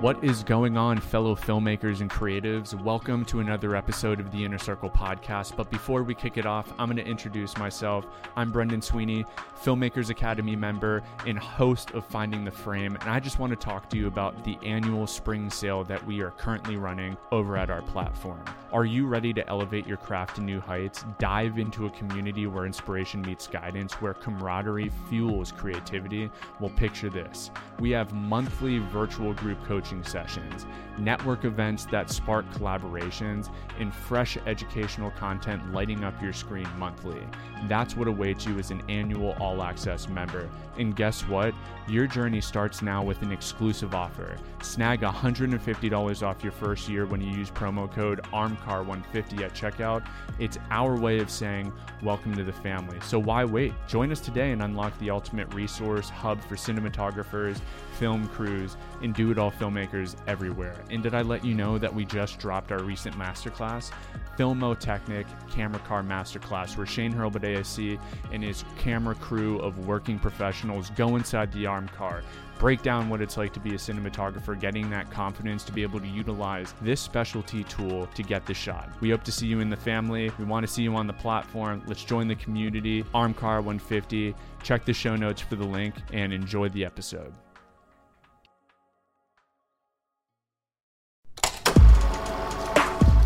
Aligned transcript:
What 0.00 0.22
is 0.22 0.44
going 0.44 0.76
on, 0.76 1.00
fellow 1.00 1.34
filmmakers 1.34 2.02
and 2.02 2.08
creatives? 2.08 2.72
Welcome 2.72 3.24
to 3.24 3.40
another 3.40 3.74
episode 3.74 4.20
of 4.20 4.30
the 4.30 4.44
Inner 4.44 4.56
Circle 4.56 4.90
podcast. 4.90 5.56
But 5.56 5.72
before 5.72 6.04
we 6.04 6.14
kick 6.14 6.36
it 6.36 6.46
off, 6.46 6.72
I'm 6.78 6.86
going 6.88 7.04
to 7.04 7.04
introduce 7.04 7.56
myself. 7.56 8.06
I'm 8.36 8.52
Brendan 8.52 8.80
Sweeney, 8.80 9.24
Filmmakers 9.60 10.08
Academy 10.08 10.54
member 10.54 11.02
and 11.26 11.36
host 11.36 11.90
of 11.94 12.06
Finding 12.06 12.44
the 12.44 12.50
Frame. 12.52 12.96
And 13.00 13.10
I 13.10 13.18
just 13.18 13.40
want 13.40 13.50
to 13.50 13.56
talk 13.56 13.90
to 13.90 13.96
you 13.96 14.06
about 14.06 14.44
the 14.44 14.56
annual 14.62 15.08
spring 15.08 15.50
sale 15.50 15.82
that 15.86 16.06
we 16.06 16.20
are 16.20 16.30
currently 16.30 16.76
running 16.76 17.16
over 17.32 17.56
at 17.56 17.68
our 17.68 17.82
platform. 17.82 18.44
Are 18.70 18.84
you 18.84 19.06
ready 19.06 19.32
to 19.32 19.48
elevate 19.48 19.86
your 19.86 19.96
craft 19.96 20.36
to 20.36 20.42
new 20.42 20.60
heights? 20.60 21.04
Dive 21.18 21.58
into 21.58 21.86
a 21.86 21.90
community 21.90 22.46
where 22.46 22.66
inspiration 22.66 23.22
meets 23.22 23.48
guidance, 23.48 23.94
where 23.94 24.14
camaraderie 24.14 24.92
fuels 25.08 25.50
creativity? 25.50 26.30
Well, 26.60 26.70
picture 26.70 27.08
this. 27.08 27.50
We 27.80 27.90
have 27.92 28.12
monthly 28.12 28.78
virtual 28.78 29.32
group 29.32 29.64
coaching 29.64 29.87
sessions, 30.04 30.66
network 30.98 31.44
events 31.44 31.86
that 31.86 32.10
spark 32.10 32.48
collaborations, 32.52 33.50
and 33.78 33.94
fresh 33.94 34.36
educational 34.46 35.10
content 35.12 35.72
lighting 35.72 36.04
up 36.04 36.20
your 36.22 36.32
screen 36.32 36.68
monthly. 36.78 37.20
That's 37.66 37.96
what 37.96 38.08
awaits 38.08 38.46
you 38.46 38.58
as 38.58 38.70
an 38.70 38.82
annual 38.88 39.36
all 39.40 39.62
access 39.62 40.08
member. 40.08 40.48
And 40.78 40.94
guess 40.94 41.22
what? 41.22 41.54
Your 41.88 42.06
journey 42.06 42.40
starts 42.40 42.82
now 42.82 43.02
with 43.02 43.22
an 43.22 43.32
exclusive 43.32 43.94
offer. 43.94 44.36
Snag 44.62 45.00
$150 45.00 46.26
off 46.26 46.42
your 46.42 46.52
first 46.52 46.88
year 46.88 47.06
when 47.06 47.20
you 47.20 47.30
use 47.30 47.50
promo 47.50 47.90
code 47.90 48.22
ARMCAR150 48.24 49.42
at 49.42 49.54
checkout. 49.54 50.06
It's 50.38 50.58
our 50.70 50.96
way 50.96 51.18
of 51.18 51.30
saying 51.30 51.72
welcome 52.02 52.36
to 52.36 52.44
the 52.44 52.52
family. 52.52 52.98
So 53.02 53.18
why 53.18 53.44
wait? 53.44 53.72
Join 53.88 54.12
us 54.12 54.20
today 54.20 54.52
and 54.52 54.62
unlock 54.62 54.96
the 54.98 55.10
ultimate 55.10 55.52
resource 55.54 56.10
hub 56.10 56.40
for 56.42 56.56
cinematographers, 56.56 57.60
film 57.98 58.28
crews, 58.28 58.76
and 59.02 59.14
do 59.14 59.30
it 59.30 59.38
all 59.38 59.50
filmmakers 59.50 60.16
everywhere. 60.26 60.76
And 60.90 61.02
did 61.02 61.14
I 61.14 61.22
let 61.22 61.44
you 61.44 61.54
know 61.54 61.78
that 61.78 61.94
we 61.94 62.04
just 62.04 62.38
dropped 62.38 62.72
our 62.72 62.82
recent 62.82 63.16
masterclass, 63.16 63.90
Filmotechnic 64.38 65.26
Camera 65.50 65.80
Car 65.80 66.02
Masterclass, 66.02 66.76
where 66.76 66.86
Shane 66.86 67.12
Hurlbut 67.12 67.42
ASC 67.42 67.98
and 68.32 68.42
his 68.42 68.64
camera 68.78 69.14
crew 69.14 69.58
of 69.58 69.86
working 69.86 70.18
professionals 70.18 70.90
go 70.90 71.16
inside 71.16 71.52
the 71.52 71.66
arm 71.66 71.88
car, 71.88 72.22
break 72.58 72.82
down 72.82 73.08
what 73.08 73.20
it's 73.20 73.36
like 73.36 73.52
to 73.54 73.60
be 73.60 73.70
a 73.70 73.78
cinematographer, 73.78 74.58
getting 74.58 74.90
that 74.90 75.10
confidence 75.10 75.64
to 75.64 75.72
be 75.72 75.82
able 75.82 76.00
to 76.00 76.06
utilize 76.06 76.74
this 76.82 77.00
specialty 77.00 77.64
tool 77.64 78.06
to 78.14 78.22
get 78.22 78.46
the 78.46 78.54
shot. 78.54 78.90
We 79.00 79.10
hope 79.10 79.24
to 79.24 79.32
see 79.32 79.46
you 79.46 79.60
in 79.60 79.70
the 79.70 79.76
family. 79.76 80.30
We 80.38 80.44
want 80.44 80.66
to 80.66 80.72
see 80.72 80.82
you 80.82 80.94
on 80.94 81.06
the 81.06 81.12
platform. 81.12 81.82
Let's 81.86 82.04
join 82.04 82.28
the 82.28 82.36
community. 82.36 83.02
Armcar 83.14 83.56
150. 83.56 84.34
Check 84.62 84.84
the 84.84 84.92
show 84.92 85.16
notes 85.16 85.40
for 85.40 85.56
the 85.56 85.66
link 85.66 85.94
and 86.12 86.32
enjoy 86.32 86.68
the 86.68 86.84
episode. 86.84 87.32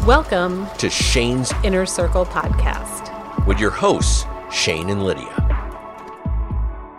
Welcome 0.06 0.66
to 0.78 0.90
Shane's 0.90 1.52
Inner 1.62 1.86
Circle 1.86 2.26
podcast 2.26 3.46
with 3.46 3.60
your 3.60 3.70
hosts, 3.70 4.26
Shane 4.50 4.90
and 4.90 5.04
Lydia. 5.04 5.32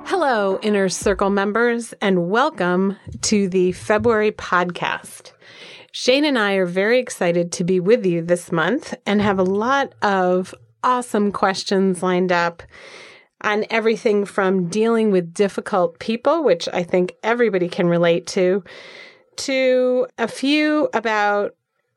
Hello, 0.06 0.58
Inner 0.62 0.88
Circle 0.88 1.30
members, 1.30 1.94
and 2.00 2.30
welcome 2.30 2.96
to 3.24 3.50
the 3.50 3.74
February 3.74 4.32
podcast. 4.32 5.34
Shane 5.92 6.24
and 6.24 6.40
I 6.40 6.54
are 6.54 6.66
very 6.66 6.98
excited 6.98 7.52
to 7.52 7.66
be 7.66 7.82
with 7.82 8.06
you 8.06 8.22
this 8.22 8.54
month 8.54 8.94
and 9.06 9.22
have 9.22 9.38
a 9.38 9.44
lot 9.44 9.92
of 10.02 10.56
awesome 10.82 11.34
questions 11.34 12.02
lined 12.02 12.32
up 12.32 12.64
on 13.42 13.66
everything 13.70 14.24
from 14.24 14.70
dealing 14.70 15.12
with 15.12 15.34
difficult 15.34 16.00
people, 16.00 16.42
which 16.42 16.70
I 16.72 16.84
think 16.84 17.16
everybody 17.22 17.68
can 17.68 17.88
relate 17.88 18.28
to, 18.28 18.64
to 19.36 20.08
a 20.18 20.30
few 20.30 20.88
about 20.94 21.54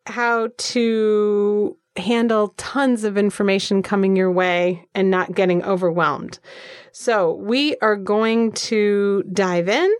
how 0.06 0.48
to 0.56 1.76
handle 1.96 2.48
tons 2.56 3.04
of 3.04 3.16
information 3.16 3.82
coming 3.82 4.16
your 4.16 4.30
way 4.30 4.86
and 4.94 5.10
not 5.10 5.34
getting 5.34 5.64
overwhelmed. 5.64 6.38
So, 6.92 7.34
we 7.34 7.76
are 7.82 7.96
going 7.96 8.52
to 8.52 9.22
dive 9.32 9.68
in 9.68 9.94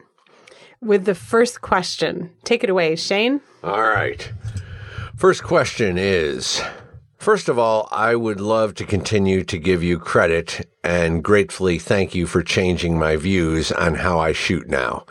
with 0.81 1.05
the 1.05 1.15
first 1.15 1.61
question. 1.61 2.31
Take 2.45 2.65
it 2.65 2.71
away, 2.71 2.97
Shane. 2.97 3.41
All 3.63 3.83
right. 3.83 4.31
First 5.17 5.43
question 5.43 5.97
is 5.99 6.63
First 7.19 7.49
of 7.49 7.59
all, 7.59 7.89
I 7.91 8.15
would 8.15 8.41
love 8.41 8.75
to 8.77 8.85
continue 8.85 9.43
to 9.45 9.59
give 9.59 9.83
you 9.83 9.99
credit 9.99 10.69
and 10.85 11.25
gratefully 11.25 11.79
thank 11.79 12.15
you 12.15 12.25
for 12.27 12.41
changing 12.41 12.99
my 12.99 13.17
views 13.17 13.73
on 13.73 13.97
how 13.97 14.21
I 14.21 14.33
shoot 14.33 14.69
now. 14.69 15.07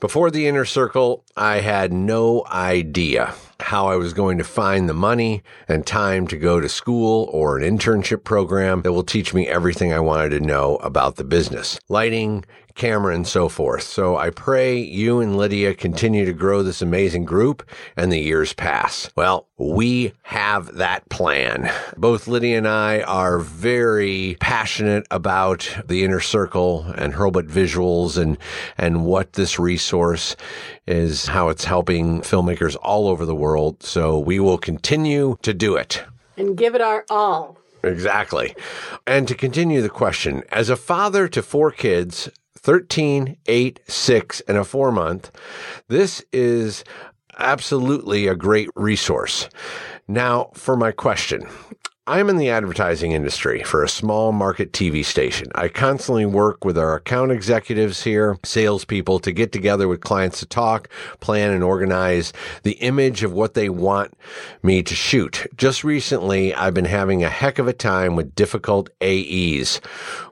Before 0.00 0.30
the 0.30 0.46
inner 0.46 0.64
circle, 0.64 1.24
I 1.36 1.60
had 1.60 1.92
no 1.92 2.46
idea 2.46 3.34
how 3.60 3.88
I 3.88 3.96
was 3.96 4.12
going 4.12 4.38
to 4.38 4.44
find 4.44 4.88
the 4.88 4.94
money 4.94 5.42
and 5.66 5.86
time 5.86 6.26
to 6.28 6.36
go 6.36 6.60
to 6.60 6.68
school 6.68 7.28
or 7.32 7.58
an 7.58 7.78
internship 7.78 8.24
program 8.24 8.82
that 8.82 8.92
will 8.92 9.02
teach 9.02 9.34
me 9.34 9.48
everything 9.48 9.92
I 9.92 10.00
wanted 10.00 10.30
to 10.30 10.40
know 10.40 10.76
about 10.76 11.16
the 11.16 11.24
business. 11.24 11.78
Lighting, 11.88 12.44
camera, 12.78 13.14
and 13.14 13.26
so 13.26 13.48
forth. 13.48 13.82
So 13.82 14.16
I 14.16 14.30
pray 14.30 14.78
you 14.78 15.20
and 15.20 15.36
Lydia 15.36 15.74
continue 15.74 16.24
to 16.24 16.32
grow 16.32 16.62
this 16.62 16.80
amazing 16.80 17.26
group 17.26 17.68
and 17.96 18.10
the 18.10 18.18
years 18.18 18.54
pass. 18.54 19.10
Well, 19.16 19.48
we 19.58 20.14
have 20.22 20.76
that 20.76 21.06
plan. 21.10 21.70
Both 21.96 22.28
Lydia 22.28 22.56
and 22.56 22.68
I 22.68 23.02
are 23.02 23.38
very 23.38 24.36
passionate 24.40 25.06
about 25.10 25.76
the 25.86 26.04
inner 26.04 26.20
circle 26.20 26.84
and 26.96 27.12
Hurlbut 27.12 27.48
visuals 27.48 28.16
and, 28.16 28.38
and 28.78 29.04
what 29.04 29.34
this 29.34 29.58
resource 29.58 30.36
is, 30.86 31.26
how 31.26 31.48
it's 31.48 31.64
helping 31.64 32.22
filmmakers 32.22 32.76
all 32.80 33.08
over 33.08 33.26
the 33.26 33.34
world. 33.34 33.82
So 33.82 34.18
we 34.18 34.40
will 34.40 34.58
continue 34.58 35.36
to 35.42 35.52
do 35.52 35.76
it. 35.76 36.04
And 36.36 36.56
give 36.56 36.74
it 36.74 36.80
our 36.80 37.04
all. 37.10 37.58
Exactly. 37.82 38.54
And 39.06 39.28
to 39.28 39.34
continue 39.34 39.82
the 39.82 39.88
question, 39.88 40.42
as 40.50 40.68
a 40.68 40.76
father 40.76 41.28
to 41.28 41.42
four 41.42 41.70
kids, 41.70 42.28
13, 42.58 43.36
8, 43.46 43.80
6, 43.86 44.40
and 44.42 44.58
a 44.58 44.64
4 44.64 44.92
month. 44.92 45.30
This 45.88 46.24
is 46.32 46.84
absolutely 47.38 48.26
a 48.26 48.34
great 48.34 48.68
resource. 48.74 49.48
Now, 50.06 50.50
for 50.54 50.76
my 50.76 50.92
question. 50.92 51.48
I'm 52.08 52.30
in 52.30 52.38
the 52.38 52.48
advertising 52.48 53.12
industry 53.12 53.62
for 53.62 53.84
a 53.84 53.88
small 53.88 54.32
market 54.32 54.72
TV 54.72 55.04
station. 55.04 55.48
I 55.54 55.68
constantly 55.68 56.24
work 56.24 56.64
with 56.64 56.78
our 56.78 56.94
account 56.94 57.32
executives 57.32 58.02
here, 58.02 58.38
salespeople 58.46 59.18
to 59.18 59.30
get 59.30 59.52
together 59.52 59.86
with 59.88 60.00
clients 60.00 60.38
to 60.38 60.46
talk, 60.46 60.88
plan, 61.20 61.50
and 61.50 61.62
organize 61.62 62.32
the 62.62 62.78
image 62.80 63.24
of 63.24 63.34
what 63.34 63.52
they 63.52 63.68
want 63.68 64.14
me 64.62 64.82
to 64.84 64.94
shoot. 64.94 65.46
Just 65.58 65.84
recently, 65.84 66.54
I've 66.54 66.72
been 66.72 66.86
having 66.86 67.22
a 67.24 67.28
heck 67.28 67.58
of 67.58 67.68
a 67.68 67.74
time 67.74 68.16
with 68.16 68.34
difficult 68.34 68.88
AEs 69.02 69.78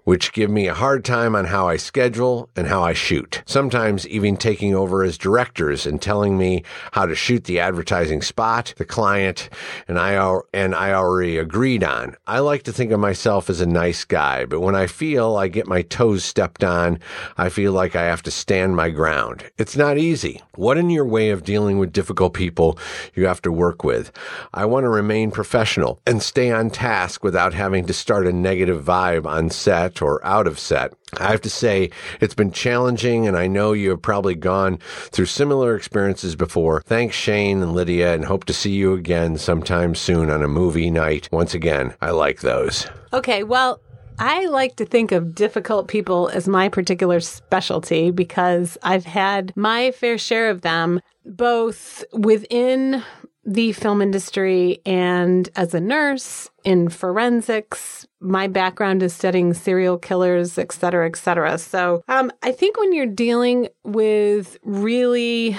which 0.06 0.32
give 0.32 0.48
me 0.48 0.68
a 0.68 0.74
hard 0.74 1.04
time 1.04 1.34
on 1.34 1.46
how 1.46 1.68
I 1.68 1.76
schedule 1.76 2.48
and 2.54 2.68
how 2.68 2.80
I 2.80 2.92
shoot. 2.92 3.42
Sometimes 3.44 4.06
even 4.06 4.36
taking 4.36 4.72
over 4.72 5.02
as 5.02 5.18
directors 5.18 5.84
and 5.84 6.00
telling 6.00 6.38
me 6.38 6.62
how 6.92 7.06
to 7.06 7.16
shoot 7.16 7.42
the 7.42 7.58
advertising 7.58 8.22
spot, 8.22 8.72
the 8.76 8.84
client, 8.84 9.48
and 9.88 9.98
I, 9.98 10.38
and 10.54 10.76
I 10.76 10.92
already 10.92 11.38
agreed 11.66 11.82
on. 11.82 12.14
I 12.28 12.38
like 12.38 12.62
to 12.62 12.72
think 12.72 12.92
of 12.92 13.00
myself 13.00 13.50
as 13.50 13.60
a 13.60 13.66
nice 13.66 14.04
guy, 14.04 14.44
but 14.44 14.60
when 14.60 14.76
I 14.76 14.86
feel 14.86 15.34
I 15.34 15.48
get 15.48 15.66
my 15.66 15.82
toes 15.82 16.24
stepped 16.24 16.62
on, 16.62 17.00
I 17.36 17.48
feel 17.48 17.72
like 17.72 17.96
I 17.96 18.04
have 18.04 18.22
to 18.22 18.30
stand 18.30 18.76
my 18.76 18.88
ground. 18.90 19.42
It's 19.58 19.76
not 19.76 19.98
easy. 19.98 20.40
What 20.54 20.78
in 20.78 20.90
your 20.90 21.04
way 21.04 21.30
of 21.30 21.42
dealing 21.42 21.80
with 21.80 21.92
difficult 21.92 22.34
people 22.34 22.78
you 23.16 23.26
have 23.26 23.42
to 23.42 23.50
work 23.50 23.82
with? 23.82 24.12
I 24.54 24.64
want 24.64 24.84
to 24.84 24.90
remain 24.90 25.32
professional 25.32 26.00
and 26.06 26.22
stay 26.22 26.52
on 26.52 26.70
task 26.70 27.24
without 27.24 27.52
having 27.52 27.84
to 27.86 27.92
start 27.92 28.28
a 28.28 28.32
negative 28.32 28.84
vibe 28.84 29.26
on 29.26 29.50
set 29.50 30.00
or 30.00 30.24
out 30.24 30.46
of 30.46 30.60
set. 30.60 30.92
I 31.18 31.30
have 31.30 31.40
to 31.42 31.50
say 31.50 31.90
it's 32.20 32.34
been 32.34 32.50
challenging 32.50 33.28
and 33.28 33.36
I 33.36 33.46
know 33.46 33.72
you 33.72 33.90
have 33.90 34.02
probably 34.02 34.34
gone 34.34 34.78
through 35.12 35.26
similar 35.26 35.76
experiences 35.76 36.34
before. 36.34 36.82
Thanks 36.84 37.14
Shane 37.14 37.62
and 37.62 37.74
Lydia 37.74 38.12
and 38.14 38.24
hope 38.24 38.44
to 38.46 38.52
see 38.52 38.72
you 38.72 38.92
again 38.92 39.38
sometime 39.38 39.94
soon 39.94 40.30
on 40.30 40.42
a 40.42 40.48
movie 40.48 40.90
night. 40.90 41.28
Once 41.30 41.54
again, 41.54 41.94
I 42.00 42.10
like 42.10 42.40
those. 42.40 42.88
Okay, 43.12 43.44
well, 43.44 43.80
I 44.18 44.46
like 44.46 44.76
to 44.76 44.84
think 44.84 45.12
of 45.12 45.34
difficult 45.34 45.86
people 45.88 46.28
as 46.28 46.48
my 46.48 46.68
particular 46.68 47.20
specialty 47.20 48.10
because 48.10 48.76
I've 48.82 49.04
had 49.04 49.52
my 49.56 49.92
fair 49.92 50.18
share 50.18 50.50
of 50.50 50.62
them 50.62 51.00
both 51.24 52.02
within 52.12 53.04
the 53.44 53.72
film 53.72 54.02
industry 54.02 54.80
and 54.84 55.48
as 55.54 55.72
a 55.72 55.80
nurse 55.80 56.50
in 56.64 56.88
forensics. 56.88 58.06
My 58.26 58.48
background 58.48 59.02
is 59.02 59.14
studying 59.14 59.54
serial 59.54 59.98
killers, 59.98 60.58
et 60.58 60.72
cetera, 60.72 61.06
et 61.06 61.16
cetera. 61.16 61.58
So 61.58 62.02
um, 62.08 62.32
I 62.42 62.50
think 62.52 62.78
when 62.78 62.92
you're 62.92 63.06
dealing 63.06 63.68
with 63.84 64.58
really 64.64 65.56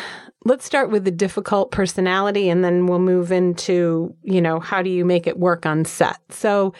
let's 0.47 0.65
start 0.65 0.89
with 0.89 1.03
the 1.03 1.11
difficult 1.11 1.71
personality 1.71 2.47
and 2.47 2.63
then 2.63 2.87
we'll 2.87 2.99
move 2.99 3.31
into, 3.33 4.15
you 4.23 4.41
know, 4.41 4.59
how 4.59 4.81
do 4.81 4.89
you 4.89 5.03
make 5.03 5.27
it 5.27 5.37
work 5.37 5.65
on 5.65 5.83
set? 5.83 6.17
So 6.29 6.73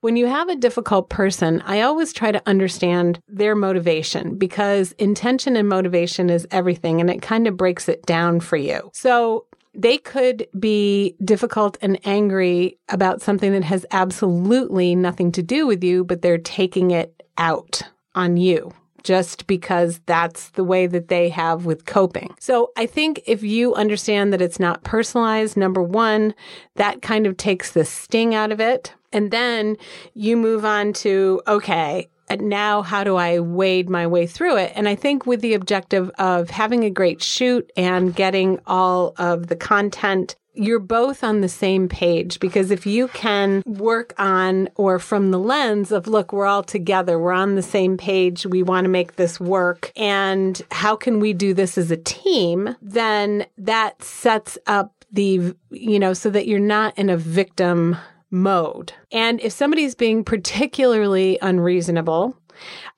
when 0.00 0.16
you 0.16 0.26
have 0.26 0.50
a 0.50 0.56
difficult 0.56 1.08
person, 1.08 1.62
I 1.64 1.80
always 1.80 2.12
try 2.12 2.32
to 2.32 2.42
understand 2.46 3.20
their 3.26 3.54
motivation 3.54 4.36
because 4.36 4.92
intention 4.92 5.56
and 5.56 5.68
motivation 5.68 6.28
is 6.28 6.46
everything 6.50 7.00
and 7.00 7.08
it 7.08 7.22
kind 7.22 7.46
of 7.46 7.56
breaks 7.56 7.88
it 7.88 8.04
down 8.04 8.40
for 8.40 8.56
you. 8.56 8.90
So 8.92 9.46
they 9.74 9.98
could 9.98 10.46
be 10.58 11.16
difficult 11.24 11.76
and 11.82 11.98
angry 12.04 12.78
about 12.88 13.22
something 13.22 13.52
that 13.52 13.64
has 13.64 13.84
absolutely 13.90 14.94
nothing 14.94 15.32
to 15.32 15.42
do 15.42 15.66
with 15.66 15.82
you, 15.82 16.04
but 16.04 16.22
they're 16.22 16.38
taking 16.38 16.90
it 16.90 17.22
out 17.36 17.82
on 18.14 18.36
you 18.36 18.72
just 19.02 19.46
because 19.46 20.00
that's 20.06 20.48
the 20.50 20.64
way 20.64 20.86
that 20.86 21.08
they 21.08 21.28
have 21.28 21.66
with 21.66 21.84
coping. 21.84 22.34
So 22.40 22.72
I 22.76 22.86
think 22.86 23.20
if 23.26 23.42
you 23.42 23.74
understand 23.74 24.32
that 24.32 24.40
it's 24.40 24.58
not 24.58 24.82
personalized, 24.82 25.56
number 25.56 25.82
one, 25.82 26.34
that 26.76 27.02
kind 27.02 27.26
of 27.26 27.36
takes 27.36 27.72
the 27.72 27.84
sting 27.84 28.34
out 28.34 28.50
of 28.50 28.60
it. 28.60 28.94
And 29.12 29.30
then 29.30 29.76
you 30.14 30.36
move 30.36 30.64
on 30.64 30.92
to, 30.94 31.40
okay, 31.46 32.08
Uh, 32.28 32.36
now 32.36 32.82
how 32.82 33.04
do 33.04 33.16
I 33.16 33.40
wade 33.40 33.88
my 33.88 34.06
way 34.06 34.26
through 34.26 34.56
it? 34.56 34.72
And 34.74 34.88
I 34.88 34.94
think 34.94 35.26
with 35.26 35.40
the 35.40 35.54
objective 35.54 36.10
of 36.18 36.50
having 36.50 36.84
a 36.84 36.90
great 36.90 37.22
shoot 37.22 37.70
and 37.76 38.14
getting 38.14 38.60
all 38.66 39.14
of 39.18 39.48
the 39.48 39.56
content 39.56 40.36
you're 40.54 40.78
both 40.78 41.24
on 41.24 41.40
the 41.40 41.48
same 41.48 41.88
page 41.88 42.38
because 42.40 42.70
if 42.70 42.86
you 42.86 43.08
can 43.08 43.62
work 43.66 44.14
on 44.18 44.68
or 44.76 44.98
from 44.98 45.30
the 45.30 45.38
lens 45.38 45.90
of 45.90 46.06
look 46.06 46.32
we're 46.32 46.46
all 46.46 46.62
together 46.62 47.18
we're 47.18 47.32
on 47.32 47.56
the 47.56 47.62
same 47.62 47.96
page 47.96 48.46
we 48.46 48.62
want 48.62 48.84
to 48.84 48.88
make 48.88 49.16
this 49.16 49.40
work 49.40 49.92
and 49.96 50.62
how 50.70 50.94
can 50.94 51.18
we 51.18 51.32
do 51.32 51.52
this 51.52 51.76
as 51.76 51.90
a 51.90 51.96
team 51.96 52.74
then 52.80 53.44
that 53.58 54.00
sets 54.02 54.56
up 54.66 55.04
the 55.12 55.54
you 55.70 55.98
know 55.98 56.12
so 56.12 56.30
that 56.30 56.46
you're 56.46 56.58
not 56.58 56.96
in 56.98 57.10
a 57.10 57.16
victim 57.16 57.96
mode 58.30 58.92
and 59.12 59.40
if 59.40 59.52
somebody's 59.52 59.94
being 59.94 60.24
particularly 60.24 61.38
unreasonable 61.42 62.36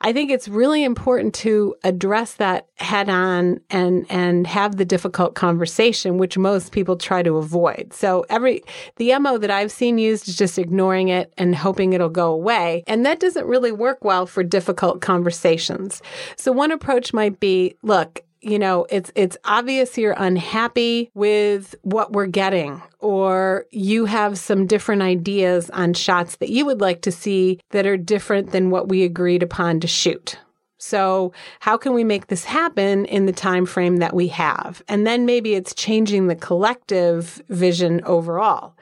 I 0.00 0.12
think 0.12 0.30
it's 0.30 0.48
really 0.48 0.84
important 0.84 1.34
to 1.36 1.74
address 1.84 2.34
that 2.34 2.66
head 2.76 3.08
on 3.08 3.60
and 3.70 4.06
and 4.10 4.46
have 4.46 4.76
the 4.76 4.84
difficult 4.84 5.34
conversation, 5.34 6.18
which 6.18 6.36
most 6.36 6.72
people 6.72 6.96
try 6.96 7.22
to 7.22 7.36
avoid. 7.36 7.92
So 7.92 8.24
every 8.28 8.62
the 8.96 9.18
MO 9.18 9.38
that 9.38 9.50
I've 9.50 9.72
seen 9.72 9.98
used 9.98 10.28
is 10.28 10.36
just 10.36 10.58
ignoring 10.58 11.08
it 11.08 11.32
and 11.38 11.54
hoping 11.54 11.92
it'll 11.92 12.08
go 12.08 12.32
away. 12.32 12.84
And 12.86 13.04
that 13.06 13.20
doesn't 13.20 13.46
really 13.46 13.72
work 13.72 14.04
well 14.04 14.26
for 14.26 14.42
difficult 14.42 15.00
conversations. 15.00 16.02
So 16.36 16.52
one 16.52 16.72
approach 16.72 17.12
might 17.12 17.40
be, 17.40 17.76
look, 17.82 18.20
you 18.46 18.58
know, 18.60 18.86
it's 18.90 19.10
it's 19.16 19.36
obvious 19.44 19.98
you're 19.98 20.14
unhappy 20.16 21.10
with 21.14 21.74
what 21.82 22.12
we're 22.12 22.26
getting 22.26 22.80
or 23.00 23.66
you 23.70 24.04
have 24.04 24.38
some 24.38 24.66
different 24.66 25.02
ideas 25.02 25.68
on 25.70 25.94
shots 25.94 26.36
that 26.36 26.50
you 26.50 26.64
would 26.64 26.80
like 26.80 27.02
to 27.02 27.10
see 27.12 27.58
that 27.70 27.86
are 27.86 27.96
different 27.96 28.52
than 28.52 28.70
what 28.70 28.88
we 28.88 29.02
agreed 29.02 29.42
upon 29.42 29.80
to 29.80 29.88
shoot. 29.88 30.38
So, 30.78 31.32
how 31.60 31.76
can 31.76 31.94
we 31.94 32.04
make 32.04 32.26
this 32.26 32.44
happen 32.44 33.06
in 33.06 33.26
the 33.26 33.32
time 33.32 33.66
frame 33.66 33.96
that 33.98 34.14
we 34.14 34.28
have? 34.28 34.82
And 34.88 35.06
then 35.06 35.24
maybe 35.24 35.54
it's 35.54 35.74
changing 35.74 36.26
the 36.26 36.34
collective 36.34 37.42
vision 37.48 38.02
overall. 38.04 38.74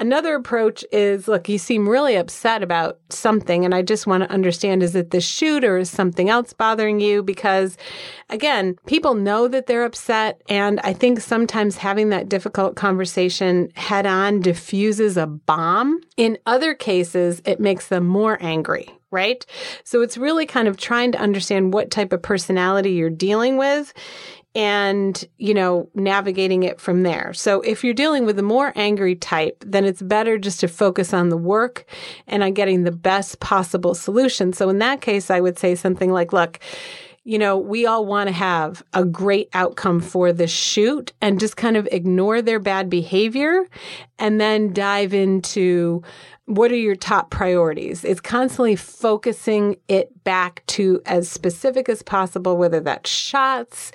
Another 0.00 0.36
approach 0.36 0.84
is 0.92 1.26
look, 1.26 1.48
you 1.48 1.58
seem 1.58 1.88
really 1.88 2.14
upset 2.14 2.62
about 2.62 2.98
something, 3.08 3.64
and 3.64 3.74
I 3.74 3.82
just 3.82 4.06
want 4.06 4.22
to 4.22 4.30
understand 4.30 4.82
is 4.82 4.94
it 4.94 5.10
the 5.10 5.20
shoot 5.20 5.64
or 5.64 5.78
is 5.78 5.90
something 5.90 6.30
else 6.30 6.52
bothering 6.52 7.00
you? 7.00 7.22
Because 7.22 7.76
again, 8.30 8.76
people 8.86 9.14
know 9.14 9.48
that 9.48 9.66
they're 9.66 9.84
upset, 9.84 10.40
and 10.48 10.78
I 10.80 10.92
think 10.92 11.20
sometimes 11.20 11.78
having 11.78 12.10
that 12.10 12.28
difficult 12.28 12.76
conversation 12.76 13.70
head 13.74 14.06
on 14.06 14.40
diffuses 14.40 15.16
a 15.16 15.26
bomb. 15.26 16.00
In 16.16 16.38
other 16.46 16.74
cases, 16.74 17.42
it 17.44 17.58
makes 17.58 17.88
them 17.88 18.06
more 18.06 18.38
angry 18.40 18.97
right? 19.10 19.44
So 19.84 20.02
it's 20.02 20.18
really 20.18 20.46
kind 20.46 20.68
of 20.68 20.76
trying 20.76 21.12
to 21.12 21.18
understand 21.18 21.72
what 21.72 21.90
type 21.90 22.12
of 22.12 22.22
personality 22.22 22.92
you're 22.92 23.10
dealing 23.10 23.56
with 23.56 23.92
and, 24.54 25.24
you 25.36 25.54
know, 25.54 25.88
navigating 25.94 26.62
it 26.62 26.80
from 26.80 27.02
there. 27.02 27.32
So 27.32 27.60
if 27.60 27.84
you're 27.84 27.94
dealing 27.94 28.24
with 28.24 28.38
a 28.38 28.42
more 28.42 28.72
angry 28.74 29.14
type, 29.14 29.62
then 29.66 29.84
it's 29.84 30.02
better 30.02 30.38
just 30.38 30.60
to 30.60 30.68
focus 30.68 31.12
on 31.12 31.28
the 31.28 31.36
work 31.36 31.84
and 32.26 32.42
on 32.42 32.54
getting 32.54 32.84
the 32.84 32.90
best 32.90 33.40
possible 33.40 33.94
solution. 33.94 34.52
So 34.52 34.68
in 34.68 34.78
that 34.78 35.00
case, 35.00 35.30
I 35.30 35.40
would 35.40 35.58
say 35.58 35.74
something 35.74 36.10
like, 36.10 36.32
look, 36.32 36.58
you 37.28 37.38
know, 37.38 37.58
we 37.58 37.84
all 37.84 38.06
want 38.06 38.26
to 38.26 38.32
have 38.32 38.82
a 38.94 39.04
great 39.04 39.50
outcome 39.52 40.00
for 40.00 40.32
the 40.32 40.46
shoot 40.46 41.12
and 41.20 41.38
just 41.38 41.58
kind 41.58 41.76
of 41.76 41.86
ignore 41.92 42.40
their 42.40 42.58
bad 42.58 42.88
behavior 42.88 43.66
and 44.18 44.40
then 44.40 44.72
dive 44.72 45.12
into 45.12 46.02
what 46.46 46.72
are 46.72 46.76
your 46.76 46.96
top 46.96 47.28
priorities? 47.28 48.02
It's 48.02 48.22
constantly 48.22 48.76
focusing 48.76 49.76
it 49.88 50.24
back 50.24 50.62
to 50.68 51.02
as 51.04 51.30
specific 51.30 51.90
as 51.90 52.02
possible, 52.02 52.56
whether 52.56 52.80
that's 52.80 53.10
shots 53.10 53.92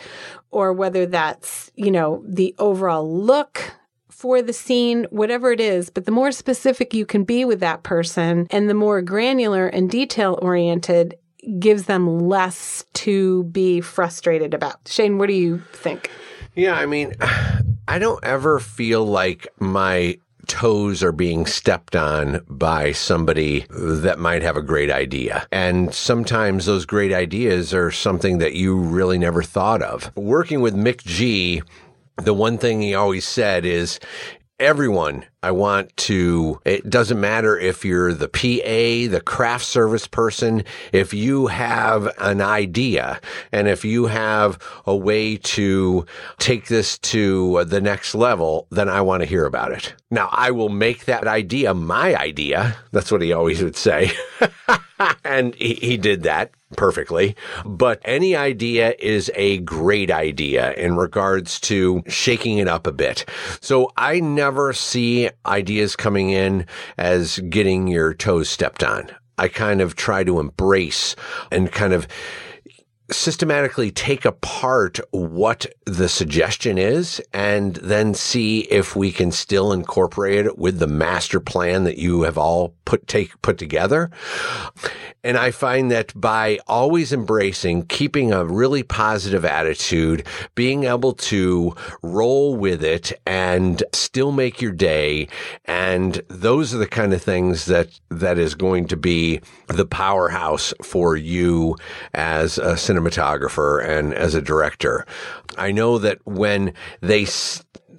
or 0.51 0.71
whether 0.71 1.07
that's, 1.07 1.71
you 1.73 1.89
know, 1.89 2.23
the 2.27 2.53
overall 2.59 3.19
look 3.19 3.73
for 4.09 4.43
the 4.43 4.53
scene, 4.53 5.07
whatever 5.09 5.51
it 5.51 5.59
is. 5.59 5.89
But 5.89 6.05
the 6.05 6.11
more 6.11 6.31
specific 6.31 6.93
you 6.93 7.07
can 7.07 7.23
be 7.23 7.45
with 7.45 7.61
that 7.61 7.81
person 7.81 8.45
and 8.51 8.69
the 8.69 8.75
more 8.75 9.01
granular 9.01 9.65
and 9.65 9.89
detail 9.89 10.37
oriented 10.39 11.17
gives 11.59 11.85
them 11.85 12.19
less 12.19 12.85
to 12.93 13.43
be 13.45 13.81
frustrated 13.81 14.53
about. 14.53 14.79
Shane, 14.87 15.17
what 15.17 15.27
do 15.27 15.33
you 15.33 15.61
think? 15.73 16.09
Yeah, 16.55 16.75
I 16.75 16.85
mean, 16.85 17.13
I 17.87 17.99
don't 17.99 18.23
ever 18.23 18.59
feel 18.59 19.05
like 19.05 19.47
my 19.59 20.17
toes 20.47 21.01
are 21.03 21.11
being 21.11 21.45
stepped 21.45 21.95
on 21.95 22.43
by 22.47 22.91
somebody 22.91 23.65
that 23.69 24.19
might 24.19 24.41
have 24.41 24.57
a 24.57 24.61
great 24.61 24.91
idea. 24.91 25.47
And 25.51 25.93
sometimes 25.93 26.65
those 26.65 26.85
great 26.85 27.13
ideas 27.13 27.73
are 27.73 27.91
something 27.91 28.37
that 28.39 28.53
you 28.53 28.77
really 28.77 29.17
never 29.17 29.41
thought 29.41 29.81
of. 29.81 30.15
Working 30.15 30.61
with 30.61 30.75
McG, 30.75 31.63
the 32.17 32.33
one 32.33 32.57
thing 32.57 32.81
he 32.81 32.93
always 32.93 33.25
said 33.25 33.65
is 33.65 33.99
everyone 34.59 35.25
I 35.43 35.51
want 35.51 35.95
to, 35.97 36.61
it 36.65 36.89
doesn't 36.89 37.19
matter 37.19 37.57
if 37.59 37.83
you're 37.83 38.13
the 38.13 38.29
PA, 38.29 39.11
the 39.11 39.21
craft 39.23 39.65
service 39.65 40.07
person, 40.07 40.63
if 40.93 41.13
you 41.13 41.47
have 41.47 42.09
an 42.17 42.39
idea 42.39 43.19
and 43.51 43.67
if 43.67 43.83
you 43.83 44.05
have 44.05 44.57
a 44.85 44.95
way 44.95 45.35
to 45.37 46.05
take 46.39 46.67
this 46.67 46.97
to 46.99 47.65
the 47.65 47.81
next 47.81 48.15
level, 48.15 48.67
then 48.71 48.87
I 48.87 49.01
want 49.01 49.21
to 49.21 49.27
hear 49.27 49.45
about 49.45 49.73
it. 49.73 49.93
Now 50.09 50.29
I 50.31 50.51
will 50.51 50.69
make 50.69 51.05
that 51.05 51.27
idea 51.27 51.73
my 51.73 52.15
idea. 52.15 52.77
That's 52.91 53.11
what 53.11 53.21
he 53.21 53.33
always 53.33 53.61
would 53.61 53.75
say. 53.75 54.11
and 55.25 55.55
he, 55.55 55.73
he 55.75 55.97
did 55.97 56.23
that 56.23 56.51
perfectly. 56.75 57.35
But 57.65 58.01
any 58.03 58.35
idea 58.35 58.95
is 58.99 59.31
a 59.35 59.59
great 59.59 60.11
idea 60.11 60.73
in 60.73 60.95
regards 60.95 61.59
to 61.61 62.03
shaking 62.07 62.57
it 62.57 62.67
up 62.67 62.87
a 62.87 62.91
bit. 62.91 63.25
So 63.61 63.91
I 63.97 64.19
never 64.19 64.73
see 64.73 65.29
ideas 65.45 65.95
coming 65.95 66.29
in 66.29 66.65
as 66.97 67.39
getting 67.49 67.87
your 67.87 68.13
toes 68.13 68.49
stepped 68.49 68.83
on. 68.83 69.09
I 69.37 69.47
kind 69.47 69.81
of 69.81 69.95
try 69.95 70.23
to 70.23 70.39
embrace 70.39 71.15
and 71.51 71.71
kind 71.71 71.93
of 71.93 72.07
systematically 73.13 73.91
take 73.91 74.25
apart 74.25 74.99
what 75.11 75.65
the 75.85 76.09
suggestion 76.09 76.77
is 76.77 77.21
and 77.33 77.75
then 77.77 78.13
see 78.13 78.61
if 78.61 78.95
we 78.95 79.11
can 79.11 79.31
still 79.31 79.71
incorporate 79.71 80.45
it 80.45 80.57
with 80.57 80.79
the 80.79 80.87
master 80.87 81.39
plan 81.39 81.83
that 81.83 81.97
you 81.97 82.23
have 82.23 82.37
all 82.37 82.73
put 82.85 83.07
take 83.07 83.39
put 83.41 83.57
together. 83.57 84.09
And 85.23 85.37
i 85.37 85.51
find 85.51 85.89
that 85.91 86.19
by 86.19 86.59
always 86.67 87.13
embracing 87.13 87.85
keeping 87.85 88.33
a 88.33 88.45
really 88.45 88.83
positive 88.83 89.45
attitude 89.45 90.25
being 90.55 90.83
able 90.83 91.13
to 91.13 91.75
roll 92.01 92.55
with 92.55 92.83
it 92.83 93.13
and 93.25 93.83
still 93.93 94.31
make 94.31 94.61
your 94.61 94.71
day 94.71 95.27
and 95.65 96.21
those 96.27 96.73
are 96.73 96.77
the 96.77 96.87
kind 96.87 97.13
of 97.13 97.21
things 97.21 97.65
that 97.65 97.99
that 98.09 98.37
is 98.37 98.53
going 98.55 98.87
to 98.87 98.97
be 98.97 99.39
the 99.67 99.85
powerhouse 99.85 100.73
for 100.81 101.15
you 101.15 101.75
as 102.13 102.57
a 102.57 102.77
cinematographer 103.03 103.85
and 103.85 104.13
as 104.13 104.35
a 104.35 104.41
director. 104.41 105.05
I 105.57 105.71
know 105.71 105.97
that 105.99 106.19
when 106.25 106.73
they 107.01 107.25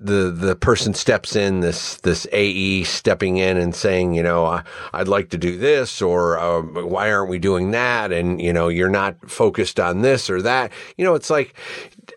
the 0.01 0.31
the 0.31 0.55
person 0.55 0.93
steps 0.93 1.35
in 1.35 1.61
this 1.61 1.97
this 1.99 2.27
AE 2.31 2.85
stepping 2.85 3.39
in 3.39 3.57
and 3.57 3.75
saying, 3.75 4.15
you 4.15 4.23
know, 4.23 4.63
I'd 4.93 5.09
like 5.09 5.31
to 5.31 5.39
do 5.39 5.57
this, 5.57 6.03
or 6.03 6.39
uh, 6.39 6.61
why 6.61 7.11
aren't 7.11 7.31
we 7.31 7.39
doing 7.39 7.71
that? 7.71 8.13
And 8.13 8.41
you 8.41 8.53
know, 8.53 8.69
you're 8.69 8.91
not 8.91 9.31
focused 9.31 9.81
on 9.81 10.03
this 10.03 10.29
or 10.29 10.43
that. 10.43 10.73
You 10.99 11.05
know, 11.05 11.15
it's 11.15 11.31
like 11.31 11.55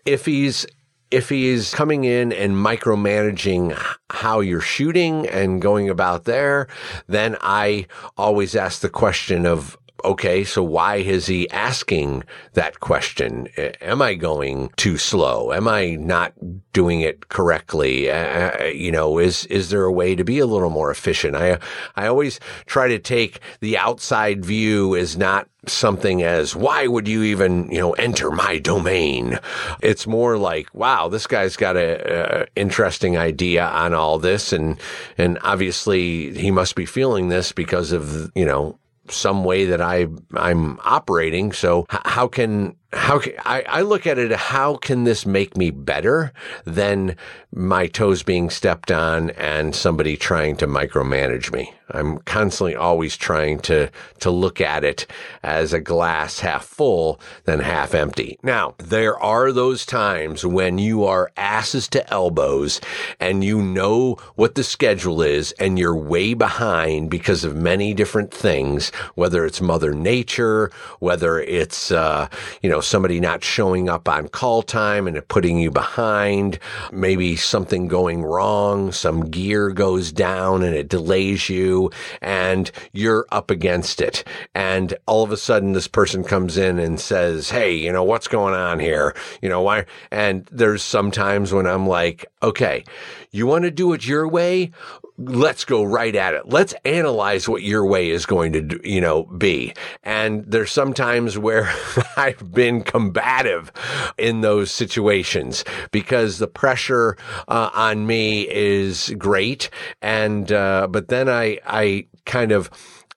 if 0.04 0.26
he's 0.26 0.66
if 1.10 1.30
he's 1.30 1.74
coming 1.74 2.04
in 2.04 2.32
and 2.32 2.54
micromanaging 2.54 3.80
how 4.10 4.40
you're 4.40 4.60
shooting 4.60 5.26
and 5.28 5.62
going 5.62 5.88
about 5.88 6.24
there, 6.24 6.68
then 7.06 7.36
I 7.40 7.86
always 8.18 8.54
ask 8.54 8.82
the 8.82 8.90
question 8.90 9.46
of 9.46 9.77
okay, 10.04 10.44
so 10.44 10.62
why 10.62 10.96
is 10.96 11.26
he 11.26 11.48
asking 11.50 12.24
that 12.54 12.80
question? 12.80 13.48
Am 13.80 14.02
I 14.02 14.14
going 14.14 14.70
too 14.76 14.96
slow? 14.96 15.52
Am 15.52 15.68
I 15.68 15.96
not 15.96 16.32
doing 16.72 17.00
it 17.00 17.28
correctly? 17.28 18.10
Uh, 18.10 18.64
you 18.64 18.92
know, 18.92 19.18
is 19.18 19.46
is 19.46 19.70
there 19.70 19.84
a 19.84 19.92
way 19.92 20.14
to 20.14 20.24
be 20.24 20.38
a 20.38 20.46
little 20.46 20.70
more 20.70 20.90
efficient? 20.90 21.36
I 21.36 21.58
I 21.96 22.06
always 22.06 22.40
try 22.66 22.88
to 22.88 22.98
take 22.98 23.40
the 23.60 23.76
outside 23.76 24.44
view 24.44 24.96
as 24.96 25.16
not 25.16 25.48
something 25.66 26.22
as 26.22 26.54
why 26.54 26.86
would 26.86 27.08
you 27.08 27.22
even 27.22 27.70
you 27.70 27.78
know 27.78 27.92
enter 27.92 28.30
my 28.30 28.58
domain 28.58 29.38
it's 29.82 30.06
more 30.06 30.38
like 30.38 30.72
wow 30.72 31.08
this 31.08 31.26
guy's 31.26 31.56
got 31.56 31.76
a, 31.76 32.42
a, 32.42 32.46
interesting 32.56 33.16
idea 33.18 33.66
on 33.66 33.92
all 33.92 34.18
this 34.18 34.52
and 34.52 34.80
and 35.18 35.38
obviously 35.42 36.32
he 36.38 36.50
must 36.50 36.74
be 36.74 36.86
feeling 36.86 37.28
this 37.28 37.52
because 37.52 37.92
of 37.92 38.30
you 38.34 38.46
know 38.46 38.78
some 39.10 39.44
way 39.44 39.66
that 39.66 39.80
I 39.80 40.06
I'm 40.34 40.78
operating. 40.80 41.52
So 41.52 41.86
how 41.90 42.28
can 42.28 42.76
how 42.92 43.18
can, 43.18 43.34
I, 43.44 43.64
I 43.66 43.82
look 43.82 44.06
at 44.06 44.18
it, 44.18 44.32
how 44.32 44.76
can 44.76 45.04
this 45.04 45.26
make 45.26 45.56
me 45.56 45.70
better 45.70 46.32
than 46.64 47.16
my 47.52 47.86
toes 47.86 48.22
being 48.22 48.48
stepped 48.48 48.90
on 48.90 49.30
and 49.30 49.74
somebody 49.74 50.16
trying 50.16 50.56
to 50.56 50.66
micromanage 50.66 51.52
me? 51.52 51.74
I'm 51.90 52.18
constantly 52.18 52.76
always 52.76 53.16
trying 53.16 53.60
to, 53.60 53.90
to 54.20 54.30
look 54.30 54.60
at 54.60 54.84
it 54.84 55.06
as 55.42 55.72
a 55.72 55.80
glass 55.80 56.40
half 56.40 56.64
full 56.64 57.20
than 57.44 57.60
half 57.60 57.94
empty. 57.94 58.38
Now, 58.42 58.74
there 58.78 59.18
are 59.18 59.52
those 59.52 59.86
times 59.86 60.44
when 60.44 60.78
you 60.78 61.04
are 61.04 61.32
asses 61.36 61.88
to 61.88 62.12
elbows 62.12 62.80
and 63.20 63.42
you 63.42 63.62
know 63.62 64.18
what 64.34 64.54
the 64.54 64.64
schedule 64.64 65.22
is 65.22 65.52
and 65.52 65.78
you're 65.78 65.96
way 65.96 66.34
behind 66.34 67.10
because 67.10 67.44
of 67.44 67.56
many 67.56 67.94
different 67.94 68.32
things, 68.32 68.90
whether 69.14 69.46
it's 69.46 69.60
mother 69.60 69.94
nature, 69.94 70.70
whether 70.98 71.40
it's, 71.40 71.90
uh, 71.90 72.28
you 72.62 72.68
know, 72.68 72.80
somebody 72.80 73.20
not 73.20 73.42
showing 73.42 73.88
up 73.88 74.08
on 74.08 74.28
call 74.28 74.62
time 74.62 75.06
and 75.06 75.26
putting 75.28 75.58
you 75.58 75.70
behind, 75.70 76.58
maybe 76.92 77.36
something 77.36 77.88
going 77.88 78.22
wrong, 78.22 78.92
some 78.92 79.30
gear 79.30 79.70
goes 79.70 80.12
down 80.12 80.62
and 80.62 80.74
it 80.74 80.88
delays 80.88 81.48
you 81.48 81.77
and 82.20 82.70
you're 82.92 83.26
up 83.30 83.50
against 83.50 84.00
it. 84.00 84.24
And 84.54 84.94
all 85.06 85.22
of 85.22 85.32
a 85.32 85.36
sudden 85.36 85.72
this 85.72 85.88
person 85.88 86.24
comes 86.24 86.56
in 86.56 86.78
and 86.78 87.00
says, 87.00 87.50
Hey, 87.50 87.74
you 87.74 87.92
know, 87.92 88.04
what's 88.04 88.28
going 88.28 88.54
on 88.54 88.80
here? 88.80 89.14
You 89.42 89.48
know, 89.48 89.62
why? 89.62 89.86
And 90.10 90.48
there's 90.50 90.82
sometimes 90.82 91.52
when 91.52 91.66
I'm 91.66 91.86
like, 91.86 92.26
okay, 92.42 92.84
you 93.30 93.46
want 93.46 93.64
to 93.64 93.70
do 93.70 93.92
it 93.92 94.06
your 94.06 94.26
way? 94.26 94.72
Let's 95.18 95.64
go 95.64 95.82
right 95.82 96.14
at 96.14 96.34
it. 96.34 96.48
Let's 96.48 96.74
analyze 96.84 97.48
what 97.48 97.62
your 97.62 97.84
way 97.84 98.10
is 98.10 98.24
going 98.24 98.52
to, 98.52 98.80
you 98.88 99.00
know, 99.00 99.24
be. 99.24 99.74
And 100.04 100.44
there's 100.46 100.70
sometimes 100.70 101.36
where 101.36 101.72
I've 102.16 102.52
been 102.52 102.82
combative 102.82 103.72
in 104.16 104.40
those 104.40 104.70
situations 104.70 105.64
because 105.90 106.38
the 106.38 106.46
pressure 106.46 107.16
uh, 107.48 107.70
on 107.74 108.06
me 108.06 108.48
is 108.48 109.12
great. 109.18 109.70
And, 110.00 110.50
uh, 110.52 110.86
but 110.88 111.08
then 111.08 111.28
I, 111.28 111.58
I 111.66 112.06
kind 112.24 112.52
of, 112.52 112.70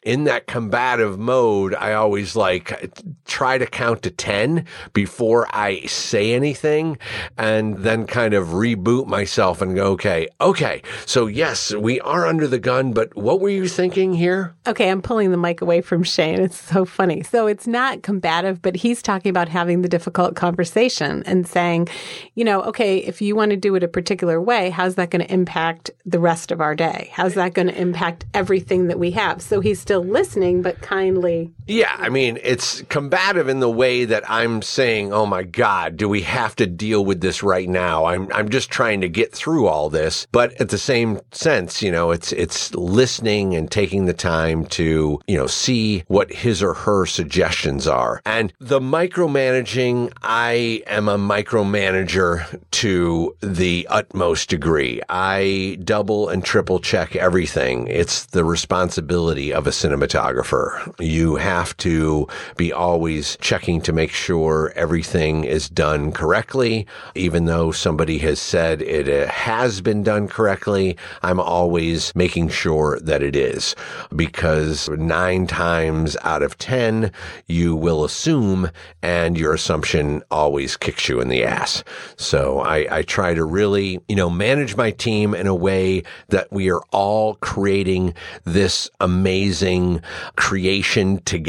in 0.04 0.24
that 0.24 0.48
combative 0.48 1.20
mode, 1.20 1.76
I 1.76 1.94
always 1.94 2.36
like 2.36 2.92
try 3.26 3.58
to 3.58 3.66
count 3.68 4.02
to 4.04 4.12
10 4.12 4.66
before 4.94 5.48
I 5.56 5.82
say 5.86 6.34
anything 6.34 6.98
and 7.38 7.78
then 7.78 8.08
kind 8.08 8.34
of 8.34 8.48
reboot 8.50 9.06
myself 9.08 9.62
and 9.62 9.76
go, 9.76 9.92
okay, 9.92 10.28
okay. 10.40 10.82
So 11.06 11.28
yes, 11.28 11.74
we 11.74 12.00
are 12.02 12.26
under 12.26 12.48
the 12.48 12.60
gun, 12.60 12.94
but 12.94 13.16
what 13.16 13.40
were 13.40 13.50
you 13.50 13.68
thinking 13.68 14.14
here? 14.14 14.56
Okay. 14.68 14.90
I'm 14.90 15.02
pulling 15.02 15.32
the 15.32 15.38
mic 15.38 15.62
away 15.62 15.82
from 15.82 16.04
Shane. 16.04 16.42
It's 16.42 16.60
so 16.60 16.84
funny. 16.84 17.24
So 17.24 17.48
it's 17.48 17.68
not 17.68 18.02
combative, 18.02 18.62
but 18.62 18.76
he's 18.76 19.02
talking 19.02 19.30
about 19.30 19.50
having 19.50 19.82
the 19.82 19.90
difficult 19.90 20.36
conversation 20.36 21.24
and 21.26 21.48
saying, 21.48 21.88
you 22.36 22.44
know, 22.44 22.62
okay, 22.64 22.98
if 22.98 23.22
you 23.22 23.36
want 23.36 23.52
to 23.52 23.58
do 23.58 23.76
it 23.76 23.84
a 23.84 23.88
particular 23.88 24.42
way, 24.42 24.70
how's 24.70 24.96
that 24.96 25.12
going 25.12 25.26
to 25.26 25.34
impact 25.34 25.92
the 26.06 26.20
rest 26.20 26.52
of 26.52 26.60
our 26.60 26.76
day? 26.76 27.10
How's 27.14 27.36
that 27.36 27.54
going 27.54 27.68
to 27.68 27.80
impact 27.80 28.26
everything 28.34 28.88
that 28.88 29.00
we 29.00 29.12
have? 29.12 29.42
So 29.42 29.60
he's 29.60 29.80
still 29.92 30.06
listening, 30.06 30.62
but 30.62 30.82
kindly. 30.82 31.52
Yeah, 31.72 31.96
I 31.98 32.10
mean, 32.10 32.38
it's 32.44 32.82
combative 32.90 33.48
in 33.48 33.62
the 33.62 33.70
way 33.70 34.04
that 34.04 34.30
I'm 34.30 34.62
saying, 34.62 35.14
"Oh 35.14 35.26
my 35.26 35.44
God, 35.44 35.96
do 35.96 36.10
we 36.10 36.20
have 36.24 36.54
to 36.58 36.68
deal 36.68 37.06
with 37.06 37.22
this 37.22 37.42
right 37.42 37.70
now?" 37.70 38.04
I'm 38.04 38.28
I'm 38.34 38.50
just 38.50 38.70
trying 38.70 39.00
to 39.00 39.08
get 39.08 39.32
through 39.32 39.68
all 39.68 39.90
this, 39.90 40.28
but 40.34 40.52
at 40.60 40.68
the 40.68 40.78
same 40.78 41.22
sense, 41.32 41.82
you 41.82 41.90
know, 41.90 42.12
it's 42.12 42.34
it's 42.34 42.76
listening 42.76 43.56
and 43.56 43.72
taking 43.72 44.04
the 44.04 44.14
time 44.14 44.66
to 44.66 45.22
you 45.28 45.38
know 45.38 45.48
see 45.48 46.04
what 46.08 46.34
his 46.34 46.62
or 46.62 46.74
her 46.74 47.06
suggestions 47.06 47.88
are. 47.88 48.22
And 48.26 48.52
the 48.60 48.82
micromanaging, 48.82 50.12
I 50.24 50.84
am 50.88 51.08
a 51.08 51.18
micromanager 51.18 52.60
to 52.72 53.38
the 53.40 53.88
utmost 53.90 54.50
degree. 54.50 55.02
I 55.08 55.78
double 55.86 56.28
and 56.28 56.44
triple 56.44 56.80
check 56.80 57.16
everything. 57.16 57.88
It's 57.88 58.26
the 58.26 58.44
responsibility 58.44 59.54
of 59.54 59.68
a 59.68 59.70
cinematographer. 59.70 60.94
You 61.00 61.38
have 61.38 61.61
to 61.78 62.28
be 62.58 62.74
always 62.74 63.38
checking 63.42 63.82
to 63.82 63.94
make 63.94 64.12
sure 64.12 64.74
everything 64.76 65.44
is 65.44 65.70
done 65.70 66.12
correctly. 66.12 66.88
Even 67.16 67.46
though 67.46 67.72
somebody 67.72 68.18
has 68.20 68.40
said 68.40 68.82
it 68.82 69.08
has 69.30 69.82
been 69.82 70.04
done 70.04 70.28
correctly, 70.28 70.98
I'm 71.22 71.40
always 71.40 72.14
making 72.16 72.50
sure 72.50 73.00
that 73.02 73.22
it 73.22 73.36
is 73.36 73.76
because 74.16 74.90
nine 74.90 75.48
times 75.48 76.18
out 76.24 76.44
of 76.44 76.58
10, 76.58 77.12
you 77.48 77.76
will 77.76 78.04
assume 78.04 78.70
and 79.02 79.38
your 79.38 79.54
assumption 79.54 80.24
always 80.32 80.78
kicks 80.78 81.08
you 81.08 81.22
in 81.22 81.30
the 81.30 81.44
ass. 81.44 81.84
So 82.18 82.60
I, 82.60 82.98
I 82.98 83.02
try 83.04 83.34
to 83.34 83.44
really, 83.44 84.00
you 84.08 84.16
know, 84.16 84.30
manage 84.30 84.76
my 84.76 84.92
team 84.92 85.34
in 85.34 85.48
a 85.48 85.56
way 85.56 86.04
that 86.30 86.52
we 86.52 86.70
are 86.72 86.82
all 86.92 87.36
creating 87.36 88.14
this 88.44 88.90
amazing 89.00 90.02
creation 90.36 91.20
together. 91.24 91.41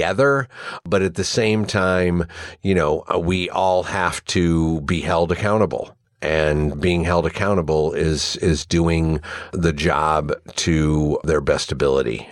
But 0.84 1.02
at 1.02 1.14
the 1.14 1.25
same 1.25 1.64
time, 1.64 2.26
you 2.62 2.75
know, 2.75 3.04
uh, 3.12 3.18
we 3.18 3.50
all 3.50 3.82
have 3.84 4.25
to 4.26 4.80
be 4.82 5.00
held 5.00 5.32
accountable 5.32 5.96
and 6.22 6.80
being 6.80 7.04
held 7.04 7.26
accountable 7.26 7.92
is 7.92 8.37
is 8.37 8.64
doing 8.64 9.20
the 9.52 9.72
job 9.72 10.32
to 10.56 11.18
their 11.25 11.40
best 11.40 11.72
ability. 11.72 12.28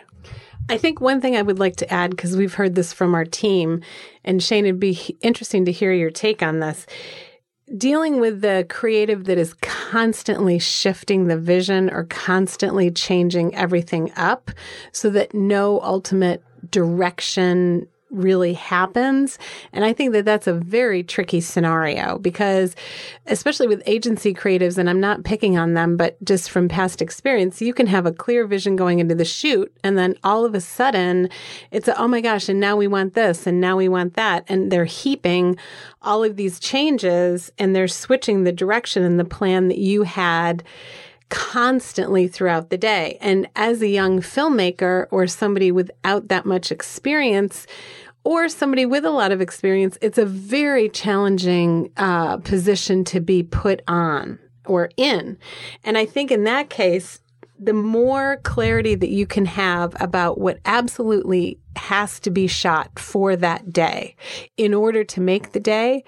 I 0.69 0.79
think 0.79 1.01
one 1.01 1.21
thing 1.21 1.37
I 1.37 1.43
would 1.43 1.59
like 1.59 1.77
to 1.77 1.93
add 1.93 2.11
because 2.11 2.37
we've 2.37 2.55
heard 2.55 2.77
this 2.77 2.93
from 2.93 3.15
our 3.15 3.25
team 3.25 3.83
and 4.25 4.41
Shane 4.41 4.65
it'd 4.65 4.79
be 4.79 5.17
interesting 5.21 5.65
to 5.65 5.73
hear 5.73 5.93
your 5.93 6.11
take 6.11 6.43
on 6.43 6.61
this 6.61 6.87
dealing 7.77 8.21
with 8.21 8.41
the 8.41 8.67
creative 8.69 9.25
that 9.25 9.39
is 9.39 9.55
constantly 9.55 10.59
shifting 10.59 11.29
the 11.29 11.39
vision 11.39 11.91
or 11.91 12.05
constantly 12.05 12.91
changing 12.91 13.55
everything 13.55 14.13
up 14.17 14.51
so 14.93 15.11
that 15.11 15.35
no 15.35 15.81
ultimate 15.83 16.43
direction 16.71 17.87
really 18.11 18.55
happens. 18.55 19.39
And 19.73 19.85
I 19.85 19.93
think 19.93 20.13
that 20.13 20.25
that's 20.25 20.47
a 20.47 20.55
very 20.55 21.03
tricky 21.03 21.41
scenario 21.41 22.19
because, 22.19 22.75
especially 23.27 23.67
with 23.67 23.83
agency 23.87 24.35
creatives, 24.35 24.79
and 24.79 24.91
I'm 24.91 25.01
not 25.01 25.25
picking 25.25 25.57
on 25.57 25.75
them, 25.75 25.97
but 25.97 26.23
just 26.25 26.51
from 26.51 26.69
past 26.69 27.01
experience, 27.01 27.63
you 27.63 27.73
can 27.73 27.87
have 27.87 28.07
a 28.07 28.13
clear 28.13 28.47
vision 28.47 28.77
going 28.77 28.99
into 28.99 29.15
the 29.15 29.25
shoot. 29.25 29.73
And 29.85 29.97
then 29.97 30.17
all 30.25 30.45
of 30.45 30.55
a 30.55 30.61
sudden 30.61 31.29
it's 31.71 31.89
a, 31.89 31.97
oh 31.99 32.09
my 32.09 32.21
gosh, 32.21 32.49
and 32.49 32.61
now 32.61 32.77
we 32.77 32.87
want 32.87 33.15
this 33.15 33.47
and 33.47 33.61
now 33.61 33.77
we 33.77 33.89
want 33.89 34.15
that. 34.15 34.45
And 34.49 34.71
they're 34.71 34.85
heaping 34.85 35.57
all 36.03 36.25
of 36.25 36.37
these 36.37 36.59
changes 36.59 37.53
and 37.59 37.75
they're 37.75 37.89
switching 37.89 38.45
the 38.45 38.53
direction 38.53 39.03
and 39.03 39.21
the 39.21 39.25
plan 39.25 39.69
that 39.69 39.79
you 39.79 40.03
had 40.03 40.65
constantly 41.31 42.29
throughout 42.29 42.71
the 42.71 42.77
day. 42.77 43.17
And 43.21 43.49
as 43.57 43.81
a 43.81 43.89
young 43.89 44.21
filmmaker 44.21 45.07
or 45.11 45.27
somebody 45.27 45.73
without 45.73 46.29
that 46.29 46.45
much 46.45 46.71
experience, 46.71 47.67
or 48.23 48.49
somebody 48.49 48.85
with 48.85 49.05
a 49.05 49.11
lot 49.11 49.33
of 49.33 49.41
experience, 49.41 49.97
it's 50.03 50.19
a 50.19 50.27
very 50.27 50.89
challenging 50.89 51.91
uh, 51.97 52.37
position 52.39 53.05
to 53.05 53.21
be 53.21 53.43
put 53.43 53.81
on 53.89 54.39
or 54.67 54.91
in. 54.97 55.39
And 55.85 55.97
I 55.97 56.05
think 56.05 56.31
in 56.31 56.45
that 56.45 56.69
case, 56.69 57.21
the 57.59 57.73
more 57.73 58.39
clarity 58.43 58.95
that 58.95 59.11
you 59.11 59.27
can 59.27 59.45
have 59.45 59.95
about 60.01 60.39
what 60.39 60.59
absolutely 60.65 61.59
has 61.77 62.21
to 62.21 62.31
be 62.31 62.47
shot 62.47 62.99
for 62.99 63.37
that 63.37 63.73
day 63.73 64.17
in 64.57 64.75
order 64.75 65.05
to 65.05 65.21
make 65.21 65.53
the 65.53 65.61
day 65.61 66.05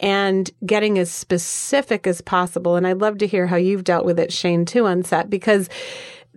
and 0.00 0.50
getting 0.66 0.98
as 0.98 1.10
specific 1.10 2.06
as 2.06 2.20
possible. 2.20 2.76
And 2.76 2.86
I'd 2.86 3.00
love 3.00 3.18
to 3.18 3.26
hear 3.26 3.46
how 3.46 3.56
you've 3.56 3.84
dealt 3.84 4.04
with 4.04 4.18
it, 4.18 4.32
Shane, 4.32 4.64
too, 4.64 4.86
on 4.86 5.02
set, 5.02 5.30
because 5.30 5.68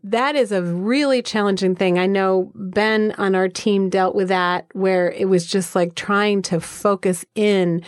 that 0.04 0.36
is 0.36 0.52
a 0.52 0.62
really 0.62 1.24
challenging 1.24 1.76
thing. 1.76 1.98
I 1.98 2.06
know 2.06 2.52
Ben 2.54 3.14
on 3.18 3.34
our 3.34 3.50
team 3.50 3.90
dealt 3.90 4.14
with 4.14 4.28
that 4.28 4.68
where 4.74 5.12
it 5.12 5.30
was 5.30 5.48
just 5.48 5.74
like 5.74 5.96
trying 5.96 6.44
to 6.44 6.60
focus 6.60 7.26
in 7.34 7.82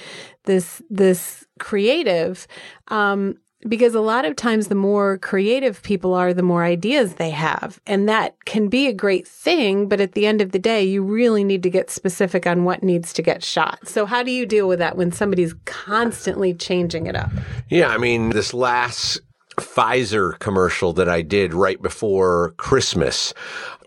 this, 0.46 0.82
this 0.89 1.46
creative. 1.60 2.48
Um, 2.88 3.36
because 3.67 3.95
a 3.95 4.01
lot 4.01 4.25
of 4.25 4.35
times 4.35 4.67
the 4.67 4.75
more 4.75 5.17
creative 5.17 5.81
people 5.81 6.13
are, 6.13 6.33
the 6.33 6.43
more 6.43 6.63
ideas 6.63 7.15
they 7.15 7.31
have. 7.31 7.79
And 7.87 8.07
that 8.07 8.35
can 8.45 8.67
be 8.67 8.87
a 8.87 8.93
great 8.93 9.27
thing. 9.27 9.87
But 9.87 9.99
at 9.99 10.13
the 10.13 10.25
end 10.25 10.41
of 10.41 10.51
the 10.51 10.59
day, 10.59 10.83
you 10.83 11.01
really 11.01 11.43
need 11.43 11.63
to 11.63 11.69
get 11.69 11.89
specific 11.89 12.45
on 12.45 12.63
what 12.63 12.83
needs 12.83 13.13
to 13.13 13.21
get 13.21 13.43
shot. 13.43 13.87
So 13.87 14.05
how 14.05 14.23
do 14.23 14.31
you 14.31 14.45
deal 14.45 14.67
with 14.67 14.79
that 14.79 14.97
when 14.97 15.11
somebody's 15.11 15.55
constantly 15.65 16.53
changing 16.53 17.07
it 17.07 17.15
up? 17.15 17.31
Yeah. 17.69 17.89
I 17.89 17.97
mean, 17.97 18.29
this 18.29 18.53
last 18.53 19.21
Pfizer 19.57 20.37
commercial 20.37 20.93
that 20.93 21.09
I 21.09 21.23
did 21.23 21.53
right 21.53 21.81
before 21.81 22.51
Christmas. 22.57 23.33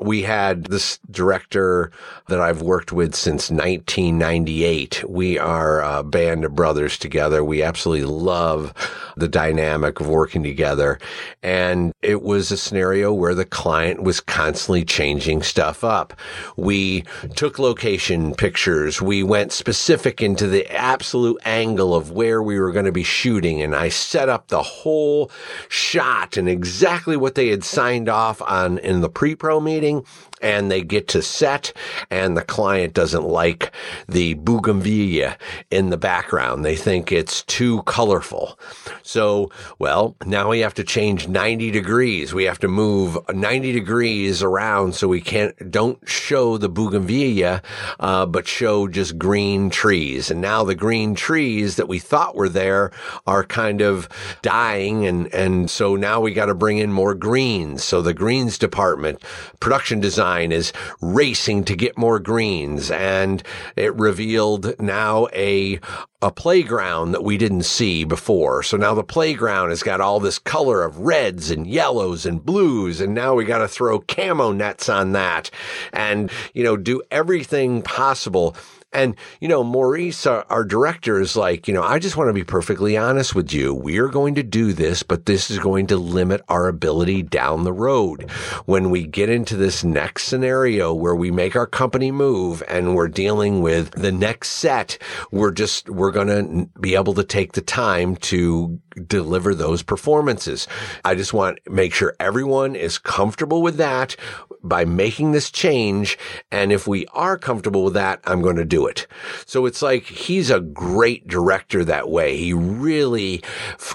We 0.00 0.22
had 0.22 0.64
this 0.64 0.98
director 1.10 1.92
that 2.28 2.40
I've 2.40 2.62
worked 2.62 2.90
with 2.90 3.14
since 3.14 3.50
1998. 3.50 5.04
We 5.08 5.38
are 5.38 5.82
a 5.82 6.02
band 6.02 6.44
of 6.44 6.54
brothers 6.54 6.96
together. 6.96 7.44
We 7.44 7.62
absolutely 7.62 8.06
love 8.06 8.72
the 9.16 9.28
dynamic 9.28 10.00
of 10.00 10.08
working 10.08 10.42
together. 10.42 10.98
And 11.42 11.92
it 12.00 12.22
was 12.22 12.50
a 12.50 12.56
scenario 12.56 13.12
where 13.12 13.34
the 13.34 13.44
client 13.44 14.02
was 14.02 14.20
constantly 14.20 14.84
changing 14.84 15.42
stuff 15.42 15.84
up. 15.84 16.14
We 16.56 17.04
took 17.34 17.58
location 17.58 18.34
pictures. 18.34 19.02
We 19.02 19.22
went 19.22 19.52
specific 19.52 20.22
into 20.22 20.46
the 20.46 20.66
absolute 20.74 21.38
angle 21.44 21.94
of 21.94 22.10
where 22.10 22.42
we 22.42 22.58
were 22.58 22.72
going 22.72 22.86
to 22.86 22.92
be 22.92 23.04
shooting. 23.04 23.60
And 23.60 23.74
I 23.76 23.90
set 23.90 24.30
up 24.30 24.48
the 24.48 24.62
whole 24.62 25.30
shot 25.68 26.38
and 26.38 26.48
exactly 26.48 27.16
what 27.16 27.34
they 27.34 27.48
had 27.48 27.64
signed 27.64 28.08
off 28.08 28.40
on 28.42 28.78
in 28.78 29.00
the 29.02 29.10
pre-pro 29.10 29.60
meeting 29.60 29.89
funding 29.90 30.04
and 30.40 30.70
they 30.70 30.82
get 30.82 31.08
to 31.08 31.22
set 31.22 31.72
and 32.10 32.36
the 32.36 32.42
client 32.42 32.94
doesn't 32.94 33.24
like 33.24 33.72
the 34.08 34.34
bougainvillea 34.34 35.36
in 35.70 35.90
the 35.90 35.96
background. 35.96 36.64
They 36.64 36.76
think 36.76 37.12
it's 37.12 37.42
too 37.42 37.82
colorful. 37.82 38.58
So, 39.02 39.50
well, 39.78 40.16
now 40.24 40.50
we 40.50 40.60
have 40.60 40.74
to 40.74 40.84
change 40.84 41.28
90 41.28 41.70
degrees. 41.70 42.34
We 42.34 42.44
have 42.44 42.58
to 42.60 42.68
move 42.68 43.18
90 43.32 43.72
degrees 43.72 44.42
around 44.42 44.94
so 44.94 45.08
we 45.08 45.20
can't, 45.20 45.70
don't 45.70 45.98
show 46.08 46.56
the 46.56 46.68
bougainvillea, 46.68 47.62
uh, 47.98 48.26
but 48.26 48.46
show 48.46 48.88
just 48.88 49.18
green 49.18 49.70
trees. 49.70 50.30
And 50.30 50.40
now 50.40 50.64
the 50.64 50.74
green 50.74 51.14
trees 51.14 51.76
that 51.76 51.88
we 51.88 51.98
thought 51.98 52.36
were 52.36 52.48
there 52.48 52.92
are 53.26 53.44
kind 53.44 53.80
of 53.80 54.08
dying. 54.42 55.06
And, 55.06 55.32
and 55.34 55.70
so 55.70 55.96
now 55.96 56.20
we 56.20 56.32
got 56.32 56.46
to 56.46 56.54
bring 56.54 56.78
in 56.78 56.92
more 56.92 57.14
greens. 57.14 57.84
So 57.84 58.02
the 58.02 58.14
greens 58.14 58.58
department, 58.58 59.22
production 59.60 60.00
design, 60.00 60.29
is 60.38 60.72
racing 61.00 61.64
to 61.64 61.76
get 61.76 61.98
more 61.98 62.18
greens. 62.18 62.90
And 62.90 63.42
it 63.76 63.94
revealed 63.96 64.78
now 64.80 65.28
a, 65.34 65.80
a 66.22 66.30
playground 66.30 67.12
that 67.12 67.24
we 67.24 67.36
didn't 67.36 67.64
see 67.64 68.04
before. 68.04 68.62
So 68.62 68.76
now 68.76 68.94
the 68.94 69.04
playground 69.04 69.70
has 69.70 69.82
got 69.82 70.00
all 70.00 70.20
this 70.20 70.38
color 70.38 70.82
of 70.82 70.98
reds 70.98 71.50
and 71.50 71.66
yellows 71.66 72.26
and 72.26 72.44
blues. 72.44 73.00
And 73.00 73.14
now 73.14 73.34
we 73.34 73.44
got 73.44 73.58
to 73.58 73.68
throw 73.68 74.00
camo 74.00 74.52
nets 74.52 74.88
on 74.88 75.12
that 75.12 75.50
and, 75.92 76.30
you 76.54 76.64
know, 76.64 76.76
do 76.76 77.02
everything 77.10 77.82
possible 77.82 78.54
and, 78.92 79.14
you 79.40 79.46
know, 79.46 79.62
Maurice, 79.62 80.26
our, 80.26 80.44
our, 80.50 80.64
director, 80.64 81.20
is 81.20 81.36
like, 81.36 81.68
you 81.68 81.74
know, 81.74 81.82
I 81.82 82.00
just 82.00 82.16
want 82.16 82.28
to 82.28 82.34
be 82.34 82.42
perfectly 82.42 82.96
honest 82.96 83.34
with 83.34 83.52
you. 83.52 83.72
We 83.72 83.98
are 83.98 84.08
going 84.08 84.34
to 84.34 84.42
do 84.42 84.72
this, 84.72 85.04
but 85.04 85.26
this 85.26 85.50
is 85.50 85.58
going 85.60 85.86
to 85.88 85.96
limit 85.96 86.42
our 86.48 86.66
ability 86.66 87.22
down 87.22 87.62
the 87.62 87.72
road. 87.72 88.28
When 88.66 88.90
we 88.90 89.06
get 89.06 89.28
into 89.28 89.56
this 89.56 89.84
next 89.84 90.24
scenario 90.24 90.92
where 90.92 91.14
we 91.14 91.30
make 91.30 91.54
our 91.54 91.66
company 91.66 92.10
move 92.10 92.64
and 92.66 92.96
we're 92.96 93.08
dealing 93.08 93.62
with 93.62 93.92
the 93.92 94.12
next 94.12 94.50
set, 94.50 94.98
we're 95.30 95.52
just, 95.52 95.88
we're 95.88 96.10
going 96.10 96.28
to 96.28 96.80
be 96.80 96.96
able 96.96 97.14
to 97.14 97.24
take 97.24 97.52
the 97.52 97.60
time 97.60 98.16
to 98.16 98.80
deliver 99.06 99.54
those 99.54 99.82
performances. 99.82 100.66
I 101.04 101.14
just 101.14 101.32
want 101.32 101.60
to 101.64 101.70
make 101.70 101.94
sure 101.94 102.16
everyone 102.18 102.74
is 102.74 102.98
comfortable 102.98 103.62
with 103.62 103.76
that 103.76 104.16
by 104.62 104.84
making 104.84 105.32
this 105.32 105.50
change. 105.50 106.18
And 106.50 106.72
if 106.72 106.86
we 106.86 107.06
are 107.12 107.38
comfortable 107.38 107.84
with 107.84 107.94
that, 107.94 108.20
I'm 108.24 108.42
going 108.42 108.56
to 108.56 108.64
do 108.64 108.86
it. 108.86 109.06
So 109.46 109.66
it's 109.66 109.82
like 109.82 110.04
he's 110.04 110.50
a 110.50 110.60
great 110.60 111.26
director 111.26 111.84
that 111.84 112.10
way. 112.10 112.36
He 112.36 112.52
really 112.52 113.42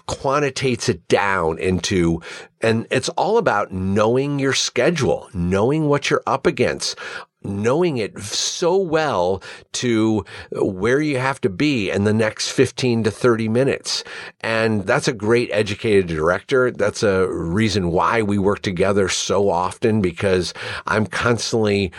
quantitates 0.08 0.90
it 0.90 1.08
down 1.08 1.60
into 1.60 2.22
and 2.62 2.88
it's 2.90 3.10
all 3.10 3.38
about 3.38 3.72
knowing 3.72 4.40
your 4.40 4.54
schedule, 4.54 5.30
knowing 5.36 5.88
what 5.88 6.10
you're 6.10 6.24
up 6.26 6.48
against, 6.48 6.98
knowing 7.46 7.98
it 7.98 8.20
so 8.20 8.78
well 8.78 9.42
to 9.74 10.26
where 10.52 11.02
you 11.02 11.18
have 11.18 11.40
to 11.42 11.50
be 11.50 11.90
in 11.90 12.04
the 12.04 12.14
next 12.14 12.52
15 12.52 13.04
to 13.04 13.12
30 13.12 13.50
minutes. 13.50 14.04
And 14.42 14.86
that's 14.86 15.08
a 15.08 15.14
great 15.14 15.50
educated 15.52 16.08
director. 16.08 16.72
That's 16.72 17.04
a 17.04 17.28
reason 17.28 17.92
why 17.92 18.22
we 18.22 18.38
work 18.38 18.62
together 18.62 19.10
so 19.10 19.50
often 19.50 20.02
because 20.02 20.54
I'm 20.88 21.06
constantly 21.06 21.92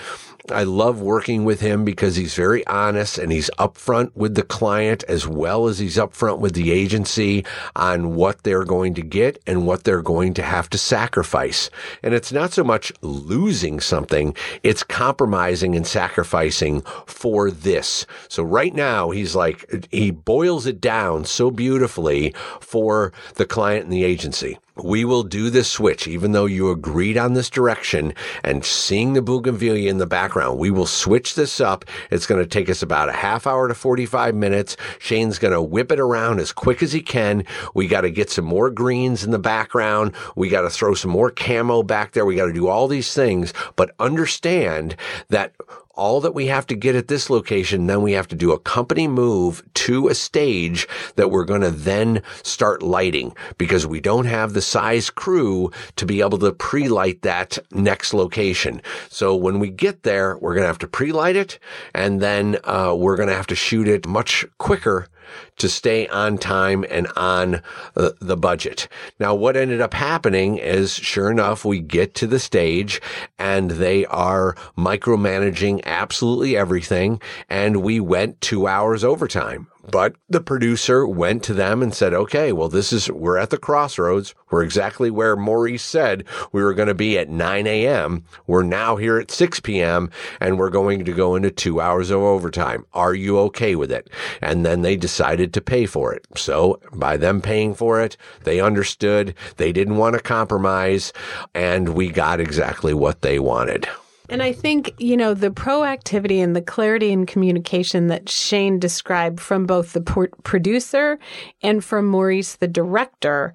I 0.52 0.62
love 0.62 1.00
working 1.00 1.44
with 1.44 1.60
him 1.60 1.84
because 1.84 2.16
he's 2.16 2.34
very 2.34 2.66
honest 2.66 3.18
and 3.18 3.32
he's 3.32 3.50
upfront 3.58 4.10
with 4.14 4.34
the 4.34 4.42
client 4.42 5.04
as 5.08 5.26
well 5.26 5.66
as 5.66 5.78
he's 5.78 5.96
upfront 5.96 6.38
with 6.38 6.54
the 6.54 6.70
agency 6.70 7.44
on 7.74 8.14
what 8.14 8.42
they're 8.42 8.64
going 8.64 8.94
to 8.94 9.02
get 9.02 9.42
and 9.46 9.66
what 9.66 9.84
they're 9.84 10.02
going 10.02 10.34
to 10.34 10.42
have 10.42 10.70
to 10.70 10.78
sacrifice. 10.78 11.70
And 12.02 12.14
it's 12.14 12.32
not 12.32 12.52
so 12.52 12.64
much 12.64 12.92
losing 13.02 13.80
something, 13.80 14.34
it's 14.62 14.82
compromising 14.82 15.74
and 15.74 15.86
sacrificing 15.86 16.82
for 17.06 17.50
this. 17.50 18.06
So 18.28 18.42
right 18.42 18.74
now 18.74 19.10
he's 19.10 19.34
like, 19.34 19.88
he 19.90 20.10
boils 20.10 20.66
it 20.66 20.80
down 20.80 21.24
so 21.24 21.50
beautifully 21.50 22.34
for 22.60 23.12
the 23.34 23.46
client 23.46 23.84
and 23.84 23.92
the 23.92 24.04
agency 24.04 24.58
we 24.82 25.04
will 25.04 25.22
do 25.22 25.50
this 25.50 25.70
switch, 25.70 26.06
even 26.06 26.32
though 26.32 26.46
you 26.46 26.70
agreed 26.70 27.16
on 27.16 27.34
this 27.34 27.48
direction 27.48 28.12
and 28.44 28.64
seeing 28.64 29.14
the 29.14 29.22
bougainvillea 29.22 29.88
in 29.88 29.98
the 29.98 30.06
background. 30.06 30.58
We 30.58 30.70
will 30.70 30.86
switch 30.86 31.34
this 31.34 31.60
up. 31.60 31.84
It's 32.10 32.26
going 32.26 32.42
to 32.42 32.48
take 32.48 32.68
us 32.68 32.82
about 32.82 33.08
a 33.08 33.12
half 33.12 33.46
hour 33.46 33.68
to 33.68 33.74
45 33.74 34.34
minutes. 34.34 34.76
Shane's 34.98 35.38
going 35.38 35.54
to 35.54 35.62
whip 35.62 35.90
it 35.92 36.00
around 36.00 36.40
as 36.40 36.52
quick 36.52 36.82
as 36.82 36.92
he 36.92 37.00
can. 37.00 37.44
We 37.74 37.88
got 37.88 38.02
to 38.02 38.10
get 38.10 38.30
some 38.30 38.44
more 38.44 38.70
greens 38.70 39.24
in 39.24 39.30
the 39.30 39.38
background. 39.38 40.12
We 40.34 40.48
got 40.48 40.62
to 40.62 40.70
throw 40.70 40.94
some 40.94 41.10
more 41.10 41.30
camo 41.30 41.82
back 41.82 42.12
there. 42.12 42.26
We 42.26 42.36
got 42.36 42.46
to 42.46 42.52
do 42.52 42.68
all 42.68 42.88
these 42.88 43.14
things, 43.14 43.54
but 43.76 43.94
understand 43.98 44.96
that 45.28 45.54
all 45.96 46.20
that 46.20 46.34
we 46.34 46.46
have 46.46 46.66
to 46.66 46.74
get 46.74 46.94
at 46.94 47.08
this 47.08 47.30
location, 47.30 47.86
then 47.86 48.02
we 48.02 48.12
have 48.12 48.28
to 48.28 48.36
do 48.36 48.52
a 48.52 48.58
company 48.58 49.08
move 49.08 49.62
to 49.74 50.08
a 50.08 50.14
stage 50.14 50.86
that 51.16 51.30
we're 51.30 51.44
going 51.44 51.62
to 51.62 51.70
then 51.70 52.22
start 52.42 52.82
lighting 52.82 53.34
because 53.58 53.86
we 53.86 54.00
don't 54.00 54.26
have 54.26 54.52
the 54.52 54.62
size 54.62 55.10
crew 55.10 55.70
to 55.96 56.06
be 56.06 56.20
able 56.20 56.38
to 56.38 56.52
pre-light 56.52 57.22
that 57.22 57.58
next 57.72 58.14
location. 58.14 58.80
So 59.08 59.34
when 59.34 59.58
we 59.58 59.70
get 59.70 60.02
there, 60.02 60.36
we're 60.38 60.54
going 60.54 60.62
to 60.64 60.68
have 60.68 60.78
to 60.78 60.88
pre-light 60.88 61.36
it 61.36 61.58
and 61.94 62.20
then 62.20 62.58
uh, 62.64 62.94
we're 62.96 63.16
going 63.16 63.28
to 63.28 63.34
have 63.34 63.46
to 63.48 63.54
shoot 63.54 63.88
it 63.88 64.06
much 64.06 64.44
quicker 64.58 65.08
to 65.58 65.68
stay 65.68 66.06
on 66.08 66.38
time 66.38 66.84
and 66.90 67.06
on 67.16 67.62
uh, 67.96 68.10
the 68.20 68.36
budget. 68.36 68.88
Now, 69.18 69.34
what 69.34 69.56
ended 69.56 69.80
up 69.80 69.94
happening 69.94 70.58
is 70.58 70.94
sure 70.94 71.30
enough, 71.30 71.64
we 71.64 71.80
get 71.80 72.14
to 72.16 72.26
the 72.26 72.38
stage 72.38 73.00
and 73.38 73.70
they 73.72 74.06
are 74.06 74.54
micromanaging 74.76 75.82
absolutely 75.84 76.56
everything. 76.56 77.20
And 77.48 77.82
we 77.82 78.00
went 78.00 78.40
two 78.40 78.66
hours 78.66 79.04
overtime. 79.04 79.68
But 79.90 80.16
the 80.28 80.40
producer 80.40 81.06
went 81.06 81.42
to 81.44 81.54
them 81.54 81.82
and 81.82 81.94
said, 81.94 82.12
okay, 82.12 82.52
well, 82.52 82.68
this 82.68 82.92
is, 82.92 83.10
we're 83.10 83.38
at 83.38 83.50
the 83.50 83.58
crossroads. 83.58 84.34
We're 84.50 84.62
exactly 84.62 85.10
where 85.10 85.36
Maurice 85.36 85.82
said 85.82 86.24
we 86.52 86.62
were 86.62 86.74
going 86.74 86.88
to 86.88 86.94
be 86.94 87.18
at 87.18 87.28
9 87.28 87.66
a.m. 87.66 88.24
We're 88.46 88.62
now 88.62 88.96
here 88.96 89.18
at 89.18 89.30
6 89.30 89.60
p.m. 89.60 90.10
and 90.40 90.58
we're 90.58 90.70
going 90.70 91.04
to 91.04 91.12
go 91.12 91.34
into 91.34 91.50
two 91.50 91.80
hours 91.80 92.10
of 92.10 92.20
overtime. 92.20 92.84
Are 92.94 93.14
you 93.14 93.38
okay 93.40 93.76
with 93.76 93.92
it? 93.92 94.10
And 94.40 94.64
then 94.64 94.82
they 94.82 94.96
decided 94.96 95.52
to 95.54 95.60
pay 95.60 95.86
for 95.86 96.12
it. 96.12 96.26
So 96.36 96.80
by 96.92 97.16
them 97.16 97.40
paying 97.40 97.74
for 97.74 98.00
it, 98.00 98.16
they 98.44 98.60
understood 98.60 99.34
they 99.56 99.72
didn't 99.72 99.96
want 99.96 100.14
to 100.14 100.22
compromise 100.22 101.12
and 101.54 101.90
we 101.90 102.08
got 102.08 102.40
exactly 102.40 102.94
what 102.94 103.22
they 103.22 103.38
wanted. 103.38 103.88
And 104.28 104.42
I 104.42 104.52
think, 104.52 104.94
you 104.98 105.16
know, 105.16 105.34
the 105.34 105.50
proactivity 105.50 106.42
and 106.42 106.56
the 106.56 106.62
clarity 106.62 107.12
in 107.12 107.26
communication 107.26 108.08
that 108.08 108.28
Shane 108.28 108.78
described 108.78 109.40
from 109.40 109.66
both 109.66 109.92
the 109.92 110.00
producer 110.42 111.18
and 111.62 111.84
from 111.84 112.06
Maurice, 112.06 112.56
the 112.56 112.68
director, 112.68 113.54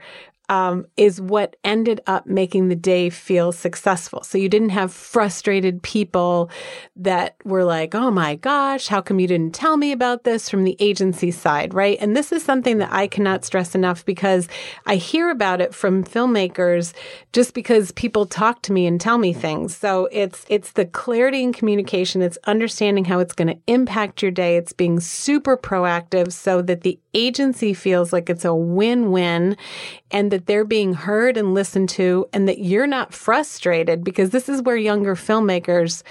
um, 0.52 0.86
is 0.98 1.22
what 1.22 1.56
ended 1.64 2.02
up 2.08 2.28
making 2.28 2.68
the 2.68 2.76
day 2.76 3.10
feel 3.10 3.54
successful. 3.54 4.22
So 4.22 4.38
you 4.38 4.50
didn't 4.50 4.72
have 4.72 4.92
frustrated 4.92 5.82
people 5.82 6.52
that 6.98 7.38
were 7.46 7.64
like, 7.64 7.96
oh 7.96 8.12
my 8.12 8.36
gosh, 8.36 8.88
how 8.88 9.00
come 9.00 9.22
you 9.22 9.28
didn't 9.28 9.56
tell 9.56 9.78
me 9.78 9.94
about 9.94 10.26
this 10.26 10.50
from 10.50 10.66
the 10.66 10.76
agency 10.82 11.32
side, 11.32 11.74
right? 11.74 11.98
And 12.02 12.18
this 12.18 12.34
is 12.34 12.44
something 12.44 12.80
that 12.80 12.92
I 12.92 13.08
cannot 13.08 13.46
stress 13.46 13.76
enough 13.76 14.04
because 14.04 14.50
I 14.86 14.98
hear 14.98 15.30
about 15.30 15.62
it 15.62 15.74
from 15.74 16.04
filmmakers 16.04 16.92
just 17.32 17.54
because 17.54 17.94
people 17.94 18.26
talk 18.26 18.62
to 18.64 18.74
me 18.74 18.86
and 18.86 19.00
tell 19.00 19.20
me 19.20 19.32
things. 19.32 19.74
So 19.74 20.10
it's, 20.12 20.46
it's 20.50 20.74
the 20.74 20.84
clarity 20.86 21.44
in 21.44 21.54
communication. 21.54 22.22
It's 22.22 22.38
understanding 22.44 23.06
how 23.06 23.20
it's 23.20 23.34
going 23.34 23.48
to 23.48 23.60
impact 23.68 24.22
your 24.22 24.32
day. 24.32 24.58
It's 24.58 24.74
being 24.74 25.00
super 25.00 25.56
proactive 25.56 26.34
so 26.34 26.62
that 26.64 26.82
the 26.82 27.00
agency 27.14 27.74
feels 27.74 28.12
like 28.12 28.30
it's 28.30 28.44
a 28.44 28.54
win-win 28.54 29.56
and 30.12 30.30
that 30.32 30.41
they're 30.46 30.66
being 30.66 30.94
heard 30.94 31.38
and 31.38 31.54
listened 31.54 31.90
to 31.90 32.28
and 32.34 32.48
that 32.48 32.60
you're 32.60 32.88
not 32.88 33.14
frustrated 33.14 34.04
because 34.04 34.30
this 34.32 34.50
is 34.50 34.62
where 34.62 34.78
younger 34.78 35.16
filmmakers 35.16 36.04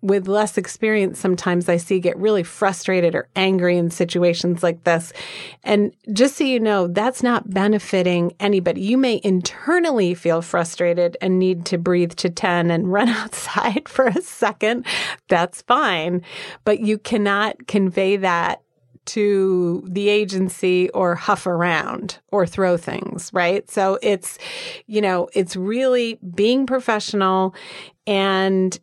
with 0.00 0.28
less 0.28 0.56
experience, 0.56 1.18
sometimes 1.18 1.68
I 1.68 1.76
see 1.76 1.98
get 1.98 2.16
really 2.18 2.44
frustrated 2.44 3.14
or 3.14 3.28
angry 3.34 3.76
in 3.76 3.90
situations 3.90 4.62
like 4.62 4.84
this. 4.84 5.12
And 5.64 5.92
just 6.12 6.36
so 6.36 6.44
you 6.44 6.60
know, 6.60 6.86
that's 6.86 7.22
not 7.22 7.50
benefiting 7.50 8.32
anybody. 8.38 8.80
You 8.82 8.96
may 8.96 9.20
internally 9.24 10.14
feel 10.14 10.40
frustrated 10.40 11.16
and 11.20 11.38
need 11.38 11.66
to 11.66 11.78
breathe 11.78 12.12
to 12.12 12.30
10 12.30 12.70
and 12.70 12.92
run 12.92 13.08
outside 13.08 13.88
for 13.88 14.06
a 14.06 14.22
second. 14.22 14.86
That's 15.28 15.62
fine. 15.62 16.22
But 16.64 16.80
you 16.80 16.98
cannot 16.98 17.66
convey 17.66 18.16
that 18.18 18.62
to 19.08 19.82
the 19.86 20.08
agency 20.08 20.90
or 20.90 21.14
huff 21.14 21.46
around 21.46 22.18
or 22.30 22.46
throw 22.46 22.76
things, 22.76 23.30
right? 23.32 23.68
So 23.70 23.98
it's, 24.02 24.38
you 24.86 25.00
know, 25.00 25.28
it's 25.32 25.56
really 25.56 26.18
being 26.34 26.66
professional 26.66 27.54
and 28.06 28.78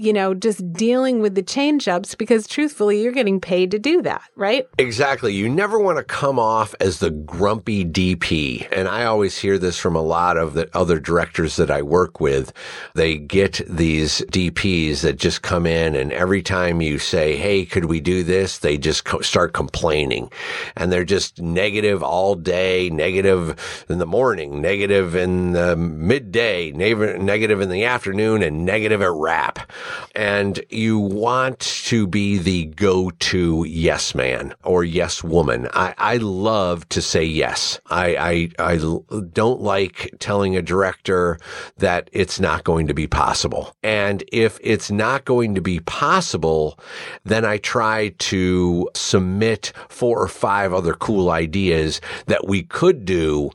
you 0.00 0.14
know, 0.14 0.32
just 0.32 0.72
dealing 0.72 1.20
with 1.20 1.34
the 1.34 1.42
change 1.42 1.86
ups 1.86 2.14
because 2.14 2.46
truthfully, 2.46 3.02
you're 3.02 3.12
getting 3.12 3.38
paid 3.38 3.70
to 3.72 3.78
do 3.78 4.00
that, 4.00 4.22
right? 4.34 4.66
Exactly. 4.78 5.34
You 5.34 5.46
never 5.48 5.78
want 5.78 5.98
to 5.98 6.04
come 6.04 6.38
off 6.38 6.74
as 6.80 7.00
the 7.00 7.10
grumpy 7.10 7.84
DP. 7.84 8.66
And 8.72 8.88
I 8.88 9.04
always 9.04 9.36
hear 9.36 9.58
this 9.58 9.78
from 9.78 9.94
a 9.94 10.00
lot 10.00 10.38
of 10.38 10.54
the 10.54 10.70
other 10.74 10.98
directors 10.98 11.56
that 11.56 11.70
I 11.70 11.82
work 11.82 12.18
with. 12.18 12.50
They 12.94 13.18
get 13.18 13.60
these 13.68 14.22
DPs 14.32 15.02
that 15.02 15.18
just 15.18 15.42
come 15.42 15.66
in 15.66 15.94
and 15.94 16.12
every 16.12 16.42
time 16.42 16.80
you 16.80 16.98
say, 16.98 17.36
Hey, 17.36 17.66
could 17.66 17.84
we 17.84 18.00
do 18.00 18.24
this? 18.24 18.58
They 18.58 18.78
just 18.78 19.04
co- 19.04 19.20
start 19.20 19.52
complaining 19.52 20.32
and 20.76 20.90
they're 20.90 21.04
just 21.04 21.42
negative 21.42 22.02
all 22.02 22.34
day, 22.36 22.88
negative 22.88 23.84
in 23.90 23.98
the 23.98 24.06
morning, 24.06 24.62
negative 24.62 25.14
in 25.14 25.52
the 25.52 25.76
midday, 25.76 26.72
negative 26.72 27.60
in 27.60 27.68
the 27.68 27.84
afternoon 27.84 28.42
and 28.42 28.64
negative 28.64 29.02
at 29.02 29.12
wrap 29.12 29.70
and 30.14 30.62
you 30.70 30.98
want 30.98 31.60
to 31.60 32.06
be 32.06 32.38
the 32.38 32.66
go-to 32.66 33.64
yes 33.68 34.14
man 34.14 34.54
or 34.64 34.84
yes 34.84 35.22
woman. 35.22 35.68
I, 35.72 35.94
I 35.98 36.16
love 36.16 36.88
to 36.90 37.02
say 37.02 37.24
yes. 37.24 37.80
I, 37.86 38.50
I, 38.58 38.72
I 38.72 38.76
don't 39.32 39.60
like 39.60 40.14
telling 40.18 40.56
a 40.56 40.62
director 40.62 41.38
that 41.78 42.10
it's 42.12 42.40
not 42.40 42.64
going 42.64 42.86
to 42.86 42.94
be 42.94 43.06
possible. 43.06 43.74
And 43.82 44.24
if 44.32 44.58
it's 44.62 44.90
not 44.90 45.24
going 45.24 45.54
to 45.54 45.60
be 45.60 45.80
possible, 45.80 46.78
then 47.24 47.44
I 47.44 47.58
try 47.58 48.10
to 48.18 48.88
submit 48.94 49.72
four 49.88 50.20
or 50.22 50.28
five 50.28 50.72
other 50.72 50.94
cool 50.94 51.30
ideas 51.30 52.00
that 52.26 52.46
we 52.46 52.62
could 52.62 53.04
do 53.04 53.50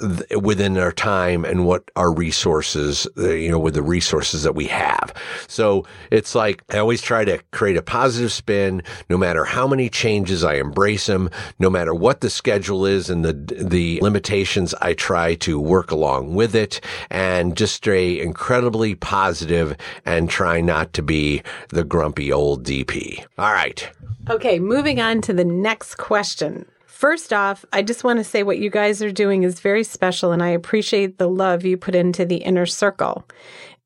th- 0.00 0.40
within 0.40 0.76
our 0.78 0.92
time 0.92 1.44
and 1.44 1.66
what 1.66 1.90
our 1.96 2.12
resources, 2.12 3.06
uh, 3.18 3.30
you 3.30 3.50
know, 3.50 3.58
with 3.58 3.74
the 3.74 3.82
resources 3.82 4.42
that 4.42 4.54
we 4.54 4.66
have. 4.66 5.12
So 5.46 5.84
it's 6.10 6.34
like 6.34 6.62
I 6.70 6.78
always 6.78 7.02
try 7.02 7.24
to 7.24 7.40
create 7.52 7.76
a 7.76 7.82
positive 7.82 8.32
spin 8.32 8.82
no 9.08 9.16
matter 9.16 9.44
how 9.44 9.66
many 9.66 9.88
changes 9.88 10.44
I 10.44 10.54
embrace 10.54 11.06
them, 11.06 11.30
no 11.58 11.70
matter 11.70 11.94
what 11.94 12.20
the 12.20 12.30
schedule 12.30 12.86
is 12.86 13.10
and 13.10 13.24
the 13.24 13.32
the 13.32 14.00
limitations 14.02 14.74
I 14.80 14.94
try 14.94 15.34
to 15.36 15.60
work 15.60 15.90
along 15.90 16.34
with 16.34 16.54
it 16.54 16.80
and 17.10 17.56
just 17.56 17.76
stay 17.76 18.20
incredibly 18.20 18.94
positive 18.94 19.76
and 20.04 20.28
try 20.28 20.60
not 20.60 20.92
to 20.94 21.02
be 21.02 21.42
the 21.68 21.84
grumpy 21.84 22.32
old 22.32 22.64
DP. 22.64 23.24
All 23.38 23.52
right. 23.52 23.90
Okay, 24.28 24.58
moving 24.58 25.00
on 25.00 25.20
to 25.22 25.32
the 25.32 25.44
next 25.44 25.96
question. 25.96 26.66
First 27.00 27.32
off, 27.32 27.64
I 27.72 27.80
just 27.80 28.04
want 28.04 28.18
to 28.18 28.24
say 28.24 28.42
what 28.42 28.58
you 28.58 28.68
guys 28.68 29.00
are 29.00 29.10
doing 29.10 29.42
is 29.42 29.60
very 29.60 29.84
special, 29.84 30.32
and 30.32 30.42
I 30.42 30.50
appreciate 30.50 31.16
the 31.16 31.30
love 31.30 31.64
you 31.64 31.78
put 31.78 31.94
into 31.94 32.26
the 32.26 32.36
inner 32.36 32.66
circle. 32.66 33.26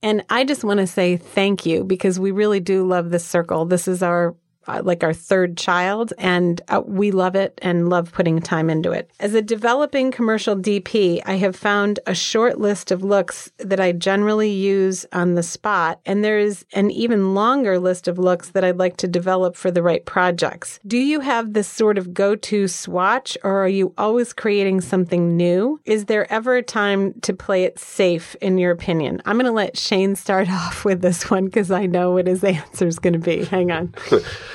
And 0.03 0.25
I 0.31 0.43
just 0.43 0.65
want 0.65 0.81
to 0.81 0.87
say 0.89 1.17
thank 1.17 1.65
you 1.65 1.85
because 1.85 2.19
we 2.19 2.33
really 2.33 2.59
do 2.59 2.85
love 2.85 3.11
this 3.11 3.25
circle. 3.25 3.67
This 3.67 3.87
is 3.87 4.03
our 4.03 4.35
uh, 4.67 4.83
like 4.85 5.03
our 5.03 5.13
third 5.13 5.57
child, 5.57 6.13
and 6.19 6.61
uh, 6.69 6.83
we 6.85 7.11
love 7.11 7.35
it 7.35 7.59
and 7.63 7.89
love 7.89 8.13
putting 8.13 8.41
time 8.41 8.71
into 8.71 8.91
it. 8.91 9.11
As 9.21 9.35
a 9.35 9.43
developing 9.43 10.11
commercial 10.11 10.57
DP, 10.57 11.23
I 11.27 11.35
have 11.37 11.57
found 11.57 12.01
a 12.07 12.15
short 12.15 12.59
list 12.59 12.91
of 12.91 13.03
looks 13.03 13.51
that 13.59 13.81
I 13.81 13.93
generally 13.93 14.51
use 14.51 15.07
on 15.13 15.35
the 15.35 15.43
spot, 15.43 16.01
and 16.07 16.25
there 16.25 16.39
is 16.39 16.65
an 16.73 16.91
even 16.91 17.35
longer 17.35 17.79
list 17.79 18.09
of 18.09 18.19
looks 18.19 18.51
that 18.51 18.65
I'd 18.65 18.79
like 18.79 18.97
to 18.99 19.09
develop 19.09 19.57
for 19.57 19.71
the 19.71 19.83
right 19.83 20.05
projects. 20.05 20.81
Do 20.87 20.99
you 20.99 21.21
have 21.21 21.53
this 21.53 21.69
sort 21.69 21.99
of 21.99 22.15
go 22.15 22.37
to 22.37 22.69
swatch, 22.69 23.37
or 23.45 23.65
are 23.65 23.69
you 23.69 23.93
always 23.99 24.33
creating 24.33 24.81
something 24.81 25.37
new? 25.37 25.81
Is 25.85 26.07
there 26.07 26.31
ever 26.33 26.57
a 26.57 26.63
time 26.63 27.15
to 27.23 27.33
play 27.33 27.65
it 27.65 27.79
safe, 27.79 28.35
in 28.41 28.59
your 28.59 28.71
opinion? 28.71 29.23
I'm 29.27 29.37
going 29.37 29.47
to 29.47 29.53
let 29.53 29.77
Shane 29.77 30.17
start 30.17 30.51
off 30.51 30.85
with 30.85 31.03
this 31.03 31.31
one 31.31 31.47
because 31.47 31.71
I 31.71 31.87
know 31.87 32.13
what 32.13 32.27
his 32.27 32.45
answer 32.45 32.87
is 32.87 32.99
going 32.99 33.15
to 33.15 33.19
be. 33.19 33.45
Hang 33.45 33.71
on. 33.71 33.95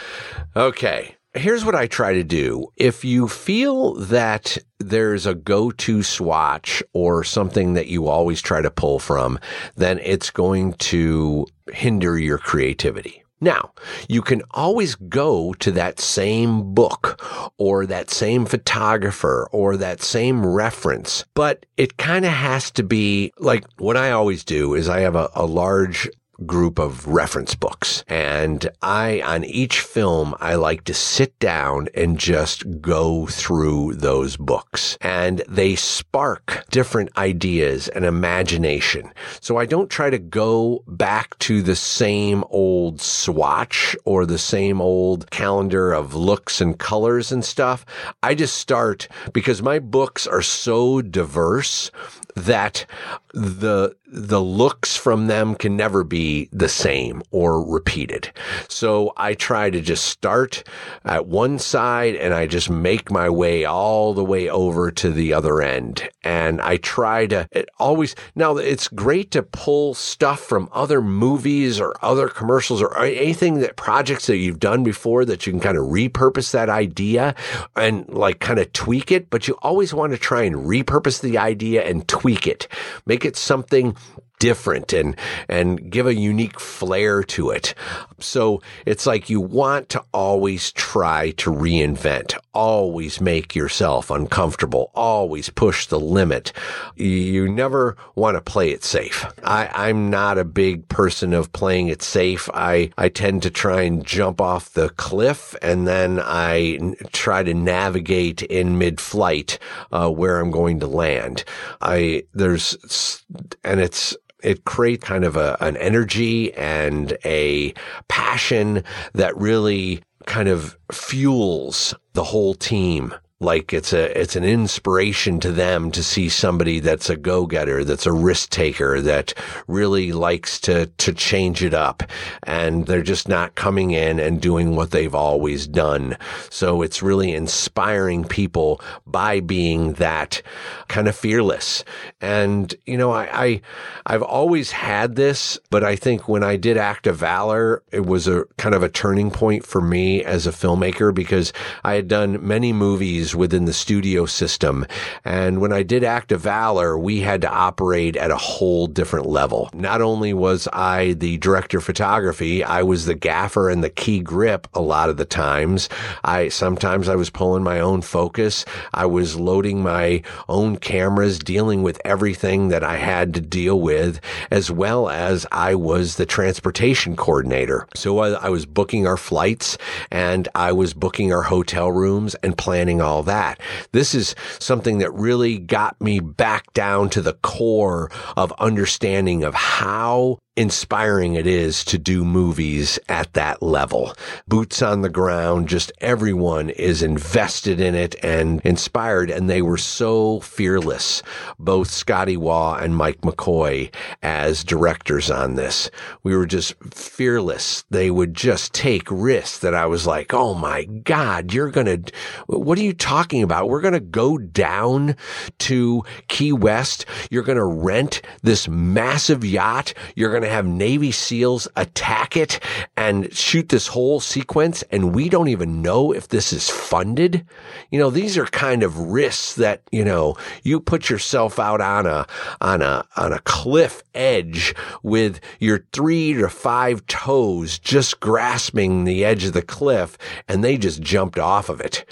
Okay. 0.55 1.15
Here's 1.33 1.63
what 1.63 1.75
I 1.75 1.85
try 1.85 2.13
to 2.13 2.23
do. 2.23 2.69
If 2.75 3.05
you 3.05 3.27
feel 3.27 3.93
that 3.95 4.57
there's 4.79 5.27
a 5.27 5.35
go-to 5.35 6.01
swatch 6.01 6.81
or 6.91 7.23
something 7.23 7.73
that 7.75 7.87
you 7.87 8.07
always 8.07 8.41
try 8.41 8.61
to 8.61 8.71
pull 8.71 8.97
from, 8.97 9.37
then 9.75 9.99
it's 9.99 10.31
going 10.31 10.73
to 10.73 11.45
hinder 11.71 12.17
your 12.17 12.39
creativity. 12.39 13.23
Now, 13.41 13.71
you 14.09 14.21
can 14.21 14.41
always 14.51 14.95
go 14.95 15.53
to 15.59 15.71
that 15.71 15.99
same 15.99 16.73
book 16.73 17.21
or 17.57 17.85
that 17.85 18.09
same 18.09 18.45
photographer 18.45 19.47
or 19.51 19.77
that 19.77 20.01
same 20.01 20.45
reference, 20.45 21.23
but 21.35 21.65
it 21.77 21.97
kind 21.97 22.25
of 22.25 22.31
has 22.31 22.69
to 22.71 22.83
be 22.83 23.31
like 23.37 23.63
what 23.77 23.95
I 23.95 24.11
always 24.11 24.43
do 24.43 24.73
is 24.73 24.89
I 24.89 25.01
have 25.01 25.15
a, 25.15 25.29
a 25.35 25.45
large 25.45 26.09
group 26.45 26.79
of 26.79 27.07
reference 27.07 27.55
books. 27.55 28.03
And 28.07 28.69
I, 28.81 29.21
on 29.21 29.43
each 29.43 29.81
film, 29.81 30.35
I 30.39 30.55
like 30.55 30.83
to 30.85 30.93
sit 30.93 31.37
down 31.39 31.87
and 31.93 32.19
just 32.19 32.81
go 32.81 33.27
through 33.27 33.95
those 33.95 34.37
books 34.37 34.97
and 35.01 35.43
they 35.47 35.75
spark 35.75 36.65
different 36.69 37.09
ideas 37.17 37.87
and 37.89 38.05
imagination. 38.05 39.13
So 39.41 39.57
I 39.57 39.65
don't 39.65 39.89
try 39.89 40.09
to 40.09 40.19
go 40.19 40.83
back 40.87 41.37
to 41.39 41.61
the 41.61 41.75
same 41.75 42.43
old 42.49 43.01
swatch 43.01 43.95
or 44.05 44.25
the 44.25 44.37
same 44.37 44.81
old 44.81 45.29
calendar 45.31 45.93
of 45.93 46.15
looks 46.15 46.61
and 46.61 46.77
colors 46.77 47.31
and 47.31 47.43
stuff. 47.43 47.85
I 48.23 48.35
just 48.35 48.57
start 48.57 49.07
because 49.33 49.61
my 49.61 49.79
books 49.79 50.27
are 50.27 50.41
so 50.41 51.01
diverse 51.01 51.91
that 52.35 52.85
the 53.33 53.95
the 54.11 54.41
looks 54.41 54.95
from 54.95 55.27
them 55.27 55.53
can 55.53 55.77
never 55.77 56.03
be 56.03 56.49
the 56.51 56.69
same 56.69 57.21
or 57.31 57.63
repeated. 57.63 58.31
So 58.67 59.13
I 59.17 59.35
try 59.35 59.69
to 59.69 59.81
just 59.81 60.05
start 60.05 60.63
at 61.05 61.27
one 61.27 61.59
side 61.59 62.15
and 62.15 62.33
I 62.33 62.47
just 62.47 62.69
make 62.69 63.11
my 63.11 63.29
way 63.29 63.65
all 63.65 64.13
the 64.13 64.23
way 64.23 64.49
over 64.49 64.89
to 64.91 65.11
the 65.11 65.33
other 65.33 65.61
end. 65.61 66.09
And 66.23 66.59
I 66.61 66.77
try 66.77 67.27
to 67.27 67.47
always, 67.77 68.15
now 68.35 68.57
it's 68.57 68.87
great 68.87 69.29
to 69.31 69.43
pull 69.43 69.93
stuff 69.93 70.39
from 70.39 70.69
other 70.71 71.01
movies 71.01 71.79
or 71.79 71.93
other 72.01 72.27
commercials 72.27 72.81
or 72.81 72.97
anything 72.97 73.59
that 73.59 73.75
projects 73.75 74.25
that 74.27 74.37
you've 74.37 74.59
done 74.59 74.83
before 74.83 75.23
that 75.25 75.45
you 75.45 75.53
can 75.53 75.59
kind 75.59 75.77
of 75.77 75.85
repurpose 75.85 76.51
that 76.51 76.69
idea 76.69 77.35
and 77.75 78.09
like 78.09 78.39
kind 78.39 78.59
of 78.59 78.73
tweak 78.73 79.11
it. 79.11 79.29
But 79.29 79.47
you 79.47 79.55
always 79.61 79.93
want 79.93 80.13
to 80.13 80.17
try 80.17 80.43
and 80.43 80.55
repurpose 80.55 81.21
the 81.21 81.37
idea 81.37 81.83
and 81.83 82.07
tweak 82.07 82.47
it, 82.47 82.67
make 83.05 83.23
it 83.23 83.37
something 83.37 83.95
different 84.39 84.93
and 84.93 85.15
and 85.47 85.91
give 85.91 86.07
a 86.07 86.15
unique 86.15 86.59
flair 86.59 87.23
to 87.23 87.51
it. 87.51 87.73
So 88.19 88.61
it's 88.85 89.05
like 89.05 89.29
you 89.29 89.39
want 89.41 89.89
to 89.89 90.03
always 90.13 90.71
try 90.71 91.31
to 91.31 91.51
reinvent, 91.51 92.37
always 92.53 93.21
make 93.21 93.55
yourself 93.55 94.09
uncomfortable, 94.09 94.91
always 94.95 95.49
push 95.49 95.87
the 95.87 95.99
limit. 95.99 96.51
You 96.95 97.49
never 97.49 97.95
want 98.15 98.35
to 98.35 98.41
play 98.41 98.71
it 98.71 98.83
safe. 98.83 99.25
I, 99.43 99.69
I'm 99.73 100.09
not 100.09 100.37
a 100.37 100.45
big 100.45 100.87
person 100.87 101.33
of 101.33 101.51
playing 101.53 101.87
it 101.87 102.01
safe. 102.01 102.49
I, 102.53 102.91
I 102.97 103.09
tend 103.09 103.43
to 103.43 103.49
try 103.49 103.81
and 103.81 104.05
jump 104.05 104.41
off 104.41 104.73
the 104.73 104.89
cliff 104.89 105.55
and 105.61 105.87
then 105.87 106.19
I 106.19 106.77
n- 106.79 106.95
try 107.11 107.43
to 107.43 107.53
navigate 107.53 108.41
in 108.43 108.77
mid 108.77 108.99
flight, 108.99 109.59
uh, 109.91 110.09
where 110.09 110.39
I'm 110.39 110.51
going 110.51 110.79
to 110.81 110.87
land. 110.87 111.43
I, 111.81 112.23
there's, 112.33 113.23
and 113.63 113.79
it's, 113.79 114.15
it 114.43 114.65
creates 114.65 115.03
kind 115.03 115.25
of 115.25 115.35
a, 115.35 115.57
an 115.61 115.77
energy 115.77 116.53
and 116.53 117.17
a 117.25 117.73
passion 118.07 118.83
that 119.13 119.35
really 119.37 120.01
kind 120.25 120.49
of 120.49 120.77
fuels 120.91 121.93
the 122.13 122.23
whole 122.23 122.53
team 122.53 123.13
like 123.41 123.71
it's 123.71 123.93
a 123.93 124.19
it's 124.19 124.35
an 124.35 124.43
inspiration 124.43 125.39
to 125.39 125.49
them 125.49 125.91
to 125.91 126.03
see 126.03 126.27
somebody 126.27 126.81
that's 126.81 127.09
a 127.09 127.15
go-getter 127.15 127.85
that's 127.85 128.05
a 128.05 128.11
risk 128.11 128.49
taker 128.49 128.99
that 128.99 129.33
really 129.65 130.11
likes 130.11 130.59
to 130.59 130.87
to 130.97 131.13
change 131.13 131.63
it 131.63 131.73
up. 131.73 132.03
And 132.43 132.85
they're 132.85 133.01
just 133.01 133.29
not 133.29 133.55
coming 133.55 133.91
in 133.91 134.19
and 134.19 134.41
doing 134.41 134.75
what 134.75 134.91
they've 134.91 135.15
always 135.15 135.67
done. 135.67 136.17
So 136.49 136.81
it's 136.81 137.01
really 137.01 137.31
inspiring 137.31 138.25
people 138.25 138.81
by 139.07 139.39
being 139.39 139.93
that 139.93 140.41
kind 140.89 141.07
of 141.07 141.15
fearless. 141.15 141.85
And 142.19 142.75
you 142.85 142.97
know 142.97 143.11
I, 143.11 143.29
I 143.45 143.61
I've 144.05 144.23
always 144.23 144.71
had 144.71 145.15
this 145.15 145.57
but 145.69 145.85
I 145.85 145.95
think 145.95 146.27
when 146.27 146.43
I 146.43 146.57
did 146.57 146.75
Act 146.75 147.07
of 147.07 147.15
Valor 147.15 147.83
it 147.93 148.05
was 148.05 148.27
a 148.27 148.43
kind 148.57 148.75
of 148.75 148.83
a 148.83 148.89
turning 148.89 149.31
point 149.31 149.65
for 149.65 149.79
me 149.79 150.25
as 150.25 150.45
a 150.45 150.51
filmmaker 150.51 151.13
because 151.13 151.53
I 151.85 151.93
had 151.93 152.09
done 152.09 152.45
many 152.45 152.73
movies 152.73 153.28
within 153.35 153.65
the 153.65 153.73
studio 153.73 154.25
system. 154.25 154.85
And 155.25 155.61
when 155.61 155.73
I 155.73 155.83
did 155.83 156.03
Act 156.03 156.31
of 156.31 156.41
Valor, 156.41 156.97
we 156.97 157.21
had 157.21 157.41
to 157.41 157.49
operate 157.49 158.15
at 158.15 158.31
a 158.31 158.37
whole 158.37 158.87
different 158.87 159.25
level. 159.25 159.69
Not 159.73 160.01
only 160.01 160.33
was 160.33 160.67
I 160.73 161.13
the 161.13 161.37
director 161.37 161.79
of 161.79 161.83
photography, 161.83 162.63
I 162.63 162.83
was 162.83 163.05
the 163.05 163.15
gaffer 163.15 163.69
and 163.69 163.83
the 163.83 163.89
key 163.89 164.19
grip 164.19 164.67
a 164.73 164.81
lot 164.81 165.09
of 165.09 165.17
the 165.17 165.25
times. 165.25 165.89
I 166.23 166.49
sometimes 166.49 167.09
I 167.09 167.15
was 167.15 167.29
pulling 167.29 167.63
my 167.63 167.79
own 167.79 168.01
focus. 168.01 168.65
I 168.93 169.05
was 169.05 169.35
loading 169.35 169.81
my 169.81 170.23
own 170.47 170.77
cameras, 170.77 171.39
dealing 171.39 171.83
with 171.83 172.01
everything 172.05 172.69
that 172.69 172.83
I 172.83 172.97
had 172.97 173.33
to 173.35 173.41
deal 173.41 173.79
with, 173.79 174.19
as 174.51 174.71
well 174.71 175.09
as 175.09 175.45
I 175.51 175.75
was 175.75 176.15
the 176.15 176.25
transportation 176.25 177.15
coordinator. 177.15 177.87
So 177.95 178.19
I, 178.19 178.29
I 178.31 178.49
was 178.49 178.65
booking 178.65 179.07
our 179.07 179.17
flights 179.17 179.77
and 180.11 180.47
I 180.55 180.71
was 180.71 180.93
booking 180.93 181.33
our 181.33 181.43
hotel 181.43 181.91
rooms 181.91 182.35
and 182.35 182.57
planning 182.57 183.01
all 183.01 183.18
that. 183.23 183.59
This 183.91 184.13
is 184.13 184.35
something 184.59 184.99
that 184.99 185.11
really 185.11 185.57
got 185.57 185.99
me 186.01 186.19
back 186.19 186.73
down 186.73 187.09
to 187.11 187.21
the 187.21 187.33
core 187.33 188.11
of 188.37 188.51
understanding 188.59 189.43
of 189.43 189.53
how 189.53 190.39
inspiring 190.59 191.35
it 191.35 191.47
is 191.47 191.85
to 191.85 191.97
do 191.97 192.25
movies 192.25 192.99
at 193.07 193.31
that 193.31 193.63
level. 193.63 194.13
Boots 194.45 194.81
on 194.81 195.01
the 195.01 195.09
ground, 195.09 195.69
just 195.69 195.89
everyone 196.01 196.69
is 196.71 197.01
invested 197.01 197.79
in 197.79 197.95
it 197.95 198.13
and 198.21 198.59
inspired. 198.65 199.31
And 199.31 199.49
they 199.49 199.61
were 199.61 199.77
so 199.77 200.41
fearless, 200.41 201.23
both 201.59 201.89
Scotty 201.89 202.35
Waugh 202.35 202.75
and 202.75 202.93
Mike 202.93 203.21
McCoy 203.21 203.89
as 204.21 204.65
directors 204.65 205.31
on 205.31 205.55
this. 205.55 205.89
We 206.23 206.35
were 206.35 206.45
just 206.45 206.75
fearless. 206.93 207.85
They 207.89 208.11
would 208.11 208.33
just 208.33 208.73
take 208.73 209.09
risks 209.09 209.59
that 209.59 209.73
I 209.73 209.85
was 209.85 210.05
like, 210.05 210.33
Oh 210.33 210.55
my 210.55 210.83
God, 210.83 211.53
you're 211.53 211.71
going 211.71 212.03
to, 212.03 212.11
what 212.47 212.77
are 212.77 212.83
you 212.83 212.91
talking 212.91 213.43
about? 213.43 213.69
We're 213.69 213.79
going 213.79 213.93
to 213.93 214.01
go 214.01 214.37
down 214.37 215.15
to 215.59 216.03
Key 216.27 216.51
West. 216.51 217.05
You're 217.31 217.43
going 217.43 217.57
to 217.57 217.63
rent 217.63 218.21
this 218.43 218.67
massive 218.67 219.45
yacht. 219.45 219.93
You're 220.17 220.31
going 220.31 220.43
to 220.43 220.48
have 220.49 220.65
Navy 220.65 221.11
SEALs 221.11 221.67
attack 221.75 222.35
it 222.35 222.59
and 222.97 223.33
shoot 223.33 223.69
this 223.69 223.87
whole 223.87 224.19
sequence. 224.19 224.83
And 224.91 225.15
we 225.15 225.29
don't 225.29 225.47
even 225.47 225.81
know 225.81 226.11
if 226.11 226.27
this 226.27 226.51
is 226.51 226.69
funded. 226.69 227.45
You 227.91 227.99
know, 227.99 228.09
these 228.09 228.37
are 228.37 228.45
kind 228.45 228.83
of 228.83 228.97
risks 228.97 229.55
that, 229.55 229.81
you 229.91 230.03
know, 230.03 230.35
you 230.63 230.79
put 230.79 231.09
yourself 231.09 231.59
out 231.59 231.81
on 231.81 232.05
a, 232.05 232.25
on 232.61 232.81
a, 232.81 233.05
on 233.15 233.33
a 233.33 233.39
cliff 233.39 234.03
edge 234.13 234.75
with 235.03 235.39
your 235.59 235.85
three 235.93 236.33
to 236.33 236.49
five 236.49 237.05
toes 237.07 237.79
just 237.79 238.19
grasping 238.19 239.03
the 239.03 239.23
edge 239.23 239.45
of 239.45 239.53
the 239.53 239.61
cliff 239.61 240.17
and 240.47 240.63
they 240.63 240.77
just 240.77 241.01
jumped 241.01 241.39
off 241.39 241.69
of 241.69 241.79
it 241.79 242.05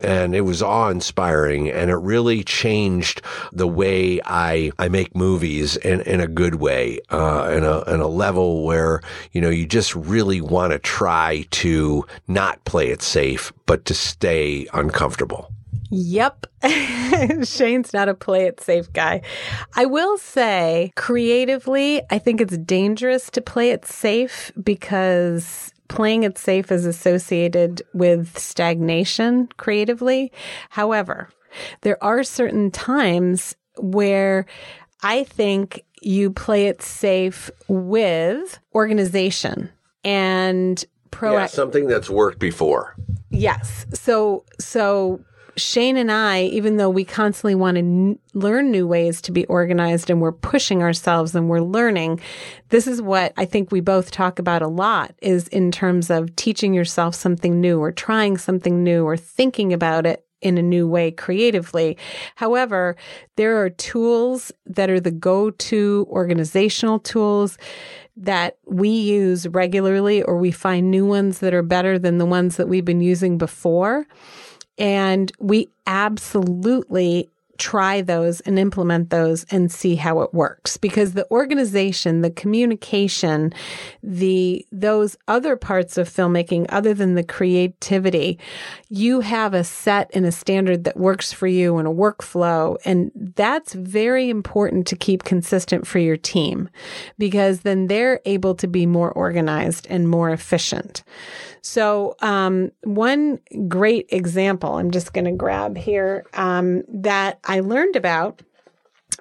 and 0.00 0.34
it 0.34 0.42
was 0.42 0.62
awe 0.62 0.88
inspiring 0.88 1.70
and 1.70 1.90
it 1.90 1.96
really 1.96 2.44
changed 2.44 3.22
the 3.52 3.66
way 3.66 4.20
I, 4.24 4.70
I 4.78 4.88
make 4.88 5.14
movies 5.14 5.76
in, 5.76 6.00
in 6.02 6.20
a 6.20 6.28
good 6.28 6.56
way, 6.56 7.00
uh, 7.10 7.52
in 7.54 7.64
a, 7.64 7.82
in 7.82 8.00
a 8.00 8.08
level 8.08 8.64
where, 8.64 9.00
you 9.32 9.40
know, 9.40 9.50
you 9.50 9.66
just 9.66 9.94
really 9.94 10.40
want 10.40 10.72
to 10.72 10.78
try 10.78 11.46
to 11.50 12.04
not 12.28 12.64
play 12.64 12.88
it 12.88 13.02
safe, 13.02 13.52
but 13.66 13.84
to 13.86 13.94
stay 13.94 14.66
uncomfortable. 14.72 15.50
Yep. 15.90 16.46
Shane's 17.44 17.92
not 17.92 18.08
a 18.08 18.14
play 18.14 18.46
it 18.46 18.60
safe 18.60 18.92
guy. 18.92 19.22
I 19.76 19.86
will 19.86 20.18
say 20.18 20.92
creatively, 20.96 22.02
I 22.10 22.18
think 22.18 22.40
it's 22.40 22.56
dangerous 22.58 23.30
to 23.30 23.40
play 23.40 23.70
it 23.70 23.84
safe 23.84 24.50
because 24.62 25.73
playing 25.94 26.24
it 26.24 26.36
safe 26.36 26.72
is 26.72 26.84
associated 26.86 27.80
with 27.92 28.36
stagnation 28.36 29.48
creatively. 29.56 30.32
However, 30.70 31.28
there 31.82 32.02
are 32.02 32.24
certain 32.24 32.72
times 32.72 33.54
where 33.78 34.44
I 35.04 35.22
think 35.22 35.84
you 36.02 36.32
play 36.32 36.66
it 36.66 36.82
safe 36.82 37.48
with 37.68 38.58
organization 38.74 39.70
and 40.02 40.84
proactive. 41.12 41.32
Yeah, 41.32 41.46
something 41.46 41.86
that's 41.86 42.10
worked 42.10 42.40
before. 42.40 42.96
Yes. 43.30 43.86
So, 43.94 44.44
so 44.58 45.20
Shane 45.56 45.96
and 45.96 46.10
I, 46.10 46.42
even 46.44 46.76
though 46.76 46.90
we 46.90 47.04
constantly 47.04 47.54
want 47.54 47.76
to 47.76 47.80
n- 47.80 48.18
learn 48.32 48.70
new 48.70 48.86
ways 48.86 49.20
to 49.22 49.32
be 49.32 49.46
organized 49.46 50.10
and 50.10 50.20
we're 50.20 50.32
pushing 50.32 50.82
ourselves 50.82 51.34
and 51.34 51.48
we're 51.48 51.60
learning, 51.60 52.20
this 52.70 52.86
is 52.86 53.00
what 53.00 53.32
I 53.36 53.44
think 53.44 53.70
we 53.70 53.80
both 53.80 54.10
talk 54.10 54.38
about 54.38 54.62
a 54.62 54.68
lot 54.68 55.14
is 55.22 55.48
in 55.48 55.70
terms 55.70 56.10
of 56.10 56.34
teaching 56.36 56.74
yourself 56.74 57.14
something 57.14 57.60
new 57.60 57.80
or 57.80 57.92
trying 57.92 58.36
something 58.36 58.82
new 58.82 59.04
or 59.04 59.16
thinking 59.16 59.72
about 59.72 60.06
it 60.06 60.24
in 60.40 60.58
a 60.58 60.62
new 60.62 60.86
way 60.86 61.10
creatively. 61.10 61.96
However, 62.34 62.96
there 63.36 63.62
are 63.62 63.70
tools 63.70 64.52
that 64.66 64.90
are 64.90 65.00
the 65.00 65.10
go-to 65.10 66.06
organizational 66.10 66.98
tools 66.98 67.56
that 68.16 68.58
we 68.66 68.90
use 68.90 69.48
regularly 69.48 70.22
or 70.22 70.38
we 70.38 70.50
find 70.50 70.90
new 70.90 71.06
ones 71.06 71.40
that 71.40 71.54
are 71.54 71.62
better 71.62 71.98
than 71.98 72.18
the 72.18 72.26
ones 72.26 72.56
that 72.56 72.68
we've 72.68 72.84
been 72.84 73.00
using 73.00 73.38
before. 73.38 74.06
And 74.78 75.30
we 75.38 75.68
absolutely 75.86 77.30
try 77.58 78.02
those 78.02 78.40
and 78.40 78.58
implement 78.58 79.10
those 79.10 79.44
and 79.50 79.70
see 79.70 79.94
how 79.96 80.20
it 80.20 80.34
works. 80.34 80.76
Because 80.76 81.12
the 81.12 81.30
organization 81.30 82.20
the 82.20 82.30
communication 82.30 83.52
the 84.02 84.66
those 84.72 85.16
other 85.28 85.56
parts 85.56 85.96
of 85.96 86.08
filmmaking 86.08 86.66
other 86.68 86.94
than 86.94 87.14
the 87.14 87.24
creativity 87.24 88.38
you 88.88 89.20
have 89.20 89.54
a 89.54 89.64
set 89.64 90.10
and 90.14 90.26
a 90.26 90.32
standard 90.32 90.84
that 90.84 90.96
works 90.96 91.32
for 91.32 91.46
you 91.46 91.78
and 91.78 91.88
a 91.88 91.92
workflow. 91.92 92.76
And 92.84 93.10
that's 93.14 93.72
very 93.74 94.28
important 94.30 94.86
to 94.88 94.96
keep 94.96 95.24
consistent 95.24 95.86
for 95.86 95.98
your 95.98 96.16
team 96.16 96.68
because 97.18 97.60
then 97.60 97.86
they're 97.86 98.20
able 98.24 98.54
to 98.56 98.66
be 98.66 98.86
more 98.86 99.10
organized 99.12 99.86
and 99.90 100.08
more 100.08 100.30
efficient 100.30 101.02
so, 101.64 102.14
um, 102.20 102.72
one 102.82 103.40
great 103.68 104.06
example 104.10 104.74
I'm 104.74 104.90
just 104.90 105.14
going 105.14 105.24
to 105.24 105.32
grab 105.32 105.78
here 105.78 106.26
um, 106.34 106.82
that 106.88 107.40
I 107.42 107.60
learned 107.60 107.96
about 107.96 108.42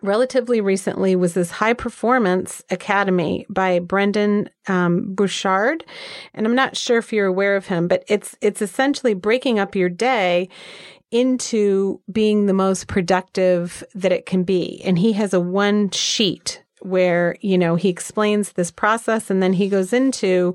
relatively 0.02 0.60
recently 0.60 1.16
was 1.16 1.36
this 1.36 1.52
high 1.52 1.72
performance 1.72 2.62
academy 2.70 3.46
by 3.48 3.80
Brendon 3.80 4.50
um, 4.68 5.14
Burchard, 5.16 5.86
and 6.34 6.46
I'm 6.46 6.54
not 6.54 6.76
sure 6.76 6.98
if 6.98 7.14
you're 7.14 7.28
aware 7.28 7.56
of 7.56 7.68
him, 7.68 7.88
but 7.88 8.04
it's 8.10 8.36
it's 8.42 8.62
essentially 8.62 9.14
breaking 9.14 9.58
up 9.58 9.74
your 9.74 9.88
day 9.88 10.50
into 11.12 12.02
being 12.12 12.48
the 12.48 12.54
most 12.54 12.88
productive 12.88 13.86
that 13.96 14.12
it 14.12 14.26
can 14.26 14.44
be, 14.44 14.82
and 14.84 15.00
he 15.00 15.14
has 15.14 15.34
a 15.34 15.40
one 15.40 15.92
sheet 15.92 16.62
where 16.82 17.38
you 17.40 17.58
know 17.58 17.76
he 17.76 17.88
explains 17.88 18.52
this 18.52 18.70
process, 18.70 19.30
and 19.30 19.42
then 19.42 19.54
he 19.54 19.70
goes 19.70 19.94
into 19.94 20.54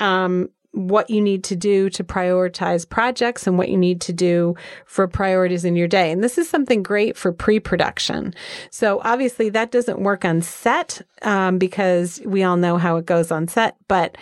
um, 0.00 0.48
what 0.72 1.10
you 1.10 1.20
need 1.20 1.42
to 1.44 1.56
do 1.56 1.90
to 1.90 2.04
prioritize 2.04 2.88
projects 2.88 3.46
and 3.46 3.58
what 3.58 3.68
you 3.68 3.76
need 3.76 4.00
to 4.02 4.12
do 4.12 4.54
for 4.86 5.08
priorities 5.08 5.64
in 5.64 5.74
your 5.74 5.88
day. 5.88 6.12
And 6.12 6.22
this 6.22 6.38
is 6.38 6.48
something 6.48 6.82
great 6.82 7.16
for 7.16 7.32
pre-production. 7.32 8.34
So 8.70 9.00
obviously 9.02 9.48
that 9.50 9.72
doesn't 9.72 10.00
work 10.00 10.24
on 10.24 10.42
set 10.42 11.02
um, 11.22 11.58
because 11.58 12.20
we 12.24 12.42
all 12.44 12.56
know 12.56 12.78
how 12.78 12.96
it 12.96 13.06
goes 13.06 13.30
on 13.30 13.48
set. 13.48 13.76
But 13.88 14.16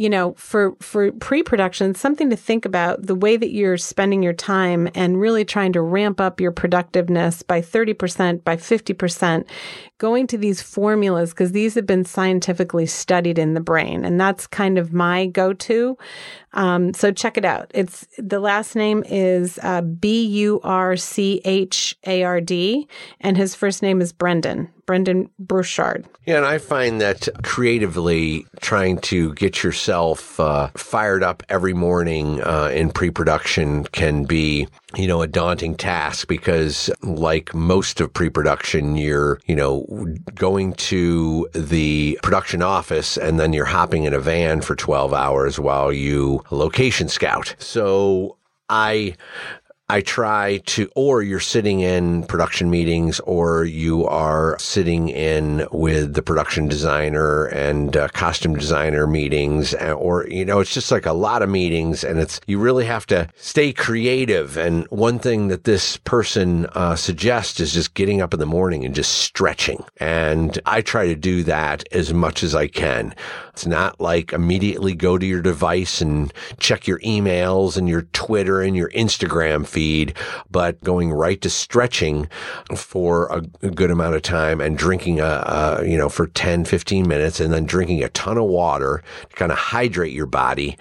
you 0.00 0.08
know, 0.08 0.32
for 0.38 0.74
for 0.80 1.12
pre-production, 1.12 1.94
something 1.94 2.30
to 2.30 2.36
think 2.36 2.64
about 2.64 3.06
the 3.06 3.14
way 3.14 3.36
that 3.36 3.52
you're 3.52 3.76
spending 3.76 4.22
your 4.22 4.32
time 4.32 4.88
and 4.94 5.20
really 5.20 5.44
trying 5.44 5.74
to 5.74 5.82
ramp 5.82 6.22
up 6.22 6.40
your 6.40 6.52
productiveness 6.52 7.42
by 7.42 7.60
30%, 7.60 8.42
by 8.42 8.56
50%, 8.56 9.44
going 9.98 10.26
to 10.26 10.38
these 10.38 10.62
formulas 10.62 11.30
because 11.30 11.52
these 11.52 11.74
have 11.74 11.84
been 11.84 12.06
scientifically 12.06 12.86
studied 12.86 13.38
in 13.38 13.52
the 13.52 13.60
brain. 13.60 14.02
And 14.02 14.18
that's 14.18 14.46
kind 14.46 14.78
of 14.78 14.94
my 14.94 15.26
go-to. 15.26 15.98
Um, 16.52 16.94
so 16.94 17.12
check 17.12 17.36
it 17.36 17.44
out. 17.44 17.70
It's 17.74 18.06
the 18.18 18.40
last 18.40 18.74
name 18.74 19.04
is 19.06 19.58
uh, 19.62 19.82
B 19.82 20.24
U 20.26 20.60
R 20.62 20.96
C 20.96 21.40
H 21.44 21.96
A 22.06 22.24
R 22.24 22.40
D, 22.40 22.88
and 23.20 23.36
his 23.36 23.54
first 23.54 23.82
name 23.82 24.00
is 24.00 24.12
Brendon. 24.12 24.68
Brendon 24.90 25.30
Burchard. 25.38 26.04
Yeah, 26.26 26.38
and 26.38 26.44
I 26.44 26.58
find 26.58 27.00
that 27.00 27.28
creatively 27.44 28.44
trying 28.60 28.98
to 29.02 29.32
get 29.34 29.62
yourself 29.62 30.40
uh, 30.40 30.66
fired 30.74 31.22
up 31.22 31.44
every 31.48 31.72
morning 31.72 32.42
uh, 32.42 32.72
in 32.74 32.90
pre-production 32.90 33.84
can 33.84 34.24
be, 34.24 34.66
you 34.96 35.06
know, 35.06 35.22
a 35.22 35.28
daunting 35.28 35.76
task 35.76 36.26
because, 36.26 36.90
like 37.04 37.54
most 37.54 38.00
of 38.00 38.12
pre-production, 38.12 38.96
you're, 38.96 39.40
you 39.46 39.54
know, 39.54 39.86
going 40.34 40.72
to 40.72 41.48
the 41.54 42.18
production 42.24 42.60
office 42.60 43.16
and 43.16 43.38
then 43.38 43.52
you're 43.52 43.64
hopping 43.64 44.02
in 44.02 44.12
a 44.12 44.18
van 44.18 44.60
for 44.60 44.74
12 44.74 45.14
hours 45.14 45.60
while 45.60 45.92
you 45.92 46.39
location 46.50 47.08
scout. 47.08 47.54
So 47.58 48.36
I 48.68 49.14
I 49.90 50.02
try 50.02 50.58
to, 50.66 50.88
or 50.94 51.20
you're 51.20 51.40
sitting 51.40 51.80
in 51.80 52.22
production 52.22 52.70
meetings, 52.70 53.18
or 53.20 53.64
you 53.64 54.06
are 54.06 54.56
sitting 54.60 55.08
in 55.08 55.66
with 55.72 56.14
the 56.14 56.22
production 56.22 56.68
designer 56.68 57.46
and 57.46 57.96
uh, 57.96 58.06
costume 58.06 58.54
designer 58.54 59.08
meetings, 59.08 59.74
or, 59.74 60.28
you 60.28 60.44
know, 60.44 60.60
it's 60.60 60.72
just 60.72 60.92
like 60.92 61.06
a 61.06 61.12
lot 61.12 61.42
of 61.42 61.48
meetings 61.48 62.04
and 62.04 62.20
it's, 62.20 62.40
you 62.46 62.60
really 62.60 62.84
have 62.84 63.04
to 63.06 63.28
stay 63.34 63.72
creative. 63.72 64.56
And 64.56 64.86
one 64.90 65.18
thing 65.18 65.48
that 65.48 65.64
this 65.64 65.96
person 65.96 66.66
uh, 66.66 66.94
suggests 66.94 67.58
is 67.58 67.74
just 67.74 67.94
getting 67.94 68.22
up 68.22 68.32
in 68.32 68.38
the 68.38 68.46
morning 68.46 68.84
and 68.84 68.94
just 68.94 69.18
stretching. 69.18 69.82
And 69.96 70.56
I 70.66 70.82
try 70.82 71.08
to 71.08 71.16
do 71.16 71.42
that 71.42 71.82
as 71.90 72.14
much 72.14 72.44
as 72.44 72.54
I 72.54 72.68
can. 72.68 73.12
It's 73.60 73.66
not 73.66 74.00
like 74.00 74.32
immediately 74.32 74.94
go 74.94 75.18
to 75.18 75.26
your 75.26 75.42
device 75.42 76.00
and 76.00 76.32
check 76.58 76.86
your 76.86 76.98
emails 77.00 77.76
and 77.76 77.86
your 77.86 78.02
Twitter 78.14 78.62
and 78.62 78.74
your 78.74 78.88
Instagram 78.92 79.66
feed, 79.66 80.14
but 80.50 80.82
going 80.82 81.12
right 81.12 81.38
to 81.42 81.50
stretching 81.50 82.26
for 82.74 83.28
a, 83.30 83.42
good 83.70 83.90
amount 83.90 84.16
of 84.16 84.22
time 84.22 84.62
and 84.62 84.78
drinking 84.78 85.20
a, 85.20 85.24
a, 85.24 85.86
you 85.86 85.98
know, 85.98 86.08
for 86.08 86.28
10, 86.28 86.64
15 86.64 87.06
minutes 87.06 87.38
and 87.38 87.52
then 87.52 87.66
drinking 87.66 88.02
a 88.02 88.08
ton 88.08 88.38
of 88.38 88.44
water 88.44 89.02
to 89.28 89.36
kind 89.36 89.52
of 89.52 89.58
hydrate 89.58 90.14
your 90.14 90.24
body. 90.24 90.78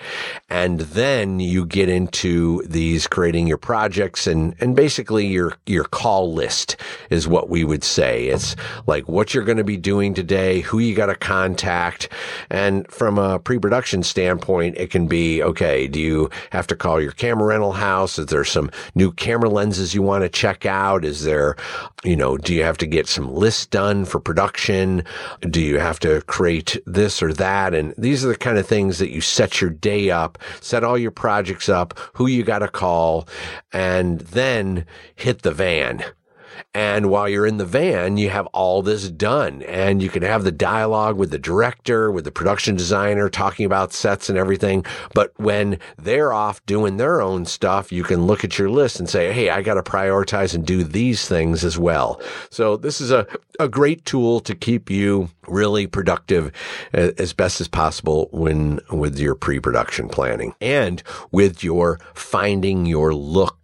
And 0.49 0.79
then 0.81 1.39
you 1.39 1.65
get 1.65 1.89
into 1.89 2.63
these 2.63 3.07
creating 3.07 3.47
your 3.47 3.57
projects 3.57 4.27
and, 4.27 4.55
and 4.59 4.75
basically 4.75 5.27
your, 5.27 5.55
your 5.65 5.83
call 5.83 6.33
list 6.33 6.75
is 7.09 7.27
what 7.27 7.49
we 7.49 7.63
would 7.63 7.83
say. 7.83 8.27
It's 8.27 8.55
like 8.88 9.07
what 9.07 9.33
you're 9.33 9.43
going 9.43 9.57
to 9.57 9.63
be 9.63 9.77
doing 9.77 10.13
today, 10.13 10.62
who 10.62 10.79
you 10.79 10.95
got 10.95 11.07
to 11.07 11.15
contact 11.15 12.09
and 12.49 12.89
from 12.91 13.17
a 13.17 13.39
pre-production 13.39 14.03
standpoint, 14.03 14.77
it 14.77 14.89
can 14.89 15.07
be, 15.07 15.41
okay, 15.43 15.88
do 15.88 15.99
you 15.99 16.29
have 16.51 16.67
to 16.67 16.75
call 16.75 17.01
your 17.01 17.12
camera 17.12 17.47
rental 17.47 17.73
house? 17.73 18.17
Is 18.17 18.27
there 18.27 18.43
some 18.43 18.71
new 18.95 19.12
camera 19.12 19.49
lenses 19.49 19.93
you 19.93 20.01
want 20.01 20.23
to 20.23 20.29
check 20.29 20.65
out? 20.65 21.05
Is 21.05 21.23
there, 21.23 21.55
you 22.03 22.15
know, 22.15 22.38
do 22.38 22.53
you 22.53 22.63
have 22.63 22.77
to 22.79 22.88
get 22.88 23.07
some 23.07 23.33
lists 23.33 23.65
done 23.65 24.05
for 24.05 24.19
production? 24.19 25.03
Do 25.41 25.62
you 25.62 25.79
have 25.79 25.99
to 25.99 26.21
create 26.21 26.77
this 26.85 27.21
or 27.21 27.33
that? 27.33 27.73
And 27.73 27.93
these 27.97 28.25
are 28.25 28.29
the 28.29 28.35
kind 28.35 28.57
of 28.57 28.65
things 28.65 28.97
that 28.99 29.12
you 29.12 29.21
set 29.21 29.62
your 29.62 29.69
day 29.69 30.09
up, 30.09 30.38
set 30.62 30.84
all 30.84 30.97
your 30.97 31.12
projects 31.12 31.69
up, 31.69 31.97
who 32.13 32.28
you 32.28 32.43
got 32.43 32.60
to 32.60 32.67
call, 32.67 33.28
and 33.71 34.19
then 34.21 34.86
hit 35.15 35.41
the 35.41 35.52
van 35.52 36.04
and 36.74 37.10
while 37.10 37.28
you're 37.28 37.48
in 37.48 37.58
the 37.58 37.65
van, 37.65 38.17
you 38.17 38.30
have 38.30 38.48
all 38.48 38.82
this 38.82 39.10
done 39.10 39.62
and 39.63 40.02
you 40.02 40.10
can 40.10 40.24
have 40.24 40.43
the 40.43 40.52
dialogue 40.52 41.17
with 41.17 41.32
the 41.32 41.39
director, 41.39 42.12
with 42.12 42.26
the 42.26 42.32
production 42.32 42.76
designer 42.76 43.30
talking 43.30 43.65
about 43.65 43.93
sets 43.93 44.30
and 44.30 44.38
everything. 44.38 44.86
But 45.13 45.34
when 45.38 45.80
they're 45.98 46.34
off 46.34 46.65
doing 46.65 46.98
their 46.98 47.22
own 47.22 47.45
stuff, 47.45 47.91
you 47.91 48.04
can 48.04 48.26
look 48.26 48.43
at 48.43 48.58
your 48.58 48.69
list 48.69 49.00
and 49.00 49.10
say, 49.10 49.34
Hey, 49.34 49.50
I 49.50 49.62
got 49.62 49.76
to 49.76 49.84
prioritize 49.84 50.54
and 50.54 50.65
do 50.65 50.84
these 50.84 51.28
things 51.28 51.63
as 51.63 51.78
well. 51.78 52.22
So 52.50 52.78
this 52.78 53.02
is 53.02 53.12
a, 53.12 53.28
a 53.60 53.67
great 53.67 54.06
tool 54.06 54.39
to 54.41 54.56
keep 54.56 54.89
you 54.89 55.30
really 55.48 55.88
productive 55.88 56.52
uh, 56.93 57.12
as 57.17 57.34
best 57.34 57.60
as 57.60 57.67
possible 57.67 58.30
when 58.32 58.80
with 58.91 59.17
your 59.17 59.36
pre-production 59.36 60.08
planning 60.08 60.54
and 60.62 61.02
with 61.32 61.63
your 61.63 62.00
finding 62.13 62.86
your 62.86 63.13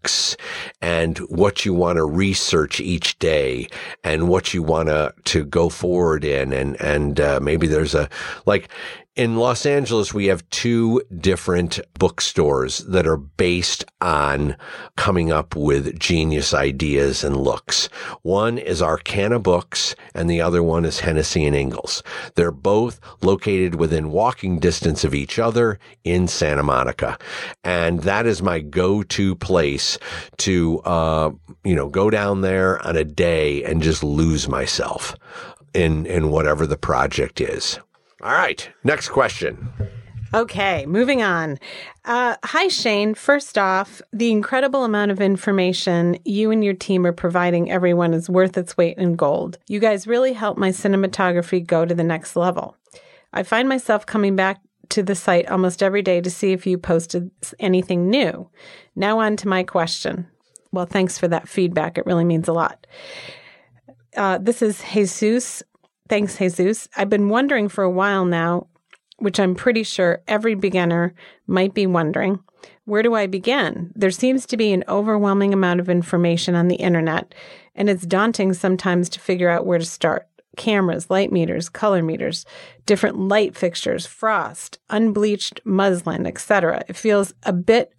looks 0.05 0.37
and 0.81 1.17
what 1.29 1.65
you 1.65 1.73
want 1.73 1.97
to 1.97 2.05
research 2.05 2.79
each 2.79 3.17
day 3.17 3.67
and 4.03 4.29
what 4.29 4.53
you 4.53 4.61
want 4.61 4.87
to 4.87 5.11
to 5.23 5.43
go 5.43 5.67
forward 5.67 6.23
in 6.23 6.53
and 6.53 6.79
and 6.79 7.19
uh, 7.19 7.39
maybe 7.41 7.65
there's 7.65 7.95
a 7.95 8.07
like 8.45 8.69
in 9.15 9.38
Los 9.38 9.65
Angeles, 9.65 10.13
we 10.13 10.25
have 10.25 10.47
two 10.49 11.01
different 11.19 11.80
bookstores 11.97 12.80
that 12.80 13.08
are 13.08 13.15
based 13.15 13.86
on 14.01 14.58
coming 14.97 15.32
up 15.32 15.56
with 15.56 15.97
genius 15.97 16.54
ideas 16.54 17.23
and 17.23 17.38
looks. 17.38 17.88
One 18.23 18.58
is 18.58 18.82
Arcana 18.82 19.39
Books 19.39 19.95
and 20.13 20.30
the 20.30 20.41
other 20.41 20.62
one 20.62 20.84
is 20.84 20.99
Hennessey 20.99 21.45
and 21.45 21.56
Ingalls. 21.56 22.04
They're 22.36 22.51
both 22.51 22.99
located 23.21 23.75
within 23.75 24.12
walking 24.12 24.60
distance 24.60 25.06
of 25.06 25.15
each 25.15 25.39
other 25.39 25.80
in 26.04 26.28
Santa 26.28 26.63
Monica. 26.63 27.17
And 27.63 28.01
that 28.01 28.25
is 28.25 28.41
my 28.41 28.60
go-to 28.60 29.36
place 29.36 29.97
to, 30.39 30.80
uh, 30.80 31.32
you 31.63 31.75
know, 31.75 31.88
go 31.88 32.10
down 32.10 32.41
there 32.41 32.86
on 32.86 32.97
a 32.97 33.06
day 33.06 33.63
and 33.63 33.82
just 33.82 34.04
lose 34.04 34.49
myself 34.49 35.15
in, 35.73 36.06
in 36.06 36.32
whatever 36.32 36.67
the 36.67 36.78
project 36.78 37.39
is. 37.39 37.80
All 38.25 38.31
right. 38.31 38.67
Next 38.83 39.09
question. 39.09 39.69
Okay, 40.33 40.88
moving 40.88 41.21
on. 41.21 41.59
Uh, 42.05 42.38
hi, 42.43 42.69
Shane. 42.69 43.13
First 43.13 43.55
off, 43.55 44.01
the 44.11 44.31
incredible 44.31 44.83
amount 44.83 45.11
of 45.11 45.21
information 45.21 46.17
you 46.25 46.49
and 46.49 46.63
your 46.65 46.73
team 46.73 47.05
are 47.05 47.13
providing 47.13 47.69
everyone 47.69 48.15
is 48.15 48.27
worth 48.27 48.57
its 48.57 48.75
weight 48.75 48.97
in 48.97 49.15
gold. 49.15 49.59
You 49.67 49.79
guys 49.79 50.07
really 50.07 50.33
help 50.33 50.57
my 50.57 50.71
cinematography 50.71 51.63
go 51.63 51.85
to 51.85 51.93
the 51.93 52.03
next 52.03 52.35
level. 52.35 52.75
I 53.31 53.43
find 53.43 53.69
myself 53.69 54.07
coming 54.07 54.35
back 54.35 54.59
to 54.89 55.03
the 55.03 55.13
site 55.13 55.47
almost 55.47 55.83
every 55.83 56.01
day 56.01 56.19
to 56.19 56.31
see 56.31 56.51
if 56.51 56.65
you 56.65 56.79
posted 56.79 57.29
anything 57.59 58.09
new. 58.09 58.49
Now, 58.95 59.19
on 59.19 59.38
to 59.38 59.47
my 59.47 59.61
question. 59.61 60.27
Well, 60.71 60.88
thanks 60.88 61.19
for 61.19 61.27
that 61.27 61.47
feedback. 61.47 61.99
It 61.99 62.07
really 62.07 62.25
means 62.25 62.47
a 62.47 62.53
lot. 62.53 62.88
Uh, 64.17 64.39
this 64.39 64.63
is 64.63 64.81
Jesus 64.91 65.61
Thanks, 66.07 66.37
Jesus. 66.37 66.87
I've 66.95 67.09
been 67.09 67.29
wondering 67.29 67.67
for 67.67 67.83
a 67.83 67.89
while 67.89 68.25
now, 68.25 68.67
which 69.17 69.39
I'm 69.39 69.55
pretty 69.55 69.83
sure 69.83 70.21
every 70.27 70.55
beginner 70.55 71.13
might 71.47 71.73
be 71.73 71.87
wondering 71.87 72.39
where 72.85 73.03
do 73.03 73.15
I 73.15 73.27
begin? 73.27 73.91
There 73.95 74.11
seems 74.11 74.45
to 74.47 74.57
be 74.57 74.71
an 74.71 74.83
overwhelming 74.87 75.53
amount 75.53 75.79
of 75.79 75.89
information 75.89 76.55
on 76.55 76.67
the 76.67 76.75
internet, 76.75 77.33
and 77.73 77.89
it's 77.89 78.05
daunting 78.05 78.53
sometimes 78.53 79.09
to 79.09 79.19
figure 79.19 79.49
out 79.49 79.65
where 79.65 79.79
to 79.79 79.85
start 79.85 80.27
cameras, 80.55 81.09
light 81.09 81.31
meters, 81.31 81.69
color 81.69 82.01
meters, 82.03 82.45
different 82.85 83.17
light 83.17 83.55
fixtures, 83.55 84.05
frost, 84.05 84.79
unbleached 84.89 85.59
muslin, 85.65 86.25
etc. 86.25 86.83
It 86.87 86.95
feels 86.95 87.33
a 87.43 87.53
bit 87.53 87.91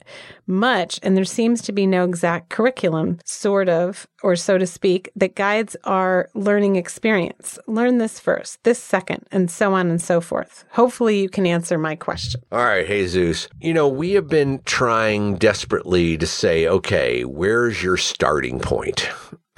much 0.46 1.00
and 1.02 1.16
there 1.16 1.24
seems 1.24 1.60
to 1.62 1.72
be 1.72 1.86
no 1.86 2.04
exact 2.04 2.50
curriculum, 2.50 3.18
sort 3.24 3.68
of, 3.68 4.06
or 4.22 4.36
so 4.36 4.56
to 4.58 4.66
speak, 4.66 5.10
that 5.16 5.34
guides 5.34 5.76
our 5.84 6.28
learning 6.34 6.76
experience. 6.76 7.58
Learn 7.66 7.98
this 7.98 8.20
first, 8.20 8.62
this 8.62 8.78
second, 8.78 9.26
and 9.32 9.50
so 9.50 9.74
on 9.74 9.90
and 9.90 10.00
so 10.00 10.20
forth. 10.20 10.64
Hopefully 10.70 11.20
you 11.20 11.28
can 11.28 11.46
answer 11.46 11.76
my 11.78 11.96
question. 11.96 12.40
All 12.52 12.64
right, 12.64 12.86
Jesus. 12.86 13.48
You 13.60 13.74
know, 13.74 13.88
we 13.88 14.12
have 14.12 14.28
been 14.28 14.60
trying 14.64 15.36
desperately 15.36 16.16
to 16.18 16.26
say, 16.26 16.66
okay, 16.68 17.24
where's 17.24 17.82
your 17.82 17.96
starting 17.96 18.60
point? 18.60 19.08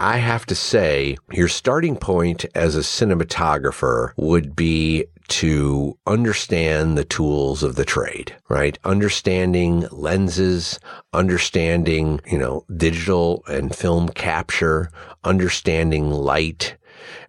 I 0.01 0.19
have 0.19 0.47
to 0.47 0.55
say, 0.55 1.17
your 1.33 1.49
starting 1.49 1.97
point 1.97 2.45
as 2.55 2.77
a 2.77 2.81
cinematographer 2.81 4.13
would 4.17 4.55
be 4.55 5.07
to 5.29 5.99
understand 6.07 6.97
the 6.97 7.05
tools 7.05 7.63
of 7.63 7.75
the 7.75 7.85
trade, 7.85 8.35
right? 8.49 8.79
Understanding 8.85 9.87
lenses, 9.91 10.79
understanding, 11.13 12.21
you 12.27 12.39
know, 12.39 12.65
digital 12.77 13.43
and 13.49 13.75
film 13.75 14.09
capture, 14.11 14.91
understanding 15.25 16.11
light. 16.11 16.77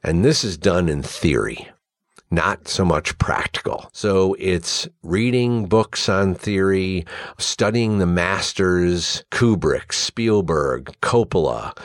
And 0.04 0.24
this 0.24 0.44
is 0.44 0.58
done 0.58 0.90
in 0.90 1.02
theory. 1.02 1.68
not 2.32 2.68
so 2.68 2.86
much 2.86 3.18
practical. 3.18 3.90
So 3.94 4.36
it's 4.40 4.88
reading 5.02 5.66
books 5.66 6.08
on 6.08 6.36
theory, 6.36 7.06
studying 7.38 7.98
the 7.98 8.06
masters, 8.06 9.24
Kubrick, 9.32 9.92
Spielberg, 9.94 10.96
Coppola, 11.02 11.76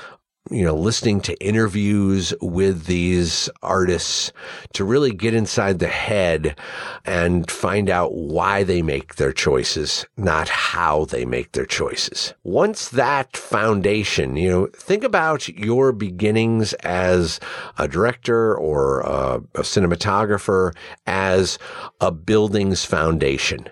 you 0.50 0.62
know, 0.62 0.74
listening 0.74 1.20
to 1.22 1.34
interviews 1.42 2.34
with 2.42 2.84
these 2.84 3.48
artists 3.62 4.30
to 4.74 4.84
really 4.84 5.12
get 5.12 5.32
inside 5.32 5.78
the 5.78 5.88
head 5.88 6.58
and 7.06 7.50
find 7.50 7.88
out 7.88 8.14
why 8.14 8.62
they 8.62 8.82
make 8.82 9.14
their 9.14 9.32
choices, 9.32 10.04
not 10.18 10.50
how 10.50 11.06
they 11.06 11.24
make 11.24 11.52
their 11.52 11.64
choices. 11.64 12.34
Once 12.42 12.90
that 12.90 13.34
foundation, 13.36 14.36
you 14.36 14.50
know, 14.50 14.66
think 14.76 15.02
about 15.02 15.48
your 15.48 15.92
beginnings 15.92 16.74
as 16.74 17.40
a 17.78 17.88
director 17.88 18.54
or 18.54 19.00
a, 19.00 19.36
a 19.54 19.62
cinematographer 19.62 20.74
as 21.06 21.58
a 22.00 22.10
building's 22.10 22.84
foundation 22.84 23.66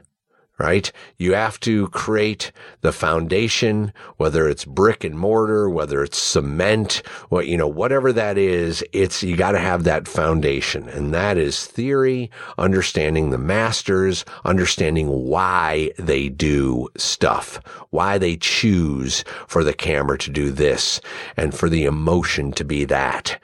right? 0.58 0.92
You 1.16 1.34
have 1.34 1.58
to 1.60 1.88
create 1.88 2.52
the 2.82 2.92
foundation, 2.92 3.92
whether 4.16 4.48
it's 4.48 4.64
brick 4.64 5.02
and 5.02 5.18
mortar, 5.18 5.68
whether 5.68 6.02
it's 6.04 6.18
cement, 6.18 7.02
what, 7.30 7.46
you 7.48 7.56
know, 7.56 7.66
whatever 7.66 8.12
that 8.12 8.38
is, 8.38 8.84
it's, 8.92 9.22
you 9.22 9.36
got 9.36 9.52
to 9.52 9.58
have 9.58 9.84
that 9.84 10.06
foundation. 10.06 10.88
And 10.88 11.12
that 11.14 11.38
is 11.38 11.66
theory, 11.66 12.30
understanding 12.58 13.30
the 13.30 13.38
masters, 13.38 14.24
understanding 14.44 15.08
why 15.08 15.90
they 15.98 16.28
do 16.28 16.88
stuff, 16.96 17.60
why 17.90 18.18
they 18.18 18.36
choose 18.36 19.24
for 19.48 19.64
the 19.64 19.74
camera 19.74 20.18
to 20.18 20.30
do 20.30 20.50
this 20.50 21.00
and 21.36 21.54
for 21.54 21.68
the 21.68 21.84
emotion 21.84 22.52
to 22.52 22.64
be 22.64 22.84
that. 22.84 23.40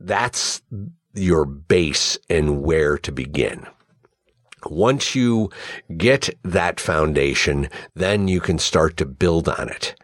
That's 0.00 0.62
your 1.12 1.44
base 1.44 2.18
and 2.28 2.62
where 2.62 2.98
to 2.98 3.12
begin. 3.12 3.66
Once 4.70 5.14
you 5.14 5.50
get 5.96 6.28
that 6.42 6.80
foundation, 6.80 7.68
then 7.94 8.28
you 8.28 8.40
can 8.40 8.58
start 8.58 8.96
to 8.96 9.06
build 9.06 9.48
on 9.48 9.68
it. 9.68 9.94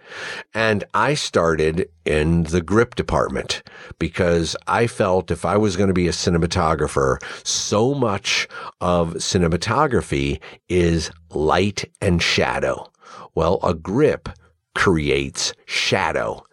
And 0.53 0.85
I 0.93 1.15
started 1.15 1.89
in 2.05 2.45
the 2.45 2.61
grip 2.61 2.95
department 2.95 3.63
because 3.99 4.55
I 4.67 4.87
felt 4.87 5.31
if 5.31 5.45
I 5.45 5.57
was 5.57 5.77
going 5.77 5.89
to 5.89 5.95
be 5.95 6.09
a 6.09 6.13
cinematographer, 6.13 7.17
so 7.47 7.95
much 7.95 8.47
of 8.81 9.15
cinematography 9.15 10.41
is 10.69 11.11
light 11.31 11.85
and 12.01 12.23
shadow. 12.23 12.91
Well, 13.35 13.59
a 13.63 13.75
grip 13.75 14.29
creates 14.75 15.53
shadow. 15.67 16.45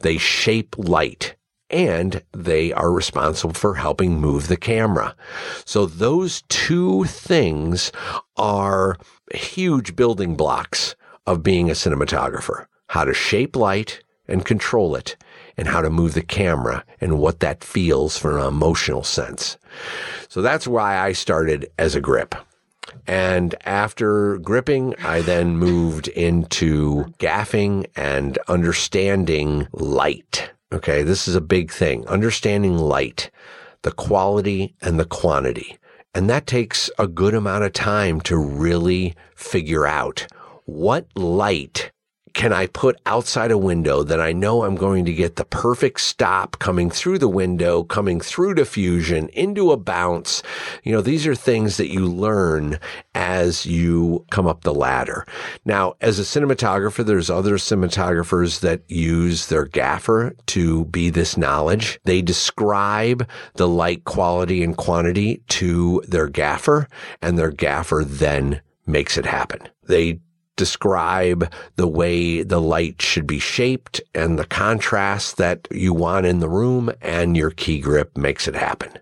They 0.00 0.18
shape 0.18 0.76
light 0.78 1.34
and 1.70 2.22
they 2.32 2.72
are 2.72 2.90
responsible 2.90 3.54
for 3.54 3.74
helping 3.74 4.20
move 4.20 4.48
the 4.48 4.56
camera. 4.56 5.14
So 5.64 5.86
those 5.86 6.42
two 6.48 7.04
things 7.04 7.92
are 8.36 8.96
huge 9.32 9.96
building 9.96 10.34
blocks 10.36 10.96
of 11.26 11.42
being 11.42 11.68
a 11.68 11.74
cinematographer. 11.74 12.66
How 12.88 13.04
to 13.04 13.12
shape 13.12 13.54
light 13.54 14.02
and 14.26 14.44
control 14.44 14.96
it 14.96 15.16
and 15.56 15.68
how 15.68 15.82
to 15.82 15.90
move 15.90 16.14
the 16.14 16.22
camera 16.22 16.84
and 17.00 17.18
what 17.18 17.40
that 17.40 17.64
feels 17.64 18.16
from 18.16 18.38
an 18.38 18.46
emotional 18.46 19.02
sense. 19.02 19.58
So 20.28 20.40
that's 20.42 20.66
why 20.66 20.98
I 20.98 21.12
started 21.12 21.70
as 21.78 21.94
a 21.94 22.00
grip. 22.00 22.34
And 23.06 23.54
after 23.64 24.38
gripping, 24.38 24.94
I 25.02 25.20
then 25.20 25.56
moved 25.56 26.08
into 26.08 27.04
gaffing 27.18 27.86
and 27.96 28.38
understanding 28.48 29.66
light. 29.72 30.50
Okay. 30.72 31.02
This 31.02 31.26
is 31.28 31.34
a 31.34 31.40
big 31.40 31.70
thing. 31.70 32.06
Understanding 32.08 32.76
light, 32.76 33.30
the 33.82 33.92
quality 33.92 34.74
and 34.82 34.98
the 34.98 35.04
quantity. 35.04 35.78
And 36.14 36.28
that 36.28 36.46
takes 36.46 36.90
a 36.98 37.06
good 37.06 37.34
amount 37.34 37.64
of 37.64 37.72
time 37.72 38.20
to 38.22 38.36
really 38.36 39.14
figure 39.34 39.86
out 39.86 40.26
what 40.64 41.06
light 41.14 41.87
can 42.38 42.52
I 42.52 42.68
put 42.68 43.00
outside 43.04 43.50
a 43.50 43.58
window 43.58 44.04
that 44.04 44.20
I 44.20 44.32
know 44.32 44.62
I'm 44.62 44.76
going 44.76 45.04
to 45.06 45.12
get 45.12 45.34
the 45.34 45.44
perfect 45.44 46.00
stop 46.00 46.60
coming 46.60 46.88
through 46.88 47.18
the 47.18 47.28
window, 47.28 47.82
coming 47.82 48.20
through 48.20 48.54
diffusion 48.54 49.28
into 49.30 49.72
a 49.72 49.76
bounce? 49.76 50.44
You 50.84 50.92
know, 50.92 51.00
these 51.00 51.26
are 51.26 51.34
things 51.34 51.78
that 51.78 51.88
you 51.88 52.06
learn 52.06 52.78
as 53.12 53.66
you 53.66 54.24
come 54.30 54.46
up 54.46 54.62
the 54.62 54.72
ladder. 54.72 55.26
Now, 55.64 55.94
as 56.00 56.20
a 56.20 56.22
cinematographer, 56.22 57.04
there's 57.04 57.28
other 57.28 57.56
cinematographers 57.56 58.60
that 58.60 58.88
use 58.88 59.48
their 59.48 59.64
gaffer 59.64 60.36
to 60.46 60.84
be 60.84 61.10
this 61.10 61.36
knowledge. 61.36 61.98
They 62.04 62.22
describe 62.22 63.28
the 63.54 63.66
light 63.66 64.04
quality 64.04 64.62
and 64.62 64.76
quantity 64.76 65.42
to 65.48 66.04
their 66.06 66.28
gaffer 66.28 66.86
and 67.20 67.36
their 67.36 67.50
gaffer 67.50 68.04
then 68.06 68.60
makes 68.86 69.18
it 69.18 69.26
happen. 69.26 69.68
They 69.88 70.20
describe 70.58 71.50
the 71.76 71.88
way 71.88 72.42
the 72.42 72.60
light 72.60 73.00
should 73.00 73.26
be 73.26 73.38
shaped 73.38 74.02
and 74.14 74.38
the 74.38 74.44
contrast 74.44 75.38
that 75.38 75.66
you 75.70 75.94
want 75.94 76.26
in 76.26 76.40
the 76.40 76.48
room 76.48 76.90
and 77.00 77.34
your 77.34 77.50
key 77.50 77.80
grip 77.80 78.14
makes 78.18 78.46
it 78.46 78.54
happen. 78.54 78.92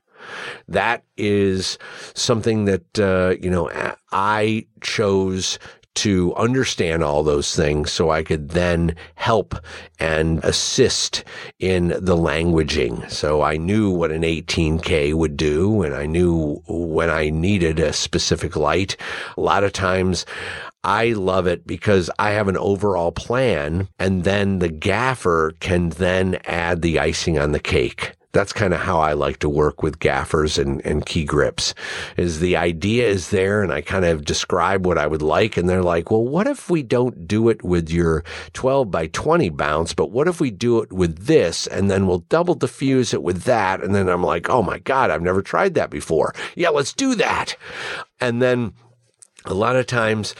That 0.68 1.02
is 1.16 1.78
something 2.14 2.66
that, 2.66 2.98
uh, 2.98 3.36
you 3.40 3.50
know, 3.50 3.70
I 4.12 4.66
chose 4.80 5.58
to 5.96 6.34
understand 6.34 7.02
all 7.02 7.22
those 7.22 7.56
things 7.56 7.90
so 7.90 8.10
I 8.10 8.22
could 8.22 8.50
then 8.50 8.94
help 9.14 9.54
and 9.98 10.44
assist 10.44 11.24
in 11.58 11.88
the 11.88 12.16
languaging. 12.16 13.10
So 13.10 13.40
I 13.40 13.56
knew 13.56 13.90
what 13.90 14.12
an 14.12 14.22
18K 14.22 15.14
would 15.14 15.38
do 15.38 15.82
and 15.82 15.94
I 15.94 16.04
knew 16.04 16.62
when 16.68 17.08
I 17.08 17.30
needed 17.30 17.80
a 17.80 17.94
specific 17.94 18.56
light. 18.56 18.98
A 19.38 19.40
lot 19.40 19.64
of 19.64 19.72
times 19.72 20.26
I 20.86 21.14
love 21.14 21.48
it 21.48 21.66
because 21.66 22.08
I 22.16 22.30
have 22.30 22.46
an 22.46 22.56
overall 22.56 23.10
plan 23.10 23.88
and 23.98 24.22
then 24.22 24.60
the 24.60 24.68
gaffer 24.68 25.54
can 25.58 25.88
then 25.88 26.38
add 26.44 26.80
the 26.80 27.00
icing 27.00 27.40
on 27.40 27.50
the 27.50 27.58
cake. 27.58 28.12
That's 28.30 28.52
kind 28.52 28.72
of 28.72 28.78
how 28.78 29.00
I 29.00 29.14
like 29.14 29.38
to 29.40 29.48
work 29.48 29.82
with 29.82 29.98
gaffers 29.98 30.58
and, 30.58 30.84
and 30.86 31.04
key 31.04 31.24
grips 31.24 31.74
is 32.16 32.38
the 32.38 32.56
idea 32.56 33.08
is 33.08 33.30
there 33.30 33.64
and 33.64 33.72
I 33.72 33.80
kind 33.80 34.04
of 34.04 34.24
describe 34.24 34.86
what 34.86 34.96
I 34.96 35.08
would 35.08 35.22
like. 35.22 35.56
And 35.56 35.68
they're 35.68 35.82
like, 35.82 36.12
well, 36.12 36.24
what 36.24 36.46
if 36.46 36.70
we 36.70 36.84
don't 36.84 37.26
do 37.26 37.48
it 37.48 37.64
with 37.64 37.90
your 37.90 38.22
12 38.52 38.88
by 38.88 39.08
20 39.08 39.48
bounce, 39.48 39.92
but 39.92 40.12
what 40.12 40.28
if 40.28 40.40
we 40.40 40.52
do 40.52 40.82
it 40.82 40.92
with 40.92 41.26
this 41.26 41.66
and 41.66 41.90
then 41.90 42.06
we'll 42.06 42.26
double 42.28 42.54
diffuse 42.54 43.12
it 43.12 43.24
with 43.24 43.42
that? 43.42 43.82
And 43.82 43.92
then 43.92 44.08
I'm 44.08 44.22
like, 44.22 44.48
oh 44.48 44.62
my 44.62 44.78
God, 44.78 45.10
I've 45.10 45.20
never 45.20 45.42
tried 45.42 45.74
that 45.74 45.90
before. 45.90 46.32
Yeah, 46.54 46.68
let's 46.68 46.92
do 46.92 47.16
that. 47.16 47.56
And 48.20 48.40
then 48.40 48.72
a 49.46 49.54
lot 49.54 49.76
of 49.76 49.86
times, 49.86 50.34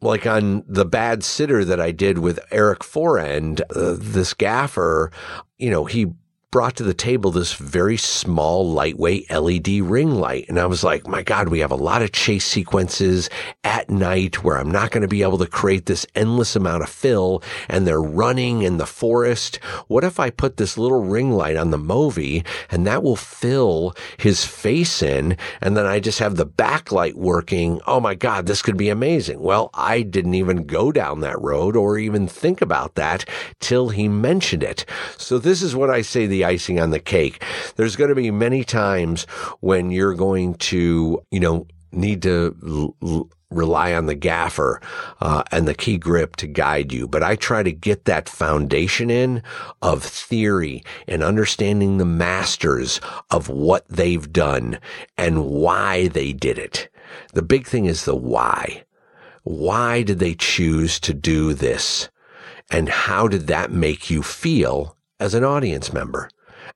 like 0.00 0.26
on 0.26 0.64
the 0.66 0.86
Babysitter 0.86 1.64
that 1.66 1.80
I 1.80 1.92
did 1.92 2.18
with 2.18 2.38
Eric 2.50 2.82
Forend, 2.84 3.60
uh, 3.74 3.96
this 3.98 4.34
gaffer, 4.34 5.10
you 5.58 5.70
know, 5.70 5.84
he 5.84 6.06
brought 6.50 6.74
to 6.74 6.82
the 6.82 6.94
table 6.94 7.30
this 7.30 7.52
very 7.52 7.96
small, 7.96 8.68
lightweight 8.68 9.30
LED 9.30 9.68
ring 9.82 10.10
light. 10.16 10.46
And 10.48 10.58
I 10.58 10.66
was 10.66 10.82
like, 10.82 11.06
my 11.06 11.22
God, 11.22 11.48
we 11.48 11.60
have 11.60 11.70
a 11.70 11.76
lot 11.76 12.02
of 12.02 12.10
chase 12.10 12.44
sequences 12.44 13.30
at 13.62 13.88
night 13.88 14.42
where 14.42 14.58
I'm 14.58 14.70
not 14.70 14.90
going 14.90 15.02
to 15.02 15.08
be 15.08 15.22
able 15.22 15.38
to 15.38 15.46
create 15.46 15.86
this 15.86 16.04
endless 16.16 16.56
amount 16.56 16.82
of 16.82 16.88
fill 16.88 17.44
and 17.68 17.86
they're 17.86 18.02
running 18.02 18.62
in 18.62 18.78
the 18.78 18.86
forest. 18.86 19.56
What 19.86 20.02
if 20.02 20.18
I 20.18 20.30
put 20.30 20.56
this 20.56 20.76
little 20.76 21.04
ring 21.04 21.30
light 21.30 21.56
on 21.56 21.70
the 21.70 21.78
Movi 21.78 22.44
and 22.68 22.84
that 22.84 23.04
will 23.04 23.14
fill 23.14 23.94
his 24.16 24.44
face 24.44 25.02
in 25.02 25.36
and 25.60 25.76
then 25.76 25.86
I 25.86 26.00
just 26.00 26.18
have 26.18 26.34
the 26.34 26.46
backlight 26.46 27.14
working? 27.14 27.80
Oh 27.86 28.00
my 28.00 28.16
God, 28.16 28.46
this 28.46 28.62
could 28.62 28.76
be 28.76 28.88
amazing. 28.88 29.38
Well, 29.38 29.70
I 29.72 30.02
didn't 30.02 30.34
even 30.34 30.66
go 30.66 30.90
down 30.90 31.20
that 31.20 31.40
road 31.40 31.76
or 31.76 31.96
even 31.96 32.26
think 32.26 32.60
about 32.60 32.96
that 32.96 33.24
till 33.60 33.90
he 33.90 34.08
mentioned 34.08 34.64
it. 34.64 34.84
So 35.16 35.38
this 35.38 35.62
is 35.62 35.76
what 35.76 35.90
I 35.90 36.02
say 36.02 36.26
the 36.26 36.39
icing 36.44 36.80
on 36.80 36.90
the 36.90 37.00
cake. 37.00 37.42
There's 37.76 37.96
going 37.96 38.10
to 38.10 38.14
be 38.14 38.30
many 38.30 38.64
times 38.64 39.24
when 39.60 39.90
you're 39.90 40.14
going 40.14 40.54
to, 40.54 41.22
you 41.30 41.40
know, 41.40 41.66
need 41.92 42.22
to 42.22 42.94
l- 43.02 43.28
rely 43.50 43.92
on 43.92 44.06
the 44.06 44.14
gaffer 44.14 44.80
uh, 45.20 45.42
and 45.50 45.66
the 45.66 45.74
key 45.74 45.98
grip 45.98 46.36
to 46.36 46.46
guide 46.46 46.92
you. 46.92 47.08
But 47.08 47.22
I 47.22 47.36
try 47.36 47.62
to 47.62 47.72
get 47.72 48.04
that 48.04 48.28
foundation 48.28 49.10
in 49.10 49.42
of 49.82 50.02
theory 50.02 50.84
and 51.08 51.22
understanding 51.22 51.98
the 51.98 52.04
masters 52.04 53.00
of 53.30 53.48
what 53.48 53.86
they've 53.88 54.32
done 54.32 54.78
and 55.16 55.46
why 55.46 56.08
they 56.08 56.32
did 56.32 56.58
it. 56.58 56.88
The 57.32 57.42
big 57.42 57.66
thing 57.66 57.86
is 57.86 58.04
the 58.04 58.14
why. 58.14 58.84
Why 59.42 60.02
did 60.02 60.18
they 60.18 60.34
choose 60.34 61.00
to 61.00 61.14
do 61.14 61.54
this? 61.54 62.08
And 62.70 62.88
how 62.88 63.26
did 63.26 63.48
that 63.48 63.72
make 63.72 64.10
you 64.10 64.22
feel 64.22 64.96
as 65.20 65.34
an 65.34 65.44
audience 65.44 65.92
member? 65.92 66.28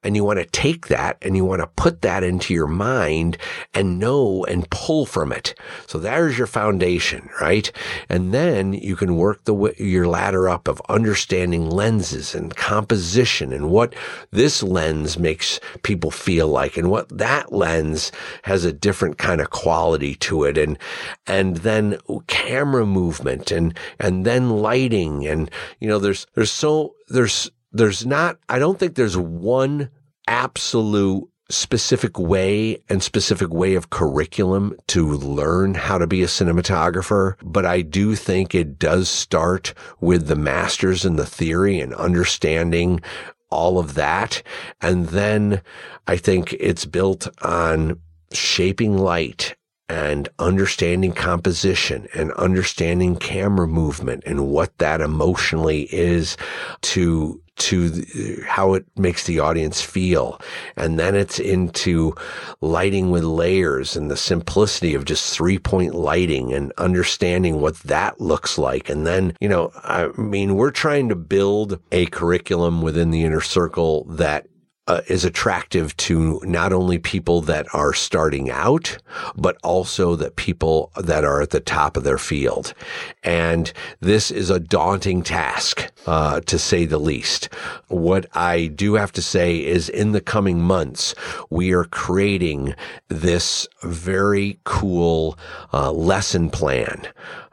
and 0.05 0.15
you 0.15 0.23
want 0.23 0.39
to 0.39 0.45
take 0.47 0.89
that 0.89 1.17
and 1.23 1.35
you 1.37 1.45
want 1.45 1.61
to 1.61 1.67
put 1.67 2.03
that 2.03 2.23
into 2.23 2.53
your 2.53 2.67
mind 2.67 3.39
and 3.73 3.99
know 3.99 4.45
and 4.45 4.69
pull 4.71 5.07
from 5.07 5.33
it. 5.33 5.55
So 5.87 5.99
there's 5.99 6.37
your 6.37 6.47
foundation, 6.47 7.31
right? 7.41 7.71
And 8.09 8.33
then 8.33 8.75
you 8.75 8.97
can 8.97 9.17
work 9.17 9.45
the 9.45 9.75
your 9.79 10.07
ladder 10.07 10.49
up 10.49 10.69
of 10.69 10.83
understanding 10.89 11.71
lenses 11.71 12.35
and 12.35 12.55
composition 12.55 13.53
and 13.53 13.71
what 13.71 13.95
this 14.31 14.63
lens 14.63 15.19
makes 15.19 15.59
people 15.83 16.11
feel 16.11 16.49
like 16.49 16.77
and 16.77 16.91
what 16.91 17.09
that 17.17 17.53
lens 17.53 18.13
has 18.43 18.65
a 18.65 18.73
different 18.73 19.17
kind 19.17 19.41
of 19.41 19.51
quality 19.51 20.15
to 20.17 20.45
it 20.45 20.59
and 20.59 20.79
and 21.27 21.59
then 21.59 21.99
camera 22.27 22.85
movement 22.85 23.51
and 23.51 23.77
and 23.99 24.27
then 24.27 24.51
lighting 24.51 25.27
and 25.27 25.51
you 25.81 25.89
know 25.89 25.99
there's 25.99 26.27
there's 26.35 26.53
so 26.53 26.95
there's 27.09 27.51
there's 27.75 28.07
not 28.07 28.39
I 28.49 28.59
don't 28.59 28.79
think 28.79 28.95
there's 28.95 29.17
one 29.17 29.91
absolute 30.27 31.29
specific 31.51 32.19
way 32.19 32.83
and 32.89 33.03
specific 33.03 33.53
way 33.53 33.75
of 33.75 33.91
curriculum 33.91 34.75
to 34.87 35.07
learn 35.07 35.75
how 35.75 35.99
to 35.99 36.07
be 36.07 36.23
a 36.23 36.27
cinematographer, 36.27 37.35
but 37.43 37.67
I 37.67 37.83
do 37.83 38.15
think 38.15 38.55
it 38.55 38.79
does 38.79 39.11
start 39.11 39.75
with 40.01 40.27
the 40.27 40.37
masters 40.37 41.05
in 41.05 41.17
the 41.17 41.27
theory 41.27 41.81
and 41.81 41.93
understanding 41.95 43.03
all 43.51 43.79
of 43.79 43.95
that. 43.95 44.43
And 44.81 45.09
then 45.09 45.61
I 46.07 46.17
think 46.17 46.55
it's 46.55 46.87
built 46.87 47.29
on 47.43 48.01
shaping 48.33 48.97
light 48.97 49.55
and 49.89 50.29
understanding 50.39 51.13
composition 51.13 52.09
and 52.15 52.33
understanding 52.33 53.17
camera 53.17 53.69
movement 53.69 54.23
and 54.27 54.49
what 54.49 54.77
that 54.79 55.01
emotionally 55.01 55.83
is 55.95 56.37
to 56.81 57.41
to 57.57 58.05
how 58.47 58.75
it 58.75 58.85
makes 58.97 59.27
the 59.27 59.39
audience 59.39 59.81
feel. 59.81 60.41
And 60.77 60.99
then 60.99 61.15
it's 61.15 61.39
into 61.39 62.15
lighting 62.61 63.11
with 63.11 63.23
layers 63.23 63.97
and 63.97 64.11
the 64.11 64.17
simplicity 64.17 64.95
of 64.95 65.05
just 65.05 65.33
three 65.33 65.59
point 65.59 65.95
lighting 65.95 66.53
and 66.53 66.73
understanding 66.79 67.61
what 67.61 67.79
that 67.81 68.21
looks 68.21 68.59
like. 68.59 68.89
And 68.89 69.07
then, 69.07 69.37
you 69.41 69.49
know, 69.49 69.71
I 69.85 70.09
mean, 70.19 70.57
we're 70.57 70.73
trying 70.73 71.09
to 71.11 71.17
build 71.17 71.79
a 71.93 72.07
curriculum 72.07 72.83
within 72.83 73.13
the 73.13 73.23
inner 73.23 73.41
circle 73.41 74.05
that 74.05 74.47
uh, 74.87 75.01
is 75.07 75.25
attractive 75.25 75.97
to 75.97 76.41
not 76.45 76.73
only 76.73 76.99
people 76.99 77.41
that 77.43 77.67
are 77.73 77.95
starting 77.95 78.51
out, 78.51 78.99
but 79.37 79.57
also 79.63 80.15
the 80.15 80.31
people 80.31 80.91
that 80.97 81.25
are 81.25 81.41
at 81.41 81.51
the 81.51 81.61
top 81.61 81.97
of 81.97 82.05
their 82.05 82.19
field. 82.19 82.75
And 83.23 83.73
this 84.01 84.31
is 84.31 84.51
a 84.51 84.61
daunting 84.61 85.23
task, 85.23 85.91
uh, 86.07 86.41
to 86.41 86.59
say 86.59 86.85
the 86.85 86.99
least. 86.99 87.49
What 87.89 88.27
I 88.35 88.67
do 88.67 88.95
have 88.95 89.13
to 89.13 89.23
say 89.23 89.65
is 89.65 89.89
in 89.89 90.13
the 90.13 90.21
coming 90.21 90.61
months, 90.61 91.15
we 91.49 91.73
are 91.73 91.85
creating 91.85 92.75
this 93.09 93.67
very 93.83 94.59
cool, 94.65 95.39
uh, 95.73 95.93
lesson 95.93 96.51
plan 96.51 97.07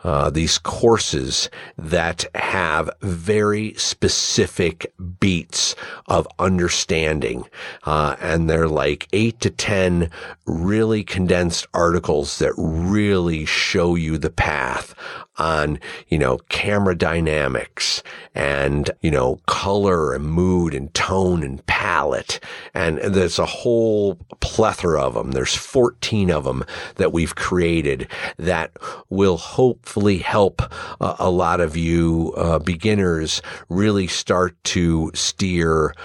uh, 0.03 0.29
these 0.29 0.57
courses 0.57 1.49
that 1.77 2.25
have 2.35 2.89
very 3.01 3.73
specific 3.75 4.93
beats 5.19 5.75
of 6.07 6.27
understanding. 6.39 7.45
Uh, 7.83 8.15
and 8.19 8.49
they're 8.49 8.67
like 8.67 9.07
eight 9.13 9.39
to 9.41 9.49
10 9.49 10.09
really 10.45 11.03
condensed 11.03 11.67
articles 11.73 12.39
that 12.39 12.53
really 12.57 13.45
show 13.45 13.95
you 13.95 14.17
the 14.17 14.29
path 14.29 14.93
on, 15.41 15.79
you 16.07 16.19
know, 16.19 16.37
camera 16.49 16.95
dynamics 16.95 18.03
and, 18.35 18.91
you 19.01 19.09
know, 19.09 19.39
color 19.47 20.13
and 20.13 20.25
mood 20.25 20.75
and 20.75 20.93
tone 20.93 21.41
and 21.41 21.65
palette. 21.65 22.39
And 22.75 22.99
there's 22.99 23.39
a 23.39 23.45
whole 23.45 24.15
plethora 24.39 25.01
of 25.01 25.15
them. 25.15 25.31
There's 25.31 25.55
14 25.55 26.29
of 26.29 26.43
them 26.43 26.63
that 26.95 27.11
we've 27.11 27.33
created 27.33 28.07
that 28.37 28.71
will 29.09 29.37
hopefully 29.37 30.19
help 30.19 30.61
a 30.99 31.31
lot 31.31 31.59
of 31.59 31.75
you 31.75 32.33
uh, 32.37 32.59
beginners 32.59 33.41
really 33.67 34.07
start 34.07 34.61
to 34.63 35.11
steer 35.15 35.95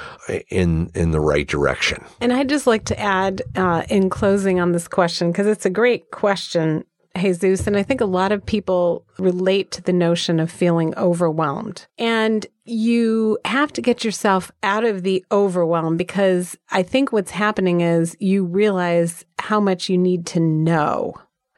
in 0.49 0.91
in 0.95 1.11
the 1.11 1.21
right 1.21 1.47
direction. 1.47 2.03
And 2.21 2.33
I'd 2.33 2.49
just 2.49 2.67
like 2.67 2.85
to 2.87 2.99
add 2.99 3.43
uh, 3.55 3.85
in 3.91 4.09
closing 4.09 4.61
on 4.61 4.73
this 4.73 4.89
question 4.89 5.31
because 5.31 5.47
it's 5.47 5.67
a 5.67 5.71
great 5.71 6.11
question 6.11 6.85
Jesus. 7.21 7.67
And 7.67 7.77
I 7.77 7.83
think 7.83 8.01
a 8.01 8.07
lot 8.07 8.33
of 8.33 8.45
people 8.45 9.05
relate 9.19 9.71
to 9.73 9.83
the 9.83 9.93
notion 9.93 10.41
of 10.41 10.51
feeling 10.51 10.95
overwhelmed. 10.97 11.87
And 11.99 12.47
you 12.65 13.39
have 13.45 13.73
to 13.75 13.83
get 13.83 14.05
yourself 14.05 14.51
out 14.63 14.85
of 14.85 15.03
the 15.03 15.25
overwhelm 15.31 15.97
because 15.97 16.57
I 16.71 16.83
think 16.83 17.13
what's 17.13 17.31
happening 17.31 17.81
is 17.81 18.17
you 18.21 18.45
realize 18.45 19.25
how 19.39 19.61
much 19.61 19.89
you 19.89 19.99
need 19.99 20.27
to 20.27 20.41
know. 20.41 21.15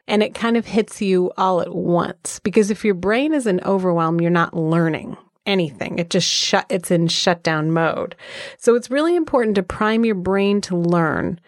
And 0.07 0.23
it 0.23 0.33
kind 0.33 0.57
of 0.57 0.65
hits 0.65 1.01
you 1.01 1.31
all 1.37 1.61
at 1.61 1.73
once 1.73 2.39
because 2.39 2.71
if 2.71 2.83
your 2.83 2.95
brain 2.95 3.33
is 3.33 3.45
in 3.45 3.61
overwhelm, 3.61 4.19
you're 4.19 4.31
not 4.31 4.55
learning 4.55 5.17
anything. 5.45 5.99
It 5.99 6.09
just 6.09 6.27
shut, 6.27 6.65
it's 6.69 6.91
in 6.91 7.07
shutdown 7.07 7.71
mode. 7.71 8.15
So 8.57 8.75
it's 8.75 8.91
really 8.91 9.15
important 9.15 9.55
to 9.55 9.63
prime 9.63 10.05
your 10.05 10.15
brain 10.15 10.61
to 10.61 10.77
learn. 10.77 11.39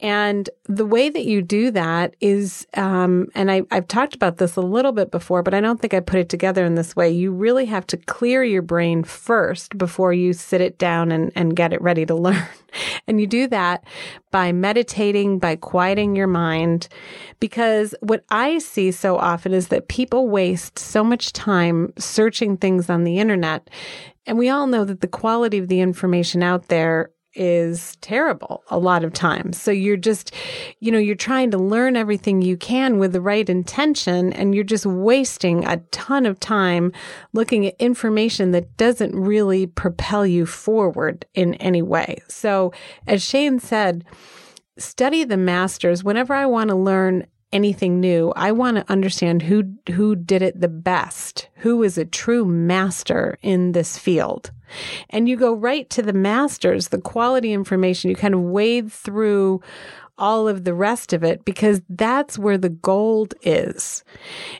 And 0.00 0.48
the 0.66 0.86
way 0.86 1.08
that 1.08 1.24
you 1.24 1.42
do 1.42 1.72
that 1.72 2.14
is, 2.20 2.68
um, 2.74 3.26
and 3.34 3.50
I, 3.50 3.62
I've 3.72 3.88
talked 3.88 4.14
about 4.14 4.36
this 4.36 4.54
a 4.54 4.60
little 4.60 4.92
bit 4.92 5.10
before, 5.10 5.42
but 5.42 5.54
I 5.54 5.60
don't 5.60 5.80
think 5.80 5.92
I 5.92 5.98
put 5.98 6.20
it 6.20 6.28
together 6.28 6.64
in 6.64 6.76
this 6.76 6.94
way. 6.94 7.10
You 7.10 7.32
really 7.32 7.66
have 7.66 7.84
to 7.88 7.96
clear 7.96 8.44
your 8.44 8.62
brain 8.62 9.02
first 9.02 9.76
before 9.76 10.12
you 10.12 10.32
sit 10.34 10.60
it 10.60 10.78
down 10.78 11.10
and, 11.10 11.32
and 11.34 11.56
get 11.56 11.72
it 11.72 11.82
ready 11.82 12.06
to 12.06 12.14
learn. 12.14 12.46
and 13.08 13.20
you 13.20 13.26
do 13.26 13.48
that 13.48 13.82
by 14.30 14.52
meditating, 14.52 15.40
by 15.40 15.56
quieting 15.56 16.14
your 16.14 16.28
mind. 16.28 16.88
Because 17.40 17.92
what 18.00 18.24
I 18.30 18.58
see 18.58 18.92
so 18.92 19.16
often 19.16 19.52
is 19.52 19.68
that 19.68 19.88
people 19.88 20.28
waste 20.28 20.78
so 20.78 21.02
much 21.02 21.32
time 21.32 21.92
searching 21.98 22.56
things 22.56 22.88
on 22.88 23.02
the 23.02 23.18
internet. 23.18 23.68
And 24.26 24.38
we 24.38 24.48
all 24.48 24.68
know 24.68 24.84
that 24.84 25.00
the 25.00 25.08
quality 25.08 25.58
of 25.58 25.66
the 25.66 25.80
information 25.80 26.44
out 26.44 26.68
there 26.68 27.10
is 27.38 27.96
terrible 28.00 28.64
a 28.68 28.78
lot 28.78 29.04
of 29.04 29.12
times. 29.12 29.60
So 29.60 29.70
you're 29.70 29.96
just, 29.96 30.34
you 30.80 30.90
know, 30.90 30.98
you're 30.98 31.14
trying 31.14 31.50
to 31.52 31.58
learn 31.58 31.96
everything 31.96 32.42
you 32.42 32.56
can 32.56 32.98
with 32.98 33.12
the 33.12 33.20
right 33.20 33.48
intention 33.48 34.32
and 34.32 34.54
you're 34.54 34.64
just 34.64 34.84
wasting 34.84 35.64
a 35.64 35.78
ton 35.92 36.26
of 36.26 36.40
time 36.40 36.92
looking 37.32 37.66
at 37.66 37.76
information 37.78 38.50
that 38.50 38.76
doesn't 38.76 39.14
really 39.14 39.66
propel 39.66 40.26
you 40.26 40.44
forward 40.44 41.24
in 41.34 41.54
any 41.54 41.82
way. 41.82 42.18
So 42.28 42.72
as 43.06 43.22
Shane 43.22 43.60
said, 43.60 44.04
study 44.76 45.24
the 45.24 45.36
masters. 45.36 46.02
Whenever 46.02 46.34
I 46.34 46.46
want 46.46 46.70
to 46.70 46.76
learn 46.76 47.26
anything 47.52 48.00
new, 48.00 48.32
I 48.36 48.52
want 48.52 48.76
to 48.76 48.90
understand 48.90 49.42
who 49.42 49.74
who 49.90 50.14
did 50.14 50.42
it 50.42 50.60
the 50.60 50.68
best, 50.68 51.48
who 51.56 51.82
is 51.82 51.98
a 51.98 52.04
true 52.04 52.44
master 52.44 53.38
in 53.42 53.72
this 53.72 53.98
field. 53.98 54.50
And 55.10 55.28
you 55.28 55.36
go 55.36 55.54
right 55.54 55.88
to 55.90 56.02
the 56.02 56.12
masters, 56.12 56.88
the 56.88 57.00
quality 57.00 57.52
information, 57.52 58.10
you 58.10 58.16
kind 58.16 58.34
of 58.34 58.40
wade 58.40 58.92
through 58.92 59.62
all 60.18 60.48
of 60.48 60.64
the 60.64 60.74
rest 60.74 61.12
of 61.12 61.22
it 61.22 61.44
because 61.44 61.80
that's 61.88 62.38
where 62.38 62.58
the 62.58 62.68
gold 62.68 63.34
is. 63.42 64.02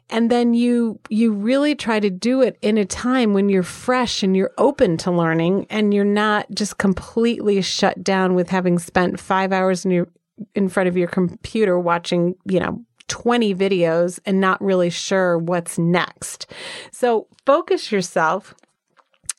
And 0.09 0.30
then 0.30 0.55
you, 0.55 1.01
you 1.09 1.32
really 1.32 1.74
try 1.74 2.01
to 2.01 2.11
do 2.11 2.43
it 2.43 2.57
in 2.62 2.78
a 2.78 2.84
time 2.84 3.34
when 3.34 3.49
you're 3.49 3.62
fresh 3.62 4.22
and 4.22 4.36
you're 4.36 4.53
open 4.57 4.97
to 4.99 5.11
learning 5.11 5.66
and 5.68 5.93
you're 5.93 6.05
not 6.05 6.47
just 6.53 6.78
completely 6.78 7.61
shut 7.61 8.05
down 8.05 8.34
with 8.34 8.49
having 8.49 8.78
spent 8.78 9.18
five 9.18 9.53
hours 9.53 9.84
in 9.84 9.91
your, 9.91 10.09
in 10.55 10.68
front 10.68 10.89
of 10.89 10.97
your 10.97 11.09
computer 11.09 11.78
watching, 11.78 12.34
you 12.45 12.61
know, 12.61 12.84
20 13.09 13.55
videos 13.55 14.20
and 14.26 14.41
not 14.41 14.61
really 14.62 14.91
sure 14.91 15.39
what's 15.39 15.78
next. 15.78 16.47
So 16.93 17.26
focus 17.47 17.91
yourself. 17.91 18.55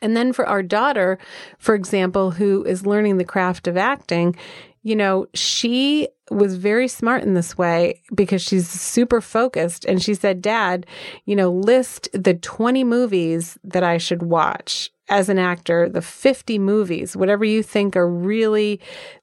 And 0.01 0.15
then 0.15 0.33
for 0.33 0.45
our 0.45 0.63
daughter, 0.63 1.19
for 1.57 1.75
example, 1.75 2.31
who 2.31 2.63
is 2.63 2.85
learning 2.85 3.17
the 3.17 3.25
craft 3.25 3.67
of 3.67 3.77
acting, 3.77 4.35
you 4.81 4.95
know, 4.95 5.27
she 5.33 6.07
was 6.31 6.55
very 6.55 6.87
smart 6.87 7.23
in 7.23 7.33
this 7.33 7.57
way 7.57 8.01
because 8.15 8.41
she's 8.41 8.69
super 8.69 9.19
focused. 9.19 9.83
And 9.85 10.01
she 10.01 10.13
said, 10.13 10.41
Dad, 10.41 10.85
you 11.25 11.35
know, 11.35 11.51
list 11.51 12.07
the 12.13 12.33
20 12.33 12.83
movies 12.83 13.57
that 13.63 13.83
I 13.83 13.97
should 13.97 14.23
watch 14.23 14.91
as 15.09 15.27
an 15.29 15.39
actor, 15.39 15.89
the 15.89 16.01
50 16.01 16.59
movies, 16.59 17.15
whatever 17.15 17.43
you 17.43 17.63
think 17.63 17.95
are 17.95 18.09
really 18.09 18.79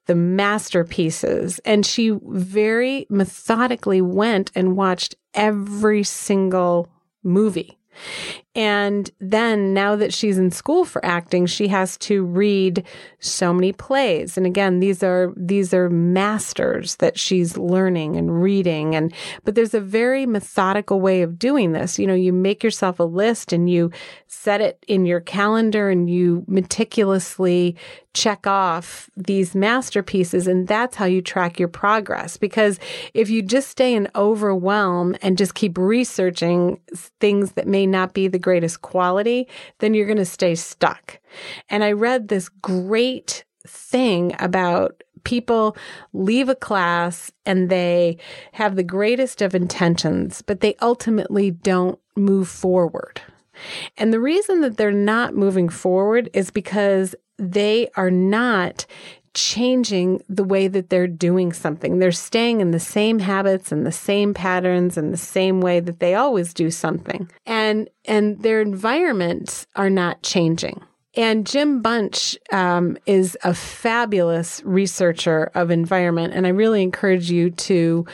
the 0.07 0.15
masterpieces. 0.15 1.59
And 1.61 1.87
she 1.87 2.19
very 2.27 3.07
methodically 3.09 4.01
went 4.01 4.51
and 4.55 4.77
watched 4.77 5.15
every 5.35 6.03
single 6.03 6.89
movie. 7.23 7.79
And 8.57 9.11
then 9.21 9.75
now 9.75 9.97
that 9.97 10.15
she's 10.15 10.39
in 10.39 10.51
school 10.51 10.87
for 10.87 11.05
acting, 11.05 11.45
she 11.45 11.69
has 11.69 11.99
to 11.99 12.25
read 12.25 12.85
so 13.21 13.53
many 13.53 13.71
plays. 13.71 14.39
And 14.39 14.47
again, 14.47 14.81
these 14.81 15.03
are, 15.03 15.31
these 15.37 15.75
are 15.75 15.91
masters 15.91 16.97
that 16.97 17.19
she's 17.19 17.59
learning 17.59 18.17
and 18.17 18.43
reading. 18.43 18.97
And, 18.97 19.13
but 19.45 19.57
there's 19.57 19.75
a 19.75 19.81
very 19.81 20.25
methodical 20.25 21.03
way 21.03 21.21
of 21.21 21.39
doing 21.39 21.73
this. 21.73 21.99
You 21.99 22.07
know, 22.07 22.15
you 22.15 22.33
make 22.33 22.65
yourself 22.65 22.99
a 22.99 23.05
list 23.05 23.53
and 23.53 23.69
you 23.69 23.91
set 24.27 24.63
it 24.63 24.83
in 24.89 25.05
your 25.05 25.21
calendar 25.21 25.91
and 25.91 26.09
you 26.09 26.43
meticulously 26.49 27.77
check 28.15 28.47
off 28.47 29.11
these 29.15 29.55
masterpieces. 29.55 30.47
And 30.47 30.67
that's 30.67 30.97
how 30.97 31.05
you 31.05 31.21
track 31.21 31.59
your 31.59 31.69
progress. 31.69 32.39
Because 32.39 32.81
if 33.13 33.29
you 33.29 33.43
just 33.43 33.69
stay 33.69 33.93
in 33.93 34.09
overwhelm 34.15 35.15
and 35.21 35.37
just 35.37 35.55
keep 35.55 35.77
researching 35.77 36.81
things 37.21 37.53
that 37.53 37.69
may 37.69 37.87
not 37.87 38.15
be 38.15 38.27
the 38.27 38.39
greatest 38.47 38.83
quality, 38.83 39.49
then 39.81 39.93
you're 39.93 40.07
going 40.07 40.17
to 40.17 40.25
stay 40.25 40.55
stuck. 40.55 41.19
And 41.69 41.83
I 41.83 41.91
read 41.91 42.29
this 42.29 42.49
great 42.49 43.45
thing 43.67 44.37
about 44.39 45.03
people 45.25 45.77
leave 46.13 46.49
a 46.49 46.55
class 46.55 47.33
and 47.45 47.69
they 47.69 48.19
have 48.53 48.77
the 48.77 48.85
greatest 48.85 49.43
of 49.43 49.53
intentions, 49.53 50.43
but 50.43 50.61
they 50.61 50.77
ultimately 50.81 51.51
don't 51.51 51.99
move 52.15 52.47
forward. 52.49 53.21
And 53.97 54.13
the 54.13 54.21
reason 54.21 54.61
that 54.61 54.77
they're 54.77 54.93
not 54.93 55.35
moving 55.35 55.69
forward 55.69 56.31
is 56.33 56.53
because 56.53 57.17
they 57.39 57.89
are 57.97 58.13
not 58.13 58.87
changing 59.37 60.23
the 60.29 60.43
way 60.43 60.67
that 60.67 60.89
they're 60.89 61.07
doing 61.07 61.53
something. 61.53 61.99
They're 61.99 62.11
staying 62.11 62.63
in 62.63 62.71
the 62.71 62.81
same 62.81 63.19
habits 63.19 63.71
and 63.71 63.87
the 63.87 63.93
same 63.93 64.33
patterns 64.33 64.97
and 64.97 65.13
the 65.13 65.19
same 65.19 65.61
way 65.61 65.79
that 65.81 66.01
they 66.01 66.15
always 66.15 66.55
do 66.55 66.71
something. 66.71 67.31
And 67.45 67.89
and 68.07 68.43
their 68.43 68.61
environments 68.63 69.67
are 69.77 69.91
not 69.91 70.23
changing. 70.23 70.83
And 71.15 71.47
Jim 71.47 71.81
Bunch 71.83 72.37
um, 72.51 72.99
is 73.07 73.39
a 73.45 73.55
fabulous 73.55 74.63
researcher 74.65 75.51
of 75.55 75.71
environment, 75.71 76.35
and 76.35 76.47
I 76.47 76.51
really 76.51 76.83
encourage 76.83 77.31
you 77.31 77.51
to 77.51 78.07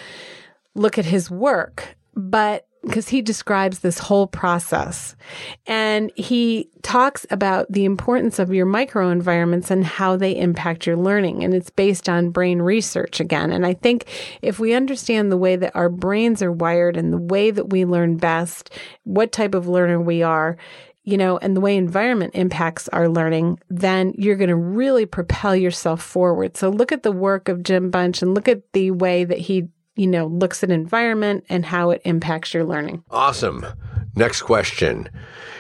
look 0.74 0.98
at 0.98 1.04
his 1.04 1.30
work. 1.30 1.96
But 2.14 2.66
because 2.82 3.08
he 3.08 3.22
describes 3.22 3.78
this 3.78 3.98
whole 3.98 4.26
process 4.26 5.14
and 5.66 6.10
he 6.16 6.68
talks 6.82 7.24
about 7.30 7.70
the 7.70 7.84
importance 7.84 8.38
of 8.38 8.52
your 8.52 8.66
microenvironments 8.66 9.70
and 9.70 9.84
how 9.84 10.16
they 10.16 10.36
impact 10.36 10.86
your 10.86 10.96
learning. 10.96 11.44
And 11.44 11.54
it's 11.54 11.70
based 11.70 12.08
on 12.08 12.30
brain 12.30 12.60
research 12.60 13.20
again. 13.20 13.52
And 13.52 13.64
I 13.64 13.74
think 13.74 14.06
if 14.42 14.58
we 14.58 14.74
understand 14.74 15.30
the 15.30 15.36
way 15.36 15.56
that 15.56 15.76
our 15.76 15.88
brains 15.88 16.42
are 16.42 16.52
wired 16.52 16.96
and 16.96 17.12
the 17.12 17.18
way 17.18 17.50
that 17.50 17.70
we 17.70 17.84
learn 17.84 18.16
best, 18.16 18.70
what 19.04 19.32
type 19.32 19.54
of 19.54 19.68
learner 19.68 20.00
we 20.00 20.22
are, 20.22 20.56
you 21.04 21.16
know, 21.16 21.38
and 21.38 21.56
the 21.56 21.60
way 21.60 21.76
environment 21.76 22.32
impacts 22.34 22.88
our 22.88 23.08
learning, 23.08 23.58
then 23.68 24.12
you're 24.16 24.36
going 24.36 24.48
to 24.48 24.56
really 24.56 25.06
propel 25.06 25.54
yourself 25.54 26.02
forward. 26.02 26.56
So 26.56 26.68
look 26.68 26.92
at 26.92 27.02
the 27.02 27.12
work 27.12 27.48
of 27.48 27.62
Jim 27.62 27.90
Bunch 27.90 28.22
and 28.22 28.34
look 28.34 28.48
at 28.48 28.72
the 28.72 28.90
way 28.92 29.24
that 29.24 29.38
he 29.38 29.68
you 29.94 30.06
know, 30.06 30.26
looks 30.26 30.62
at 30.62 30.70
environment 30.70 31.44
and 31.48 31.64
how 31.64 31.90
it 31.90 32.02
impacts 32.04 32.54
your 32.54 32.64
learning. 32.64 33.04
Awesome. 33.10 33.66
Next 34.14 34.42
question. 34.42 35.08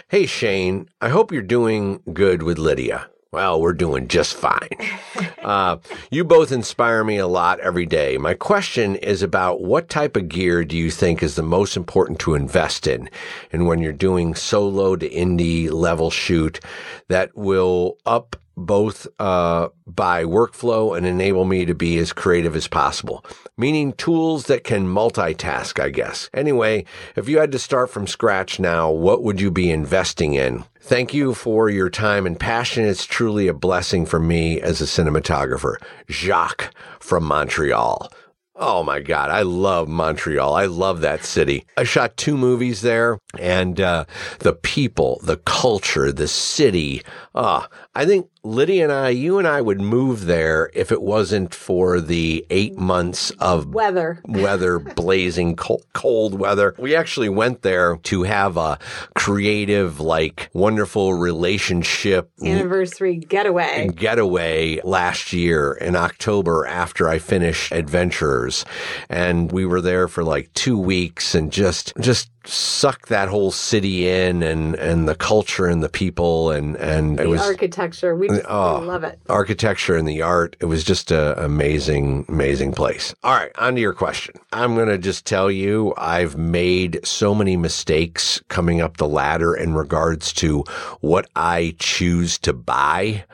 Hey, 0.08 0.26
Shane, 0.26 0.88
I 1.00 1.08
hope 1.08 1.32
you're 1.32 1.42
doing 1.42 2.02
good 2.12 2.42
with 2.42 2.58
Lydia. 2.58 3.08
Well, 3.32 3.62
we're 3.62 3.72
doing 3.72 4.08
just 4.08 4.34
fine. 4.34 4.68
Uh, 5.42 5.78
you 6.12 6.22
both 6.22 6.52
inspire 6.52 7.02
me 7.02 7.16
a 7.16 7.26
lot 7.26 7.58
every 7.58 7.84
day. 7.84 8.16
My 8.16 8.32
question 8.32 8.94
is 8.94 9.22
about 9.22 9.60
what 9.60 9.88
type 9.88 10.16
of 10.16 10.28
gear 10.28 10.64
do 10.64 10.76
you 10.76 10.88
think 10.88 11.20
is 11.20 11.34
the 11.34 11.42
most 11.42 11.76
important 11.76 12.20
to 12.20 12.36
invest 12.36 12.86
in? 12.86 13.10
And 13.52 13.66
when 13.66 13.80
you're 13.80 13.92
doing 13.92 14.36
solo 14.36 14.94
to 14.94 15.10
indie 15.10 15.68
level 15.68 16.12
shoot 16.12 16.60
that 17.08 17.36
will 17.36 17.98
up 18.06 18.36
both 18.56 19.06
uh, 19.18 19.68
by 19.86 20.24
workflow 20.24 20.96
and 20.96 21.06
enable 21.06 21.44
me 21.44 21.64
to 21.64 21.74
be 21.74 21.98
as 21.98 22.12
creative 22.12 22.54
as 22.56 22.68
possible, 22.68 23.24
meaning 23.56 23.92
tools 23.92 24.46
that 24.46 24.64
can 24.64 24.86
multitask, 24.86 25.80
I 25.80 25.90
guess. 25.90 26.28
Anyway, 26.34 26.84
if 27.16 27.28
you 27.28 27.38
had 27.38 27.52
to 27.52 27.58
start 27.58 27.90
from 27.90 28.06
scratch 28.06 28.60
now, 28.60 28.90
what 28.90 29.22
would 29.22 29.40
you 29.40 29.50
be 29.50 29.70
investing 29.70 30.34
in? 30.34 30.64
Thank 30.80 31.14
you 31.14 31.32
for 31.34 31.70
your 31.70 31.90
time 31.90 32.26
and 32.26 32.38
passion. 32.38 32.84
It's 32.84 33.06
truly 33.06 33.48
a 33.48 33.54
blessing 33.54 34.04
for 34.04 34.18
me 34.18 34.60
as 34.60 34.80
a 34.80 34.84
cinematographer. 34.84 35.76
Jacques 36.10 36.74
from 36.98 37.24
Montreal. 37.24 38.10
Oh 38.54 38.82
my 38.82 39.00
God. 39.00 39.30
I 39.30 39.42
love 39.42 39.88
Montreal. 39.88 40.54
I 40.54 40.66
love 40.66 41.00
that 41.00 41.24
city. 41.24 41.64
I 41.76 41.84
shot 41.84 42.16
two 42.16 42.36
movies 42.36 42.82
there 42.82 43.18
and, 43.38 43.80
uh, 43.80 44.04
the 44.40 44.52
people, 44.52 45.20
the 45.24 45.38
culture, 45.38 46.12
the 46.12 46.28
city. 46.28 47.02
Ah, 47.34 47.68
I 47.94 48.06
think 48.06 48.30
Lydia 48.42 48.84
and 48.84 48.92
I, 48.92 49.10
you 49.10 49.38
and 49.38 49.46
I 49.46 49.60
would 49.60 49.80
move 49.80 50.24
there 50.24 50.70
if 50.72 50.90
it 50.90 51.02
wasn't 51.02 51.54
for 51.54 52.00
the 52.00 52.44
eight 52.48 52.78
months 52.78 53.30
of 53.32 53.74
weather, 53.74 54.22
weather, 54.24 54.78
blazing 54.96 55.56
cold, 55.56 55.84
cold 55.92 56.38
weather. 56.38 56.74
We 56.78 56.96
actually 56.96 57.28
went 57.28 57.60
there 57.60 57.96
to 57.96 58.22
have 58.22 58.56
a 58.56 58.78
creative, 59.14 60.00
like 60.00 60.48
wonderful 60.54 61.14
relationship 61.14 62.30
anniversary 62.42 63.16
getaway, 63.16 63.90
getaway 63.94 64.80
last 64.82 65.34
year 65.34 65.74
in 65.74 65.94
October 65.94 66.66
after 66.66 67.10
I 67.10 67.18
finished 67.18 67.72
Adventurers. 67.72 68.64
And 69.10 69.52
we 69.52 69.66
were 69.66 69.82
there 69.82 70.08
for 70.08 70.24
like 70.24 70.52
two 70.54 70.78
weeks 70.78 71.34
and 71.34 71.52
just, 71.52 71.92
just 72.00 72.31
suck 72.46 73.08
that 73.08 73.28
whole 73.28 73.50
city 73.50 74.08
in 74.08 74.42
and 74.42 74.74
and 74.76 75.08
the 75.08 75.14
culture 75.14 75.66
and 75.66 75.82
the 75.82 75.88
people 75.88 76.50
and 76.50 76.76
and 76.76 77.18
the 77.18 77.24
it 77.24 77.28
was 77.28 77.40
architecture. 77.40 78.14
We 78.14 78.28
just 78.28 78.44
oh, 78.48 78.80
love 78.80 79.04
it. 79.04 79.18
architecture 79.28 79.96
and 79.96 80.06
the 80.06 80.22
art. 80.22 80.56
It 80.60 80.66
was 80.66 80.84
just 80.84 81.10
a 81.10 81.42
amazing 81.42 82.26
amazing 82.28 82.72
place. 82.72 83.14
All 83.22 83.34
right 83.34 83.52
on 83.58 83.74
to 83.74 83.80
your 83.80 83.92
question. 83.92 84.34
I'm 84.52 84.74
going 84.74 84.88
to 84.88 84.98
just 84.98 85.26
tell 85.26 85.50
you 85.50 85.94
i've 85.96 86.36
made 86.36 87.00
so 87.06 87.34
many 87.34 87.56
mistakes 87.56 88.40
coming 88.48 88.80
up 88.80 88.96
the 88.96 89.08
ladder 89.08 89.54
in 89.54 89.74
regards 89.74 90.32
to 90.32 90.60
what 91.00 91.28
i 91.36 91.74
choose 91.78 92.38
to 92.38 92.52
buy 92.52 93.24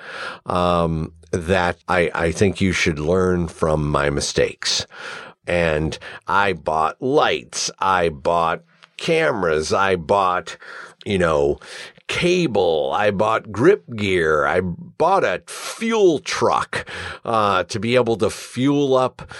um, 0.46 1.12
that 1.30 1.78
I, 1.88 2.11
I 2.14 2.32
think 2.32 2.61
you 2.61 2.72
should 2.72 2.98
learn 2.98 3.48
from 3.48 3.88
my 3.88 4.11
mistakes. 4.11 4.86
And 5.46 5.98
I 6.26 6.52
bought 6.52 7.00
lights. 7.00 7.70
I 7.78 8.11
bought 8.11 8.62
cameras. 8.99 9.72
I 9.72 9.96
bought, 9.96 10.59
you 11.07 11.18
know, 11.18 11.59
cable. 12.09 12.90
I 12.94 13.11
bought 13.11 13.52
grip 13.52 13.84
gear. 13.94 14.46
I 14.46 14.61
bought 14.61 15.24
a 15.24 15.42
fuel 15.46 16.18
truck 16.18 16.86
uh, 17.24 17.64
to 17.64 17.78
be 17.78 17.94
able 17.94 18.16
to 18.16 18.30
fuel 18.30 18.96
up 18.96 19.30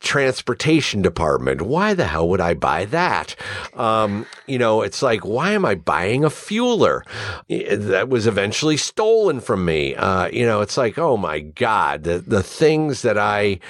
transportation 0.00 1.00
department. 1.00 1.62
Why 1.62 1.94
the 1.94 2.06
hell 2.06 2.28
would 2.28 2.40
I 2.40 2.54
buy 2.54 2.84
that? 2.86 3.36
Um, 3.74 4.26
you 4.46 4.58
know, 4.58 4.82
it's 4.82 5.00
like, 5.00 5.24
why 5.24 5.52
am 5.52 5.64
I 5.64 5.76
buying 5.76 6.24
a 6.24 6.28
fueler? 6.28 7.02
That 7.48 8.08
was 8.08 8.26
eventually 8.26 8.76
stolen 8.76 9.40
from 9.40 9.64
me. 9.64 9.94
Uh, 9.94 10.28
you 10.28 10.44
know, 10.44 10.60
it's 10.60 10.76
like, 10.76 10.98
oh 10.98 11.16
my 11.16 11.40
God, 11.40 12.02
the, 12.02 12.18
the 12.18 12.42
things 12.42 13.02
that 13.02 13.16
I, 13.16 13.60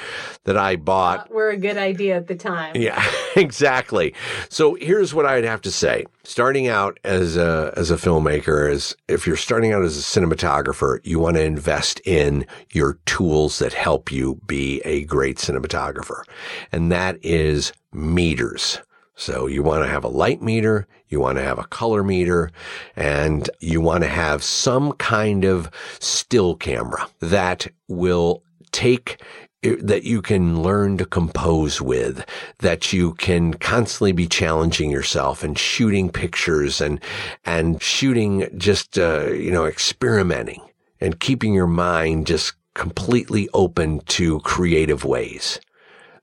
that 0.45 0.57
I 0.57 0.77
bought 0.77 1.31
were 1.31 1.51
a 1.51 1.57
good 1.57 1.77
idea 1.77 2.17
at 2.17 2.27
the 2.27 2.35
time. 2.35 2.75
Yeah, 2.77 3.05
exactly. 3.37 4.15
So 4.49 4.75
here's 4.75 5.13
what 5.13 5.27
I'd 5.27 5.45
have 5.45 5.61
to 5.63 5.71
say. 5.71 6.07
Starting 6.25 6.69
out 6.69 6.99
as 7.05 7.37
a, 7.37 7.73
as 7.77 7.91
a 7.91 7.97
filmmaker 7.97 8.38
is 8.47 8.95
if 9.09 9.27
you're 9.27 9.37
starting 9.37 9.73
out 9.73 9.85
as 9.85 9.97
a 9.99 10.21
cinematographer, 10.21 11.01
you 11.03 11.19
want 11.19 11.37
to 11.37 11.43
invest 11.43 12.01
in 12.05 12.47
your 12.73 12.99
tools 13.07 13.59
that 13.59 13.73
help 13.73 14.13
you 14.13 14.41
be 14.47 14.81
a 14.85 15.05
great 15.05 15.39
cinematographer. 15.39 16.23
And 16.71 16.93
that 16.93 17.19
is 17.25 17.73
meters. 17.93 18.79
So 19.15 19.47
you 19.47 19.63
want 19.65 19.83
to 19.83 19.91
have 19.91 20.05
a 20.05 20.09
light 20.09 20.43
meter, 20.43 20.87
you 21.09 21.19
want 21.19 21.39
to 21.39 21.45
have 21.45 21.59
a 21.59 21.65
color 21.65 22.05
meter, 22.05 22.53
and 22.95 23.51
you 23.59 23.81
want 23.81 24.05
to 24.05 24.09
have 24.09 24.45
some 24.45 24.93
kind 24.93 25.45
of 25.45 25.71
still 25.99 26.55
camera 26.55 27.09
that 27.19 27.67
will 27.89 28.45
take 28.71 29.21
that 29.63 30.05
you 30.05 30.23
can 30.23 30.63
learn 30.63 30.99
to 30.99 31.05
compose 31.05 31.81
with, 31.81 32.25
that 32.59 32.93
you 32.93 33.15
can 33.15 33.55
constantly 33.55 34.13
be 34.13 34.27
challenging 34.27 34.91
yourself 34.91 35.43
and 35.43 35.59
shooting 35.59 36.11
pictures 36.11 36.81
and, 36.81 37.01
and 37.45 37.83
shooting 37.83 38.49
just, 38.57 38.99
uh, 38.99 39.27
you 39.31 39.51
know, 39.51 39.65
experimenting 39.65 40.63
and 41.01 41.19
keeping 41.19 41.55
your 41.55 41.67
mind 41.67 42.27
just 42.27 42.55
completely 42.75 43.49
open 43.53 44.01
to 44.01 44.39
creative 44.41 45.05
ways. 45.05 45.59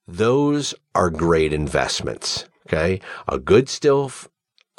Those 0.07 0.73
are 0.93 1.09
great 1.09 1.51
investments. 1.51 2.45
Okay. 2.67 3.01
A 3.27 3.37
good 3.37 3.67
still 3.69 4.11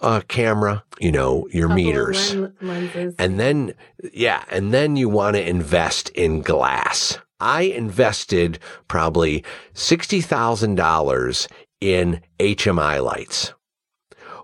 uh, 0.01 0.23
camera, 0.29 0.83
you 0.99 1.13
know, 1.13 1.47
your 1.53 1.69
meters. 1.69 2.35
Len- 2.35 3.15
and 3.19 3.39
then, 3.39 3.75
yeah. 4.13 4.45
And 4.51 4.73
then 4.73 4.97
you 4.97 5.09
want 5.09 5.37
to 5.37 5.47
invest 5.47 6.09
in 6.11 6.43
glass. 6.43 7.19
I 7.41 7.63
invested 7.63 8.59
probably 8.89 9.45
$60,000 9.75 11.49
in 11.81 12.21
HMI 12.39 13.03
lights. 13.03 13.53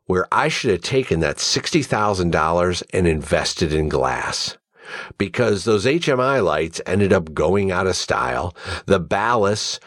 where 0.06 0.26
I 0.32 0.48
should 0.48 0.72
have 0.72 0.82
taken 0.82 1.20
that 1.20 1.36
$60,000 1.36 2.82
and 2.92 3.06
invested 3.06 3.72
in 3.72 3.88
glass 3.88 4.58
because 5.18 5.64
those 5.64 5.84
HMI 5.84 6.44
lights 6.44 6.80
ended 6.86 7.12
up 7.12 7.34
going 7.34 7.70
out 7.70 7.86
of 7.86 7.96
style. 7.96 8.54
The 8.86 9.00
ballasts 9.00 9.78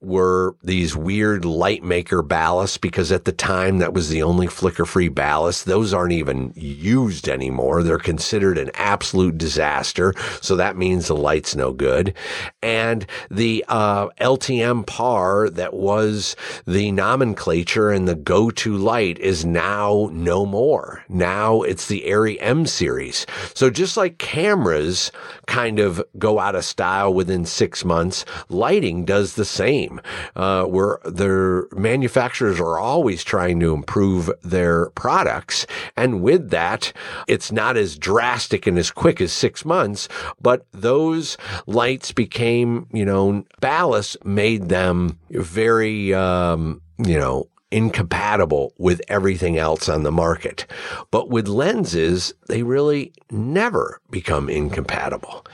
were 0.00 0.56
these 0.62 0.96
weird 0.96 1.42
Lightmaker 1.42 2.26
ballasts 2.26 2.80
because 2.80 3.10
at 3.10 3.24
the 3.24 3.32
time 3.32 3.78
that 3.78 3.94
was 3.94 4.08
the 4.08 4.22
only 4.22 4.46
flicker 4.46 4.84
free 4.84 5.08
ballast. 5.08 5.64
Those 5.64 5.94
aren't 5.94 6.12
even 6.12 6.52
used 6.54 7.28
anymore. 7.28 7.82
They're 7.82 7.98
considered 7.98 8.58
an 8.58 8.70
absolute 8.74 9.38
disaster. 9.38 10.14
So 10.40 10.56
that 10.56 10.76
means 10.76 11.06
the 11.06 11.16
light's 11.16 11.56
no 11.56 11.72
good. 11.72 12.14
And 12.62 13.06
the 13.30 13.64
uh, 13.68 14.08
LTM 14.20 14.86
par 14.86 15.48
that 15.50 15.74
was 15.74 16.36
the 16.66 16.92
nomenclature 16.92 17.90
and 17.90 18.06
the 18.06 18.14
go-to 18.14 18.76
light 18.76 19.18
is 19.18 19.44
now 19.44 20.10
no 20.12 20.46
more. 20.46 21.04
Now 21.08 21.62
it's 21.62 21.88
the 21.88 22.02
ARRI 22.06 22.38
M 22.40 22.66
series. 22.66 23.26
So 23.54 23.70
just 23.70 23.96
like 23.96 24.18
cameras 24.54 25.10
kind 25.46 25.80
of 25.80 26.02
go 26.16 26.38
out 26.38 26.54
of 26.54 26.64
style 26.64 27.12
within 27.12 27.44
six 27.44 27.84
months, 27.84 28.24
lighting 28.48 29.04
does 29.04 29.34
the 29.34 29.44
same. 29.44 30.00
Uh, 30.36 30.64
where 30.64 30.98
their 31.04 31.66
manufacturers 31.72 32.60
are 32.60 32.78
always 32.78 33.24
trying 33.24 33.58
to 33.58 33.74
improve 33.74 34.30
their 34.42 34.90
products. 34.90 35.66
And 35.96 36.22
with 36.22 36.50
that, 36.50 36.92
it's 37.26 37.50
not 37.50 37.76
as 37.76 37.98
drastic 37.98 38.66
and 38.66 38.78
as 38.78 38.90
quick 38.90 39.20
as 39.20 39.32
six 39.32 39.64
months, 39.64 40.08
but 40.40 40.66
those 40.72 41.36
lights 41.66 42.12
became, 42.12 42.86
you 42.92 43.04
know, 43.04 43.44
ballast 43.60 44.24
made 44.24 44.68
them 44.68 45.18
very, 45.30 46.14
um, 46.14 46.80
you 46.98 47.18
know, 47.18 47.48
incompatible 47.74 48.72
with 48.78 49.02
everything 49.08 49.58
else 49.58 49.88
on 49.88 50.04
the 50.04 50.12
market. 50.12 50.64
But 51.10 51.28
with 51.28 51.48
lenses, 51.48 52.32
they 52.46 52.62
really 52.62 53.12
never 53.32 54.00
become 54.10 54.48
incompatible. 54.48 55.44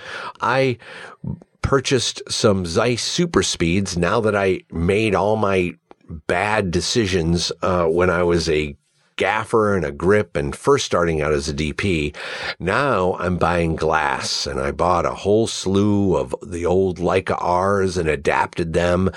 I 0.42 0.76
purchased 1.62 2.22
some 2.28 2.66
Zeiss 2.66 3.02
Super 3.02 3.42
Speeds 3.42 3.96
now 3.96 4.20
that 4.20 4.36
I 4.36 4.60
made 4.70 5.14
all 5.14 5.36
my 5.36 5.72
bad 6.26 6.70
decisions 6.70 7.52
uh, 7.62 7.86
when 7.86 8.10
I 8.10 8.22
was 8.22 8.50
a 8.50 8.76
gaffer 9.20 9.76
and 9.76 9.84
a 9.84 9.92
grip 9.92 10.34
and 10.34 10.56
first 10.56 10.86
starting 10.86 11.20
out 11.20 11.30
as 11.30 11.46
a 11.46 11.52
DP. 11.52 12.16
Now 12.58 13.16
I'm 13.18 13.36
buying 13.36 13.76
glass 13.76 14.46
and 14.46 14.58
I 14.58 14.72
bought 14.72 15.04
a 15.04 15.10
whole 15.10 15.46
slew 15.46 16.16
of 16.16 16.34
the 16.42 16.64
old 16.64 16.96
Leica 16.96 17.36
R's 17.38 17.98
and 17.98 18.08
adapted 18.08 18.72
them 18.72 19.10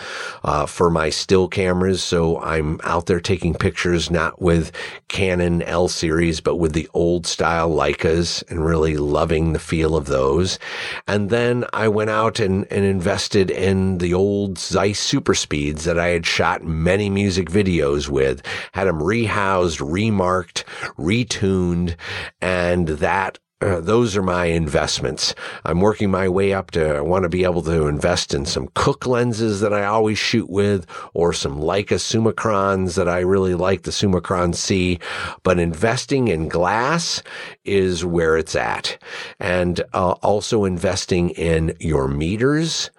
uh, 0.44 0.66
for 0.66 0.90
my 0.90 1.10
still 1.10 1.48
cameras. 1.48 2.04
So 2.04 2.38
I'm 2.42 2.82
out 2.84 3.06
there 3.06 3.22
taking 3.22 3.54
pictures 3.54 4.12
not 4.12 4.42
with 4.42 4.74
Canon 5.08 5.62
L 5.62 5.88
series, 5.88 6.42
but 6.42 6.58
with 6.58 6.74
the 6.74 6.90
old 6.94 7.26
style 7.26 7.70
Leicas 7.70 8.44
and 8.52 8.66
really 8.66 8.98
loving 8.98 9.54
the 9.54 9.60
feel 9.60 9.96
of 9.96 10.08
those. 10.08 10.60
And 11.08 11.30
then 11.30 11.64
I 11.72 11.88
went 11.88 12.10
out 12.10 12.42
and, 12.42 12.68
and 12.70 12.84
invested 12.84 13.50
in 13.50 14.00
the 14.00 14.14
old 14.14 14.58
Zeiss 14.58 15.00
Super 15.00 15.34
Speeds 15.34 15.86
that 15.86 15.98
I 15.98 16.08
had 16.08 16.26
shot 16.26 16.66
many 16.66 17.10
music 17.10 17.50
videos 17.50 18.10
with, 18.10 18.42
had 18.74 18.88
them 18.88 19.00
rehoused, 19.00 19.93
remarked, 19.94 20.66
retuned, 20.98 21.96
and 22.42 22.88
that 22.88 23.40
uh, 23.64 23.80
those 23.80 24.18
are 24.18 24.24
my 24.24 24.48
investments. 24.48 25.34
I'm 25.64 25.80
working 25.80 26.12
my 26.12 26.28
way 26.28 26.52
up 26.52 26.72
to, 26.72 26.98
I 26.98 27.00
want 27.00 27.24
to 27.24 27.30
be 27.30 27.46
able 27.46 27.62
to 27.62 27.88
invest 27.88 28.34
in 28.34 28.46
some 28.46 28.68
Cooke 28.76 29.08
lenses 29.08 29.62
that 29.62 29.72
I 29.72 29.86
always 29.86 30.20
shoot 30.20 30.50
with, 30.50 30.86
or 31.14 31.32
some 31.32 31.60
Leica 31.60 31.98
Summicrons 31.98 32.96
that 32.96 33.08
I 33.08 33.20
really 33.20 33.54
like, 33.54 33.84
the 33.84 33.92
Summicron 33.92 34.54
C. 34.54 35.00
But 35.44 35.60
investing 35.60 36.28
in 36.28 36.50
glass 36.50 37.24
is 37.64 38.04
where 38.04 38.36
it's 38.36 38.56
at. 38.56 38.98
And 39.40 39.80
uh, 39.94 40.12
also 40.22 40.66
investing 40.66 41.30
in 41.30 41.74
your 41.80 42.10
meters, 42.10 42.92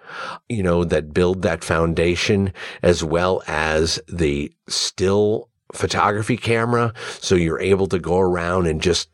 you 0.49 0.63
know, 0.63 0.83
that 0.83 1.13
build 1.13 1.43
that 1.43 1.63
foundation, 1.63 2.51
as 2.81 3.03
well 3.03 3.43
as 3.45 3.99
the 4.07 4.51
still 4.67 5.49
photography 5.73 6.37
camera. 6.37 6.93
So 7.19 7.35
you're 7.35 7.59
able 7.59 7.87
to 7.87 7.99
go 7.99 8.19
around 8.19 8.67
and 8.67 8.81
just 8.81 9.09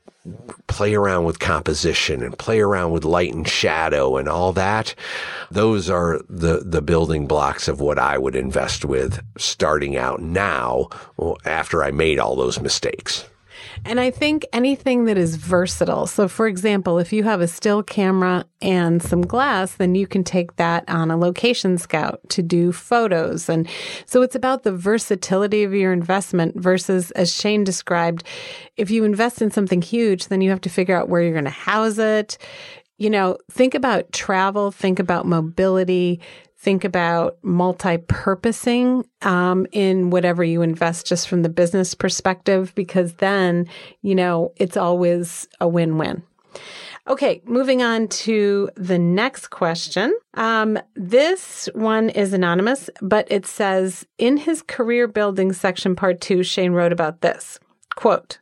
play 0.67 0.93
around 0.93 1.25
with 1.25 1.39
composition 1.39 2.21
and 2.21 2.37
play 2.37 2.59
around 2.59 2.91
with 2.91 3.03
light 3.03 3.33
and 3.33 3.47
shadow 3.47 4.17
and 4.17 4.29
all 4.29 4.53
that. 4.53 4.93
Those 5.49 5.89
are 5.89 6.21
the, 6.29 6.61
the 6.63 6.81
building 6.81 7.25
blocks 7.25 7.67
of 7.67 7.81
what 7.81 7.97
I 7.97 8.17
would 8.17 8.35
invest 8.35 8.85
with 8.85 9.23
starting 9.37 9.97
out 9.97 10.21
now 10.21 10.89
after 11.45 11.83
I 11.83 11.91
made 11.91 12.19
all 12.19 12.35
those 12.35 12.59
mistakes. 12.59 13.25
And 13.83 13.99
I 13.99 14.11
think 14.11 14.45
anything 14.53 15.05
that 15.05 15.17
is 15.17 15.35
versatile. 15.35 16.05
So, 16.05 16.27
for 16.27 16.47
example, 16.47 16.99
if 16.99 17.11
you 17.11 17.23
have 17.23 17.41
a 17.41 17.47
still 17.47 17.81
camera 17.81 18.45
and 18.61 19.01
some 19.01 19.21
glass, 19.21 19.75
then 19.75 19.95
you 19.95 20.05
can 20.05 20.23
take 20.23 20.55
that 20.57 20.87
on 20.87 21.09
a 21.09 21.17
location 21.17 21.77
scout 21.77 22.21
to 22.29 22.43
do 22.43 22.71
photos. 22.71 23.49
And 23.49 23.67
so 24.05 24.21
it's 24.21 24.35
about 24.35 24.63
the 24.63 24.71
versatility 24.71 25.63
of 25.63 25.73
your 25.73 25.91
investment 25.91 26.55
versus, 26.55 27.11
as 27.11 27.33
Shane 27.33 27.63
described, 27.63 28.23
if 28.77 28.91
you 28.91 29.03
invest 29.03 29.41
in 29.41 29.49
something 29.49 29.81
huge, 29.81 30.27
then 30.27 30.41
you 30.41 30.51
have 30.51 30.61
to 30.61 30.69
figure 30.69 30.95
out 30.95 31.09
where 31.09 31.21
you're 31.21 31.33
going 31.33 31.43
to 31.45 31.49
house 31.49 31.97
it. 31.97 32.37
You 32.97 33.09
know, 33.09 33.39
think 33.49 33.73
about 33.73 34.11
travel, 34.13 34.71
think 34.71 34.99
about 34.99 35.25
mobility, 35.25 36.21
think 36.61 36.83
about 36.83 37.39
multi-purposing 37.41 39.03
um, 39.23 39.65
in 39.71 40.11
whatever 40.11 40.43
you 40.43 40.61
invest 40.61 41.07
just 41.07 41.27
from 41.27 41.41
the 41.41 41.49
business 41.49 41.95
perspective 41.95 42.71
because 42.75 43.13
then 43.15 43.67
you 44.03 44.13
know 44.13 44.53
it's 44.57 44.77
always 44.77 45.47
a 45.59 45.67
win-win. 45.67 46.21
Okay 47.07 47.41
moving 47.45 47.81
on 47.81 48.07
to 48.09 48.69
the 48.75 48.99
next 48.99 49.47
question. 49.47 50.15
Um, 50.35 50.77
this 50.95 51.67
one 51.73 52.09
is 52.09 52.31
anonymous 52.31 52.91
but 53.01 53.27
it 53.31 53.47
says 53.47 54.05
in 54.19 54.37
his 54.37 54.61
career 54.61 55.07
building 55.07 55.53
section 55.53 55.95
part 55.95 56.21
two 56.21 56.43
shane 56.43 56.73
wrote 56.73 56.93
about 56.93 57.21
this. 57.21 57.59
Quote, 57.95 58.39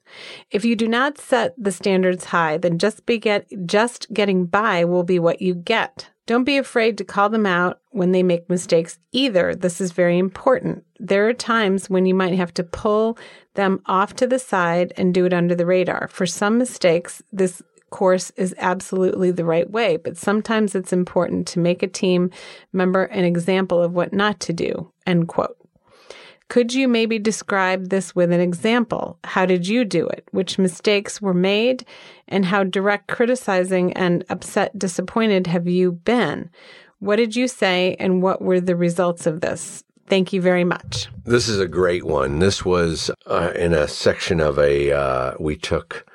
if 0.52 0.64
you 0.64 0.76
do 0.76 0.88
not 0.88 1.18
set 1.18 1.56
the 1.58 1.72
standards 1.72 2.26
high, 2.26 2.58
then 2.58 2.78
just 2.78 3.06
be 3.08 3.18
get, 3.18 3.48
just 3.66 4.12
getting 4.14 4.46
by 4.46 4.86
will 4.86 5.04
be 5.04 5.18
what 5.18 5.42
you 5.42 5.56
get. 5.56 6.12
Don't 6.30 6.44
be 6.44 6.60
afraid 6.60 7.00
to 7.00 7.04
call 7.04 7.30
them 7.30 7.48
out 7.48 7.80
when 7.90 8.12
they 8.12 8.22
make 8.22 8.52
mistakes 8.52 9.00
either. 9.12 9.56
This 9.56 9.82
is 9.82 9.94
very 9.94 10.20
important. 10.20 10.86
There 11.00 11.28
are 11.28 11.34
times 11.34 11.90
when 11.90 12.06
you 12.06 12.14
might 12.14 12.36
have 12.36 12.54
to 12.54 12.64
pull 12.64 13.18
them 13.56 13.82
off 13.88 14.14
to 14.18 14.28
the 14.28 14.38
side 14.38 14.94
and 14.96 15.12
do 15.12 15.26
it 15.26 15.34
under 15.34 15.56
the 15.56 15.66
radar. 15.66 16.08
For 16.08 16.28
some 16.28 16.60
mistakes, 16.60 17.24
this 17.32 17.64
course 17.90 18.30
is 18.38 18.54
absolutely 18.60 19.32
the 19.32 19.44
right 19.44 19.72
way, 19.72 19.98
but 19.98 20.18
sometimes 20.18 20.76
it's 20.76 20.94
important 20.94 21.48
to 21.48 21.60
make 21.60 21.82
a 21.82 21.88
team 21.88 22.30
member 22.74 23.06
an 23.06 23.26
example 23.26 23.82
of 23.82 23.94
what 23.94 24.14
not 24.14 24.40
to 24.42 24.54
do. 24.54 24.94
End 25.08 25.28
quote. 25.28 25.59
Could 26.50 26.74
you 26.74 26.88
maybe 26.88 27.20
describe 27.20 27.90
this 27.90 28.16
with 28.16 28.32
an 28.32 28.40
example? 28.40 29.20
How 29.24 29.46
did 29.46 29.68
you 29.68 29.86
do 29.86 30.08
it? 30.08 30.28
Which 30.32 30.58
mistakes 30.58 31.22
were 31.22 31.34
made? 31.34 31.86
And 32.28 32.44
how 32.44 32.64
direct 32.64 33.08
criticizing 33.08 33.94
and 33.94 34.26
upset, 34.30 34.78
disappointed 34.78 35.46
have 35.46 35.68
you 35.68 35.92
been? 35.92 36.50
What 36.98 37.18
did 37.18 37.36
you 37.36 37.48
say 37.48 37.96
and 38.00 38.24
what 38.24 38.42
were 38.42 38.60
the 38.60 38.76
results 38.76 39.28
of 39.28 39.42
this? 39.42 39.84
Thank 40.08 40.34
you 40.34 40.42
very 40.42 40.64
much. 40.64 41.08
This 41.24 41.48
is 41.48 41.60
a 41.60 41.68
great 41.68 42.04
one. 42.04 42.40
This 42.40 42.66
was 42.66 43.12
uh, 43.28 43.52
in 43.56 43.76
a 43.76 43.88
section 43.88 44.40
of 44.40 44.58
a, 44.58 44.92
uh, 44.92 45.34
we 45.40 45.56
took 45.56 46.09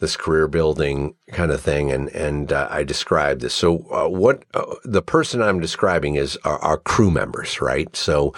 this 0.00 0.16
career 0.16 0.48
building 0.48 1.14
kind 1.32 1.52
of 1.52 1.60
thing, 1.60 1.92
and 1.92 2.08
and 2.08 2.52
uh, 2.52 2.66
I 2.70 2.82
described 2.82 3.42
this. 3.42 3.54
So 3.54 3.86
uh, 3.90 4.08
what 4.08 4.44
uh, 4.54 4.64
the 4.84 5.02
person 5.02 5.40
I'm 5.42 5.60
describing 5.60 6.16
is 6.16 6.36
our, 6.44 6.58
our, 6.58 6.78
crew 6.78 7.10
members, 7.10 7.60
right? 7.60 7.94
So, 7.94 8.34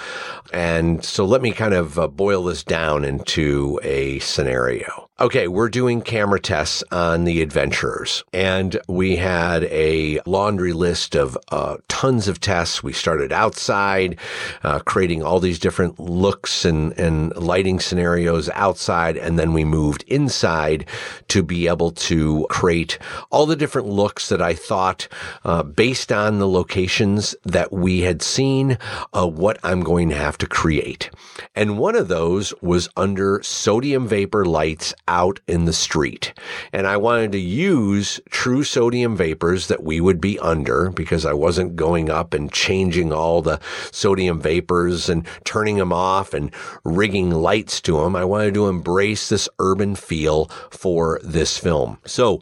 and 0.52 1.04
so 1.04 1.24
let 1.24 1.40
me 1.40 1.52
kind 1.52 1.74
of 1.74 1.98
uh, 1.98 2.08
boil 2.08 2.44
this 2.44 2.64
down 2.64 3.04
into 3.04 3.80
a 3.82 4.18
scenario 4.18 5.08
okay, 5.22 5.46
we're 5.46 5.68
doing 5.68 6.02
camera 6.02 6.40
tests 6.40 6.82
on 6.90 7.22
the 7.22 7.42
adventurers 7.42 8.24
and 8.32 8.80
we 8.88 9.14
had 9.14 9.62
a 9.66 10.18
laundry 10.26 10.72
list 10.72 11.14
of 11.14 11.38
uh, 11.52 11.76
tons 11.86 12.26
of 12.26 12.40
tests. 12.40 12.82
We 12.82 12.92
started 12.92 13.30
outside, 13.30 14.18
uh, 14.64 14.80
creating 14.80 15.22
all 15.22 15.38
these 15.38 15.60
different 15.60 16.00
looks 16.00 16.64
and, 16.64 16.92
and 16.98 17.32
lighting 17.36 17.78
scenarios 17.78 18.50
outside. 18.54 19.16
And 19.16 19.38
then 19.38 19.52
we 19.52 19.64
moved 19.64 20.02
inside 20.08 20.86
to 21.28 21.44
be 21.44 21.68
able 21.68 21.92
to 21.92 22.44
create 22.50 22.98
all 23.30 23.46
the 23.46 23.54
different 23.54 23.86
looks 23.86 24.28
that 24.28 24.42
I 24.42 24.54
thought, 24.54 25.06
uh, 25.44 25.62
based 25.62 26.10
on 26.10 26.40
the 26.40 26.48
locations 26.48 27.36
that 27.44 27.72
we 27.72 28.00
had 28.00 28.22
seen, 28.22 28.76
uh, 29.12 29.28
what 29.28 29.60
I'm 29.62 29.84
going 29.84 30.08
to 30.08 30.16
have 30.16 30.36
to 30.38 30.48
create. 30.48 31.10
And 31.54 31.78
one 31.78 31.94
of 31.94 32.08
those 32.08 32.52
was 32.60 32.88
under 32.96 33.40
sodium 33.44 34.08
vapor 34.08 34.44
lights 34.44 34.92
out 35.12 35.40
in 35.46 35.66
the 35.66 35.74
street. 35.74 36.32
And 36.72 36.86
I 36.86 36.96
wanted 36.96 37.32
to 37.32 37.38
use 37.38 38.18
true 38.30 38.64
sodium 38.64 39.14
vapors 39.14 39.68
that 39.68 39.84
we 39.84 40.00
would 40.00 40.22
be 40.22 40.38
under 40.38 40.88
because 40.88 41.26
I 41.26 41.34
wasn't 41.34 41.76
going 41.76 42.08
up 42.08 42.32
and 42.32 42.50
changing 42.50 43.12
all 43.12 43.42
the 43.42 43.60
sodium 43.90 44.40
vapors 44.40 45.10
and 45.10 45.26
turning 45.44 45.76
them 45.76 45.92
off 45.92 46.32
and 46.32 46.50
rigging 46.84 47.30
lights 47.30 47.82
to 47.82 47.98
them. 48.00 48.16
I 48.16 48.24
wanted 48.24 48.54
to 48.54 48.68
embrace 48.68 49.28
this 49.28 49.50
urban 49.58 49.96
feel 49.96 50.46
for 50.70 51.20
this 51.22 51.58
film. 51.58 51.98
So 52.06 52.40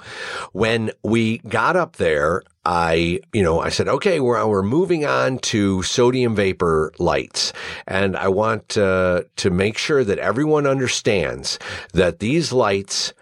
when 0.52 0.92
we 1.02 1.38
got 1.38 1.74
up 1.74 1.96
there, 1.96 2.44
I, 2.64 3.20
you 3.32 3.42
know, 3.42 3.60
I 3.60 3.70
said, 3.70 3.88
okay, 3.88 4.20
we're, 4.20 4.44
we're 4.46 4.62
moving 4.62 5.04
on 5.06 5.38
to 5.38 5.82
sodium 5.82 6.34
vapor 6.34 6.92
lights. 6.98 7.52
And 7.86 8.16
I 8.16 8.28
want 8.28 8.76
uh, 8.76 9.22
to 9.36 9.50
make 9.50 9.78
sure 9.78 10.04
that 10.04 10.18
everyone 10.18 10.66
understands 10.66 11.58
that 11.94 12.18
these 12.18 12.52
lights 12.52 13.14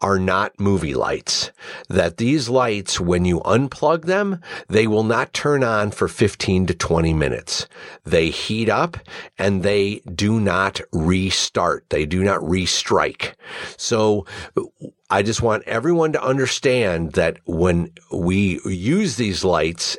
are 0.00 0.18
not 0.18 0.58
movie 0.58 0.94
lights. 0.94 1.52
That 1.88 2.16
these 2.16 2.48
lights, 2.48 3.00
when 3.00 3.24
you 3.24 3.40
unplug 3.40 4.04
them, 4.04 4.40
they 4.68 4.86
will 4.86 5.04
not 5.04 5.32
turn 5.32 5.62
on 5.62 5.92
for 5.92 6.08
15 6.08 6.66
to 6.66 6.74
20 6.74 7.14
minutes. 7.14 7.68
They 8.04 8.30
heat 8.30 8.68
up 8.68 8.96
and 9.38 9.62
they 9.62 10.00
do 10.14 10.40
not 10.40 10.80
restart. 10.92 11.88
They 11.90 12.04
do 12.04 12.24
not 12.24 12.40
restrike. 12.40 13.34
So 13.76 14.26
I 15.12 15.22
just 15.22 15.42
want 15.42 15.64
everyone 15.64 16.14
to 16.14 16.24
understand 16.24 17.12
that 17.12 17.36
when 17.44 17.92
we 18.10 18.60
use 18.64 19.16
these 19.16 19.44
lights 19.44 19.98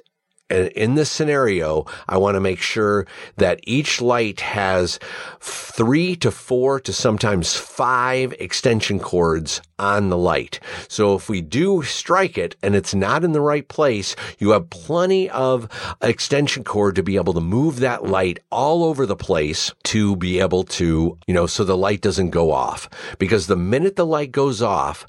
uh, 0.49 0.70
in 0.76 0.95
this 0.95 1.11
scenario, 1.11 1.86
I 2.09 2.18
want 2.18 2.34
to 2.34 2.39
make 2.39 2.59
sure 2.59 3.05
that 3.38 3.59
each 3.61 4.01
light 4.01 4.39
has 4.39 4.97
three 5.39 6.16
to 6.16 6.32
four 6.32 6.80
to 6.80 6.91
sometimes 6.91 7.55
five 7.55 8.34
extension 8.39 8.99
cords 8.99 9.61
on 9.80 10.09
the 10.09 10.17
light. 10.17 10.59
So 10.88 11.15
if 11.15 11.30
we 11.30 11.41
do 11.41 11.84
strike 11.84 12.38
it 12.38 12.55
and 12.61 12.76
it's 12.76 12.93
not 12.93 13.24
in 13.24 13.32
the 13.32 13.41
right 13.41 13.67
place, 13.67 14.15
you 14.39 14.51
have 14.51 14.69
plenty 14.69 15.30
of 15.30 15.67
extension 16.01 16.63
cord 16.63 16.95
to 16.95 17.03
be 17.03 17.15
able 17.15 17.34
to 17.34 17.41
move 17.41 17.80
that 17.80 18.05
light 18.05 18.39
all 18.51 18.84
over 18.84 19.05
the 19.05 19.15
place 19.15 19.71
to 19.86 20.15
be 20.15 20.39
able 20.39 20.63
to, 20.63 21.17
you 21.28 21.34
know, 21.34 21.47
so 21.47 21.63
the 21.63 21.78
light 21.78 22.01
doesn't 22.01 22.30
go 22.30 22.51
off. 22.51 22.89
Because 23.19 23.47
the 23.47 23.55
minute 23.55 23.95
the 23.95 24.05
light 24.05 24.32
goes 24.32 24.61
off, 24.61 25.05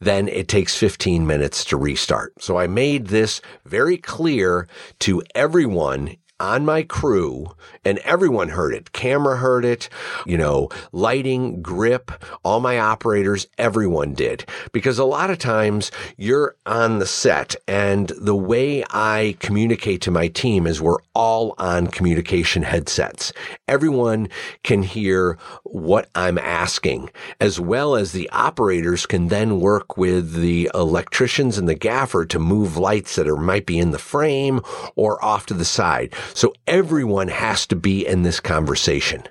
then 0.00 0.28
it 0.28 0.48
takes 0.48 0.76
15 0.76 1.26
minutes 1.26 1.64
to 1.66 1.76
restart. 1.76 2.32
So 2.40 2.58
I 2.58 2.66
made 2.66 3.08
this 3.08 3.40
very 3.64 3.96
clear 3.96 4.68
to 5.00 5.22
everyone 5.34 6.16
on 6.42 6.66
my 6.66 6.82
crew 6.82 7.46
and 7.84 7.98
everyone 8.00 8.48
heard 8.48 8.74
it. 8.74 8.92
Camera 8.92 9.36
heard 9.36 9.64
it, 9.64 9.88
you 10.26 10.36
know, 10.36 10.68
lighting, 10.90 11.62
grip, 11.62 12.10
all 12.44 12.58
my 12.58 12.78
operators, 12.80 13.46
everyone 13.58 14.12
did. 14.12 14.44
Because 14.72 14.98
a 14.98 15.04
lot 15.04 15.30
of 15.30 15.38
times 15.38 15.92
you're 16.16 16.56
on 16.66 16.98
the 16.98 17.06
set 17.06 17.54
and 17.68 18.08
the 18.20 18.34
way 18.34 18.82
I 18.90 19.36
communicate 19.38 20.02
to 20.02 20.10
my 20.10 20.26
team 20.26 20.66
is 20.66 20.82
we're 20.82 20.98
all 21.14 21.54
on 21.58 21.86
communication 21.86 22.64
headsets. 22.64 23.32
Everyone 23.68 24.28
can 24.64 24.82
hear 24.82 25.38
what 25.62 26.08
I'm 26.16 26.38
asking 26.38 27.10
as 27.40 27.60
well 27.60 27.94
as 27.94 28.10
the 28.10 28.28
operators 28.30 29.06
can 29.06 29.28
then 29.28 29.60
work 29.60 29.96
with 29.96 30.34
the 30.34 30.68
electricians 30.74 31.56
and 31.56 31.68
the 31.68 31.76
gaffer 31.76 32.26
to 32.26 32.40
move 32.40 32.76
lights 32.76 33.14
that 33.14 33.28
are 33.28 33.36
might 33.36 33.64
be 33.64 33.78
in 33.78 33.92
the 33.92 33.98
frame 33.98 34.60
or 34.96 35.24
off 35.24 35.46
to 35.46 35.54
the 35.54 35.64
side. 35.64 36.12
So 36.34 36.54
everyone 36.66 37.28
has 37.28 37.66
to 37.68 37.76
be 37.76 38.06
in 38.06 38.22
this 38.22 38.40
conversation 38.40 39.24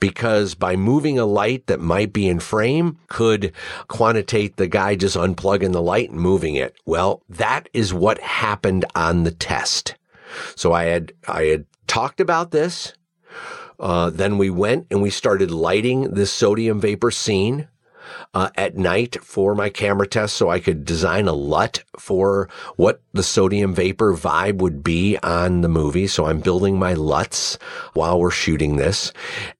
because 0.00 0.54
by 0.54 0.76
moving 0.76 1.18
a 1.18 1.26
light 1.26 1.66
that 1.66 1.80
might 1.80 2.12
be 2.12 2.28
in 2.28 2.40
frame 2.40 2.98
could 3.08 3.52
quantitate 3.88 4.56
the 4.56 4.66
guy 4.66 4.94
just 4.94 5.16
unplugging 5.16 5.72
the 5.72 5.82
light 5.82 6.10
and 6.10 6.20
moving 6.20 6.54
it. 6.54 6.76
Well, 6.86 7.22
that 7.28 7.68
is 7.72 7.92
what 7.92 8.18
happened 8.20 8.84
on 8.94 9.24
the 9.24 9.30
test. 9.30 9.94
So 10.56 10.72
I 10.72 10.84
had, 10.84 11.12
I 11.26 11.44
had 11.44 11.66
talked 11.86 12.20
about 12.20 12.50
this. 12.50 12.94
Uh, 13.80 14.10
then 14.10 14.38
we 14.38 14.50
went 14.50 14.86
and 14.90 15.00
we 15.00 15.10
started 15.10 15.50
lighting 15.50 16.14
this 16.14 16.32
sodium 16.32 16.80
vapor 16.80 17.10
scene 17.10 17.68
uh, 18.34 18.50
at 18.56 18.76
night 18.76 19.16
for 19.22 19.54
my 19.54 19.68
camera 19.68 20.06
test 20.06 20.36
so 20.36 20.50
I 20.50 20.60
could 20.60 20.84
design 20.84 21.28
a 21.28 21.32
LUT 21.32 21.82
for 21.98 22.48
what 22.76 23.02
the 23.12 23.22
sodium 23.22 23.74
vapor 23.74 24.14
vibe 24.14 24.58
would 24.58 24.82
be 24.82 25.18
on 25.22 25.60
the 25.60 25.68
movie. 25.68 26.06
So 26.06 26.26
I'm 26.26 26.40
building 26.40 26.78
my 26.78 26.94
LUTs 26.94 27.58
while 27.94 28.18
we're 28.18 28.30
shooting 28.30 28.76
this. 28.76 29.12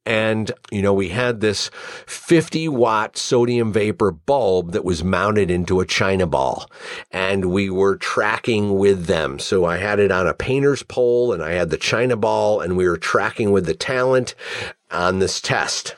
And, 0.07 0.51
you 0.71 0.81
know, 0.81 0.95
we 0.95 1.09
had 1.09 1.41
this 1.41 1.71
50 2.07 2.69
watt 2.69 3.17
sodium 3.17 3.73
vapor 3.73 4.11
bulb 4.11 4.73
that 4.73 4.85
was 4.85 5.05
mounted 5.05 5.51
into 5.51 5.81
a 5.81 5.87
China 5.87 6.27
ball 6.27 6.71
and 7.11 7.47
we 7.47 7.69
were 7.69 7.97
tracking 7.97 8.79
with 8.79 9.07
them. 9.07 9.39
So 9.39 9.65
I 9.65 9.77
had 9.79 9.99
it 9.99 10.11
on 10.11 10.27
a 10.27 10.35
painter's 10.35 10.83
pole 10.83 11.33
and 11.33 11.43
I 11.43 11.53
had 11.53 11.71
the 11.71 11.77
China 11.77 12.17
ball 12.17 12.61
and 12.61 12.77
we 12.77 12.89
were 12.89 12.97
tracking 12.97 13.51
with 13.51 13.67
the 13.67 13.75
talent 13.75 14.35
on 14.91 15.19
this 15.19 15.41
test. 15.41 15.95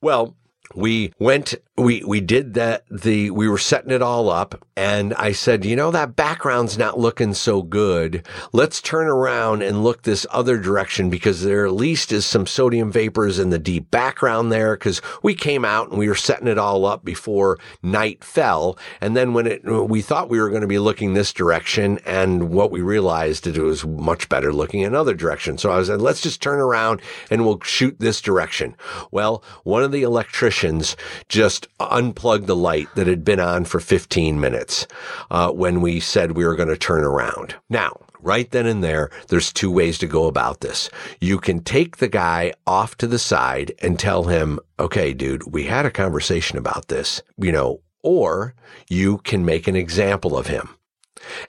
Well, 0.00 0.36
we 0.74 1.12
went 1.18 1.54
we 1.78 2.02
we 2.04 2.20
did 2.20 2.54
that 2.54 2.84
the 2.90 3.30
we 3.30 3.48
were 3.48 3.58
setting 3.58 3.92
it 3.92 4.02
all 4.02 4.28
up 4.28 4.66
and 4.76 5.14
I 5.14 5.32
said, 5.32 5.64
"You 5.64 5.76
know 5.76 5.90
that 5.90 6.16
background's 6.16 6.76
not 6.76 6.98
looking 6.98 7.34
so 7.34 7.62
good. 7.62 8.26
Let's 8.52 8.80
turn 8.80 9.06
around 9.06 9.62
and 9.62 9.84
look 9.84 10.02
this 10.02 10.26
other 10.30 10.58
direction 10.58 11.08
because 11.10 11.42
there 11.42 11.66
at 11.66 11.72
least 11.72 12.12
is 12.12 12.26
some 12.26 12.46
sodium 12.46 12.90
vapors 12.90 13.38
in 13.38 13.50
the 13.50 13.58
deep 13.58 13.90
background 13.90 14.50
there 14.50 14.76
cuz 14.76 15.00
we 15.22 15.34
came 15.34 15.64
out 15.64 15.90
and 15.90 15.98
we 15.98 16.08
were 16.08 16.14
setting 16.14 16.48
it 16.48 16.58
all 16.58 16.84
up 16.84 17.04
before 17.04 17.58
night 17.82 18.24
fell 18.24 18.76
and 19.00 19.16
then 19.16 19.32
when 19.32 19.46
it 19.46 19.64
we 19.64 20.02
thought 20.02 20.28
we 20.28 20.40
were 20.40 20.50
going 20.50 20.62
to 20.62 20.66
be 20.66 20.78
looking 20.78 21.14
this 21.14 21.32
direction 21.32 21.98
and 22.04 22.50
what 22.50 22.70
we 22.70 22.80
realized 22.80 23.46
it 23.46 23.58
was 23.58 23.86
much 23.86 24.28
better 24.28 24.52
looking 24.52 24.84
another 24.84 25.14
direction. 25.14 25.56
So 25.58 25.70
I 25.70 25.78
like, 25.78 26.00
"Let's 26.00 26.20
just 26.20 26.42
turn 26.42 26.58
around 26.58 27.00
and 27.30 27.44
we'll 27.44 27.60
shoot 27.62 27.96
this 27.98 28.20
direction." 28.20 28.74
Well, 29.10 29.44
one 29.64 29.82
of 29.82 29.92
the 29.92 30.02
electricians 30.02 30.96
just 31.28 31.67
unplugged 31.80 32.46
the 32.46 32.56
light 32.56 32.88
that 32.94 33.06
had 33.06 33.24
been 33.24 33.40
on 33.40 33.64
for 33.64 33.80
15 33.80 34.40
minutes 34.40 34.86
uh, 35.30 35.50
when 35.50 35.80
we 35.80 36.00
said 36.00 36.32
we 36.32 36.44
were 36.44 36.56
going 36.56 36.68
to 36.68 36.76
turn 36.76 37.04
around. 37.04 37.54
Now, 37.68 38.00
right 38.20 38.50
then 38.50 38.66
and 38.66 38.82
there, 38.82 39.10
there's 39.28 39.52
two 39.52 39.70
ways 39.70 39.98
to 39.98 40.06
go 40.06 40.26
about 40.26 40.60
this. 40.60 40.90
You 41.20 41.38
can 41.38 41.60
take 41.60 41.98
the 41.98 42.08
guy 42.08 42.52
off 42.66 42.96
to 42.98 43.06
the 43.06 43.18
side 43.18 43.72
and 43.80 43.98
tell 43.98 44.24
him, 44.24 44.58
okay, 44.78 45.12
dude, 45.12 45.52
we 45.52 45.64
had 45.64 45.86
a 45.86 45.90
conversation 45.90 46.58
about 46.58 46.88
this, 46.88 47.22
you 47.36 47.52
know, 47.52 47.80
or 48.02 48.54
you 48.88 49.18
can 49.18 49.44
make 49.44 49.68
an 49.68 49.76
example 49.76 50.36
of 50.36 50.46
him. 50.46 50.68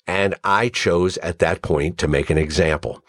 And 0.07 0.35
I 0.43 0.69
chose 0.69 1.17
at 1.17 1.39
that 1.39 1.61
point 1.61 1.97
to 1.99 2.07
make 2.07 2.29
an 2.29 2.37
example. 2.37 3.03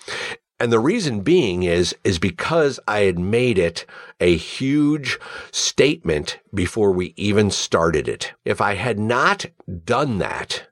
And 0.60 0.70
the 0.70 0.78
reason 0.78 1.22
being 1.22 1.62
is, 1.62 1.96
is 2.04 2.18
because 2.18 2.78
I 2.86 3.00
had 3.00 3.18
made 3.18 3.58
it 3.58 3.86
a 4.20 4.36
huge 4.36 5.18
statement 5.50 6.38
before 6.52 6.92
we 6.92 7.14
even 7.16 7.50
started 7.50 8.06
it. 8.06 8.34
If 8.44 8.60
I 8.60 8.74
had 8.74 8.98
not 8.98 9.46
done 9.86 10.18
that, 10.18 10.68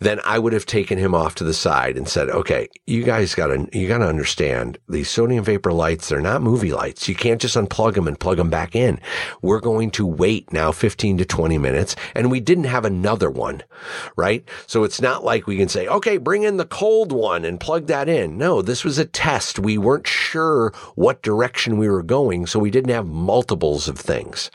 then 0.00 0.20
I 0.24 0.38
would 0.38 0.52
have 0.52 0.66
taken 0.66 0.98
him 0.98 1.14
off 1.14 1.34
to 1.36 1.44
the 1.44 1.54
side 1.54 1.96
and 1.96 2.08
said, 2.08 2.28
okay, 2.30 2.68
you 2.86 3.02
guys 3.02 3.34
gotta, 3.34 3.68
you 3.72 3.88
gotta 3.88 4.06
understand 4.06 4.78
these 4.88 5.10
sodium 5.10 5.44
vapor 5.44 5.72
lights, 5.72 6.08
they're 6.08 6.20
not 6.20 6.42
movie 6.42 6.72
lights. 6.72 7.08
You 7.08 7.14
can't 7.14 7.40
just 7.40 7.56
unplug 7.56 7.94
them 7.94 8.08
and 8.08 8.18
plug 8.18 8.36
them 8.36 8.50
back 8.50 8.74
in. 8.74 9.00
We're 9.42 9.60
going 9.60 9.90
to 9.92 10.06
wait 10.06 10.52
now 10.52 10.72
15 10.72 11.18
to 11.18 11.24
20 11.24 11.58
minutes 11.58 11.96
and 12.14 12.30
we 12.30 12.40
didn't 12.40 12.64
have 12.64 12.84
another 12.84 13.30
one, 13.30 13.62
right? 14.16 14.48
So 14.66 14.84
it's 14.84 15.00
not 15.00 15.24
like 15.24 15.46
we 15.46 15.56
can 15.56 15.68
say, 15.68 15.86
okay, 15.86 16.16
bring 16.16 16.42
in 16.42 16.56
the 16.56 16.64
cold 16.64 17.12
one 17.12 17.44
and 17.44 17.60
plug 17.60 17.86
that 17.86 18.08
in. 18.08 18.38
No, 18.38 18.62
this 18.62 18.84
was 18.84 18.98
a 18.98 19.04
test. 19.04 19.58
We 19.58 19.78
weren't 19.78 20.06
sure 20.06 20.72
what 20.94 21.22
direction 21.22 21.78
we 21.78 21.88
were 21.88 22.02
going. 22.02 22.46
So 22.46 22.58
we 22.58 22.70
didn't 22.70 22.90
have 22.90 23.06
multiples 23.06 23.88
of 23.88 23.98
things. 23.98 24.50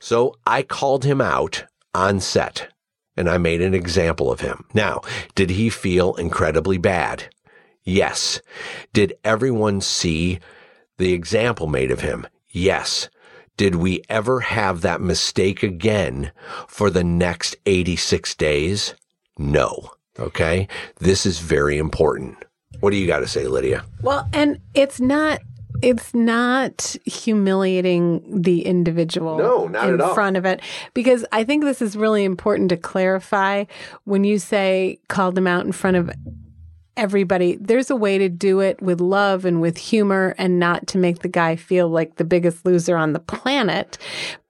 So 0.00 0.34
I 0.46 0.62
called 0.62 1.04
him 1.04 1.20
out 1.20 1.64
on 1.94 2.20
set 2.20 2.68
and 3.18 3.28
I 3.28 3.36
made 3.36 3.60
an 3.60 3.74
example 3.74 4.30
of 4.30 4.40
him. 4.40 4.64
Now, 4.72 5.00
did 5.34 5.50
he 5.50 5.70
feel 5.70 6.14
incredibly 6.14 6.78
bad? 6.78 7.24
Yes. 7.82 8.40
Did 8.92 9.14
everyone 9.24 9.80
see 9.80 10.38
the 10.98 11.12
example 11.12 11.66
made 11.66 11.90
of 11.90 12.00
him? 12.00 12.28
Yes. 12.50 13.08
Did 13.56 13.74
we 13.74 14.02
ever 14.08 14.38
have 14.40 14.82
that 14.82 15.00
mistake 15.00 15.64
again 15.64 16.30
for 16.68 16.90
the 16.90 17.02
next 17.02 17.56
86 17.66 18.36
days? 18.36 18.94
No. 19.36 19.90
Okay. 20.18 20.68
This 21.00 21.26
is 21.26 21.40
very 21.40 21.76
important. 21.76 22.36
What 22.78 22.90
do 22.90 22.96
you 22.96 23.08
got 23.08 23.20
to 23.20 23.26
say, 23.26 23.48
Lydia? 23.48 23.84
Well, 24.00 24.28
and 24.32 24.60
it's 24.74 25.00
not 25.00 25.40
it's 25.82 26.14
not 26.14 26.96
humiliating 27.04 28.42
the 28.42 28.64
individual 28.64 29.38
no, 29.38 29.68
not 29.68 29.88
in 29.88 29.94
at 29.94 30.00
all. 30.00 30.14
front 30.14 30.36
of 30.36 30.44
it 30.44 30.60
because 30.94 31.24
I 31.32 31.44
think 31.44 31.64
this 31.64 31.80
is 31.82 31.96
really 31.96 32.24
important 32.24 32.68
to 32.70 32.76
clarify 32.76 33.64
when 34.04 34.24
you 34.24 34.38
say 34.38 34.98
called 35.08 35.34
them 35.34 35.46
out 35.46 35.64
in 35.64 35.72
front 35.72 35.96
of 35.96 36.10
everybody, 36.98 37.56
there's 37.60 37.90
a 37.90 37.96
way 37.96 38.18
to 38.18 38.28
do 38.28 38.58
it 38.58 38.82
with 38.82 39.00
love 39.00 39.44
and 39.44 39.60
with 39.60 39.78
humor 39.78 40.34
and 40.36 40.58
not 40.58 40.86
to 40.88 40.98
make 40.98 41.20
the 41.20 41.28
guy 41.28 41.54
feel 41.54 41.88
like 41.88 42.16
the 42.16 42.24
biggest 42.24 42.66
loser 42.66 42.96
on 42.96 43.12
the 43.12 43.20
planet. 43.20 43.96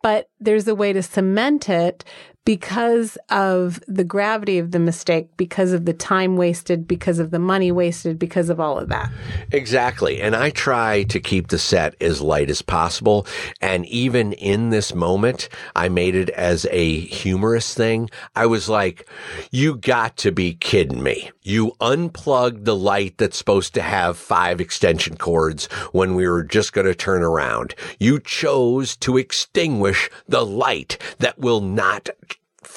But 0.02 0.30
there's 0.40 0.66
a 0.66 0.74
way 0.74 0.94
to 0.94 1.02
cement 1.02 1.68
it 1.68 2.04
because 2.48 3.18
of 3.28 3.78
the 3.86 4.02
gravity 4.02 4.56
of 4.56 4.70
the 4.70 4.78
mistake, 4.78 5.28
because 5.36 5.72
of 5.72 5.84
the 5.84 5.92
time 5.92 6.38
wasted, 6.38 6.88
because 6.88 7.18
of 7.18 7.30
the 7.30 7.38
money 7.38 7.70
wasted, 7.70 8.18
because 8.18 8.48
of 8.48 8.58
all 8.58 8.78
of 8.78 8.88
that. 8.88 9.12
Exactly. 9.52 10.22
And 10.22 10.34
I 10.34 10.48
try 10.48 11.02
to 11.02 11.20
keep 11.20 11.48
the 11.48 11.58
set 11.58 11.94
as 12.00 12.22
light 12.22 12.48
as 12.48 12.62
possible. 12.62 13.26
And 13.60 13.84
even 13.84 14.32
in 14.32 14.70
this 14.70 14.94
moment, 14.94 15.50
I 15.76 15.90
made 15.90 16.14
it 16.14 16.30
as 16.30 16.66
a 16.70 17.00
humorous 17.00 17.74
thing. 17.74 18.08
I 18.34 18.46
was 18.46 18.66
like, 18.66 19.06
you 19.50 19.76
got 19.76 20.16
to 20.16 20.32
be 20.32 20.54
kidding 20.54 21.02
me. 21.02 21.30
You 21.42 21.72
unplugged 21.82 22.64
the 22.64 22.76
light 22.76 23.18
that's 23.18 23.36
supposed 23.36 23.74
to 23.74 23.82
have 23.82 24.16
five 24.16 24.58
extension 24.58 25.18
cords 25.18 25.66
when 25.92 26.14
we 26.14 26.26
were 26.26 26.44
just 26.44 26.72
going 26.72 26.86
to 26.86 26.94
turn 26.94 27.22
around. 27.22 27.74
You 27.98 28.20
chose 28.20 28.96
to 28.96 29.18
extinguish 29.18 30.08
the 30.26 30.46
light 30.46 30.96
that 31.18 31.38
will 31.38 31.60
not 31.60 32.08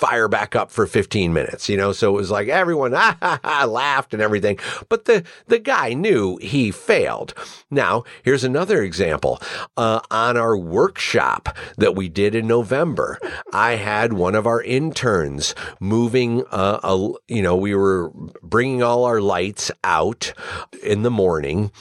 fire 0.01 0.27
back 0.27 0.55
up 0.55 0.71
for 0.71 0.87
15 0.87 1.31
minutes, 1.31 1.69
you 1.69 1.77
know? 1.77 1.91
So 1.91 2.09
it 2.09 2.17
was 2.17 2.31
like 2.31 2.47
everyone 2.47 2.93
ah, 2.95 3.65
laughed 3.69 4.13
and 4.13 4.21
everything, 4.21 4.57
but 4.89 5.05
the, 5.05 5.23
the 5.45 5.59
guy 5.59 5.93
knew 5.93 6.37
he 6.37 6.71
failed. 6.71 7.35
Now, 7.69 8.03
here's 8.23 8.43
another 8.43 8.81
example. 8.81 9.39
Uh, 9.77 10.01
on 10.09 10.37
our 10.37 10.57
workshop 10.57 11.55
that 11.77 11.95
we 11.95 12.09
did 12.09 12.33
in 12.33 12.47
November, 12.47 13.19
I 13.53 13.75
had 13.75 14.13
one 14.13 14.33
of 14.33 14.47
our 14.47 14.63
interns 14.63 15.53
moving, 15.79 16.45
uh, 16.49 16.79
a, 16.83 17.11
you 17.27 17.43
know, 17.43 17.55
we 17.55 17.75
were 17.75 18.11
bringing 18.41 18.81
all 18.81 19.05
our 19.05 19.21
lights 19.21 19.69
out 19.83 20.33
in 20.81 21.03
the 21.03 21.11
morning 21.11 21.71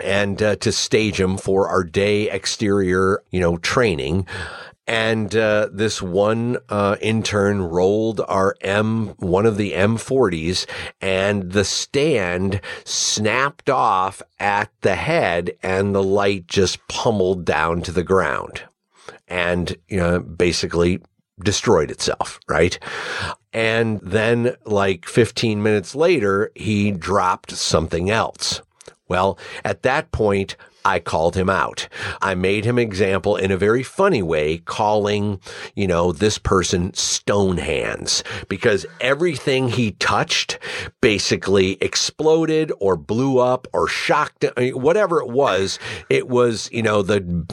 and 0.00 0.42
uh, 0.42 0.56
to 0.56 0.72
stage 0.72 1.18
them 1.18 1.36
for 1.36 1.68
our 1.68 1.84
day 1.84 2.28
exterior, 2.30 3.22
you 3.30 3.38
know, 3.38 3.56
training 3.58 4.26
and 4.86 5.34
uh, 5.34 5.68
this 5.72 6.02
one 6.02 6.58
uh, 6.68 6.96
intern 7.00 7.62
rolled 7.62 8.20
our 8.28 8.54
M 8.60 9.08
one 9.18 9.46
of 9.46 9.56
the 9.56 9.72
M40s, 9.72 10.66
and 11.00 11.52
the 11.52 11.64
stand 11.64 12.60
snapped 12.84 13.70
off 13.70 14.22
at 14.38 14.70
the 14.82 14.96
head, 14.96 15.56
and 15.62 15.94
the 15.94 16.02
light 16.02 16.46
just 16.46 16.86
pummeled 16.88 17.44
down 17.44 17.82
to 17.82 17.92
the 17.92 18.04
ground, 18.04 18.62
and 19.26 19.76
you 19.88 19.96
know 19.96 20.20
basically 20.20 21.00
destroyed 21.42 21.90
itself, 21.90 22.38
right? 22.48 22.78
And 23.52 24.00
then, 24.00 24.56
like 24.64 25.06
15 25.06 25.62
minutes 25.62 25.94
later, 25.94 26.50
he 26.54 26.90
dropped 26.90 27.52
something 27.52 28.10
else. 28.10 28.60
Well, 29.08 29.38
at 29.64 29.82
that 29.82 30.10
point, 30.12 30.56
I 30.84 30.98
called 30.98 31.34
him 31.36 31.48
out. 31.48 31.88
I 32.20 32.34
made 32.34 32.64
him 32.64 32.78
example 32.78 33.36
in 33.36 33.50
a 33.50 33.56
very 33.56 33.82
funny 33.82 34.22
way, 34.22 34.58
calling, 34.58 35.40
you 35.74 35.86
know, 35.86 36.12
this 36.12 36.38
person 36.38 36.92
stone 36.94 37.56
hands 37.56 38.22
because 38.48 38.84
everything 39.00 39.68
he 39.68 39.92
touched 39.92 40.58
basically 41.00 41.78
exploded 41.80 42.70
or 42.80 42.96
blew 42.96 43.38
up 43.38 43.66
or 43.72 43.88
shocked, 43.88 44.44
I 44.56 44.60
mean, 44.60 44.80
whatever 44.80 45.20
it 45.20 45.28
was. 45.28 45.78
It 46.10 46.28
was, 46.28 46.68
you 46.70 46.82
know, 46.82 47.02
the, 47.02 47.46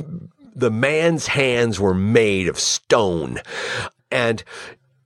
the 0.56 0.72
man's 0.72 1.28
hands 1.28 1.80
were 1.80 1.94
made 1.94 2.48
of 2.48 2.60
stone. 2.60 3.40
And 4.12 4.44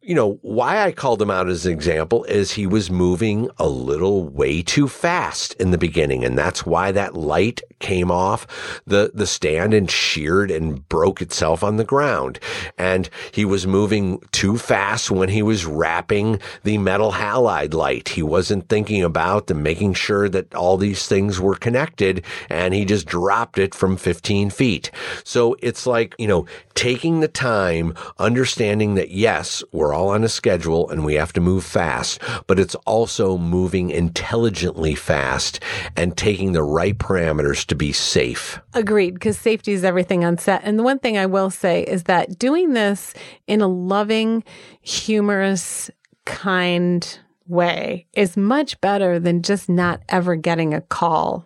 you 0.06 0.14
know, 0.14 0.38
why 0.44 0.84
I 0.84 0.92
called 0.92 1.20
him 1.20 1.32
out 1.32 1.50
as 1.50 1.66
an 1.66 1.72
example 1.72 2.26
is 2.26 2.52
he 2.52 2.68
was 2.68 2.92
moving 2.92 3.50
a 3.58 3.68
little 3.68 4.30
way 4.30 4.62
too 4.62 4.88
fast 4.88 5.56
in 5.56 5.72
the 5.72 5.80
beginning. 5.80 6.24
And 6.24 6.38
that's 6.38 6.64
why 6.64 6.92
that 6.92 7.16
light 7.16 7.62
came 7.80 8.12
off 8.12 8.46
the, 8.86 9.12
the 9.16 9.26
stand 9.26 9.74
and 9.74 9.90
sheared 9.90 10.52
and 10.52 10.88
broke 10.90 11.24
itself 11.24 11.64
on 11.64 11.78
the 11.78 11.84
ground. 11.84 12.40
And 12.78 13.10
he 13.32 13.46
was 13.46 13.66
moving 13.66 14.20
too 14.32 14.60
fast 14.60 15.10
when 15.10 15.30
he 15.30 15.42
was 15.42 15.66
wrapping 15.66 16.40
the 16.64 16.78
metal 16.78 17.14
halide 17.14 17.74
light. 17.74 18.10
He 18.10 18.22
wasn't 18.22 18.70
thinking 18.70 19.02
about 19.02 19.50
and 19.50 19.64
making 19.64 19.96
sure 19.96 20.30
that 20.30 20.54
all 20.54 20.78
these 20.78 21.08
things 21.08 21.42
were 21.42 21.56
connected 21.56 22.24
and 22.48 22.76
he 22.76 22.86
just 22.86 23.08
dropped 23.08 23.58
it 23.58 23.74
from 23.74 23.98
15 23.98 24.52
feet. 24.52 24.92
So 25.24 25.56
it's 25.62 25.88
like, 25.88 26.14
you 26.20 26.28
know, 26.28 26.46
taking 26.76 27.22
the 27.22 27.28
time, 27.28 27.96
understanding 28.20 28.94
that 28.96 29.10
yes, 29.10 29.64
we're 29.72 29.95
all 29.96 30.10
on 30.10 30.24
a 30.24 30.30
schedule 30.30 30.90
and 30.90 31.04
we 31.04 31.16
have 31.16 31.34
to 31.34 31.42
move 31.42 31.64
fast, 31.64 32.22
but 32.46 32.60
it's 32.60 32.76
also 32.86 33.38
moving 33.38 33.90
intelligently 33.90 34.94
fast 34.94 35.60
and 35.96 36.16
taking 36.16 36.52
the 36.52 36.64
right 36.64 36.98
parameters 36.98 37.66
to 37.66 37.76
be 37.76 37.92
safe. 37.92 38.60
Agreed, 38.74 39.16
because 39.16 39.38
safety 39.38 39.72
is 39.72 39.84
everything 39.84 40.24
on 40.24 40.38
set. 40.38 40.62
And 40.64 40.78
the 40.78 40.84
one 40.84 41.00
thing 41.00 41.18
I 41.18 41.26
will 41.26 41.50
say 41.50 41.84
is 41.84 42.04
that 42.04 42.38
doing 42.38 42.74
this 42.74 43.14
in 43.48 43.62
a 43.62 43.68
loving, 43.68 44.44
humorous, 44.82 45.90
kind 46.26 47.20
way 47.48 48.08
is 48.14 48.36
much 48.36 48.80
better 48.82 49.20
than 49.20 49.42
just 49.42 49.70
not 49.70 50.02
ever 50.10 50.36
getting 50.36 50.74
a 50.74 50.82
call 50.82 51.46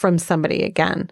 from 0.00 0.16
somebody 0.16 0.62
again. 0.62 1.10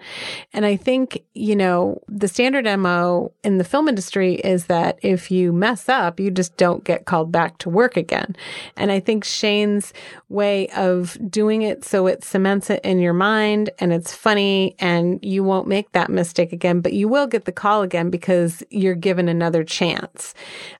And 0.55 0.65
I 0.65 0.77
think, 0.77 1.23
you 1.35 1.55
know, 1.55 2.01
the 2.09 2.27
standard 2.27 2.65
MO 2.79 3.31
in 3.45 3.59
the 3.59 3.65
film 3.65 3.87
industry 3.87 4.37
is 4.37 4.65
that 4.65 4.99
if 5.03 5.31
you 5.31 5.53
mess 5.53 5.91
up, 5.91 6.19
you 6.19 6.31
just 6.31 6.57
don't 6.57 6.85
get 6.85 7.05
called 7.05 7.31
back 7.31 7.59
to 7.59 7.69
work 7.69 7.99
again. 7.99 8.35
And 8.79 8.91
I 8.91 8.99
think 8.99 9.25
Shane's 9.25 9.93
way 10.31 10.69
of 10.69 11.19
doing 11.31 11.61
it 11.61 11.85
so 11.85 12.07
it 12.07 12.25
cements 12.25 12.71
it 12.71 12.81
in 12.83 12.99
your 12.99 13.13
mind 13.13 13.69
and 13.79 13.93
it's 13.93 14.15
funny 14.15 14.75
and 14.79 15.23
you 15.23 15.45
won't 15.45 15.69
make 15.69 15.93
that 15.93 16.09
mistake 16.09 16.55
again, 16.55 16.81
but 16.81 16.95
you 16.95 17.09
will 17.09 17.27
get 17.27 17.45
the 17.45 17.53
call 17.53 17.83
again 17.83 18.09
because 18.09 18.63
you're 18.71 18.95
given 18.95 19.29
another 19.29 19.65
chance, 19.65 20.33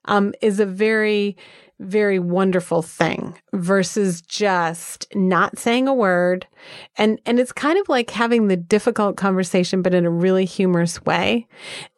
um, 0.05 0.33
is 0.41 0.59
a 0.59 0.65
very, 0.65 1.37
very 1.79 2.19
wonderful 2.19 2.81
thing 2.81 3.37
versus 3.53 4.21
just 4.21 5.07
not 5.15 5.57
saying 5.57 5.87
a 5.87 5.93
word. 5.93 6.45
And 6.97 7.21
and 7.25 7.39
it's 7.39 7.53
kind 7.53 7.79
of 7.79 7.87
like 7.87 8.09
having 8.09 8.47
the 8.47 8.57
difficult 8.57 9.15
conversation 9.15 9.81
but 9.81 9.93
in 9.93 10.05
a 10.05 10.09
really 10.09 10.45
humorous 10.45 11.03
way. 11.05 11.47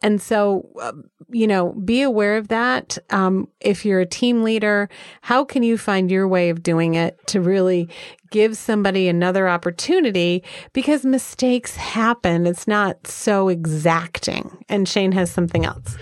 And 0.04 0.22
so 0.22 0.70
uh, 0.80 0.94
you 1.30 1.48
know 1.48 1.74
be 1.74 2.02
aware 2.04 2.38
of 2.38 2.50
that. 2.50 2.98
Um, 3.10 3.48
if 3.60 3.84
you're 3.84 4.00
a 4.00 4.06
team 4.06 4.44
leader 4.44 4.88
how 5.22 5.44
can 5.44 5.64
you 5.64 5.78
find 5.78 6.12
your 6.12 6.28
way 6.28 6.50
of 6.50 6.62
doing 6.62 6.94
it 6.94 7.20
to 7.28 7.42
really 7.42 7.90
give 8.30 8.56
somebody 8.58 9.08
another 9.08 9.50
opportunity? 9.50 10.44
Because 10.74 11.06
mistakes 11.06 11.76
happen. 11.76 12.46
It's 12.46 12.68
not 12.68 13.08
so 13.08 13.50
exacting. 13.50 14.64
And 14.70 14.88
shane 14.88 15.12
has 15.14 15.32
something 15.32 15.66
else 15.66 15.98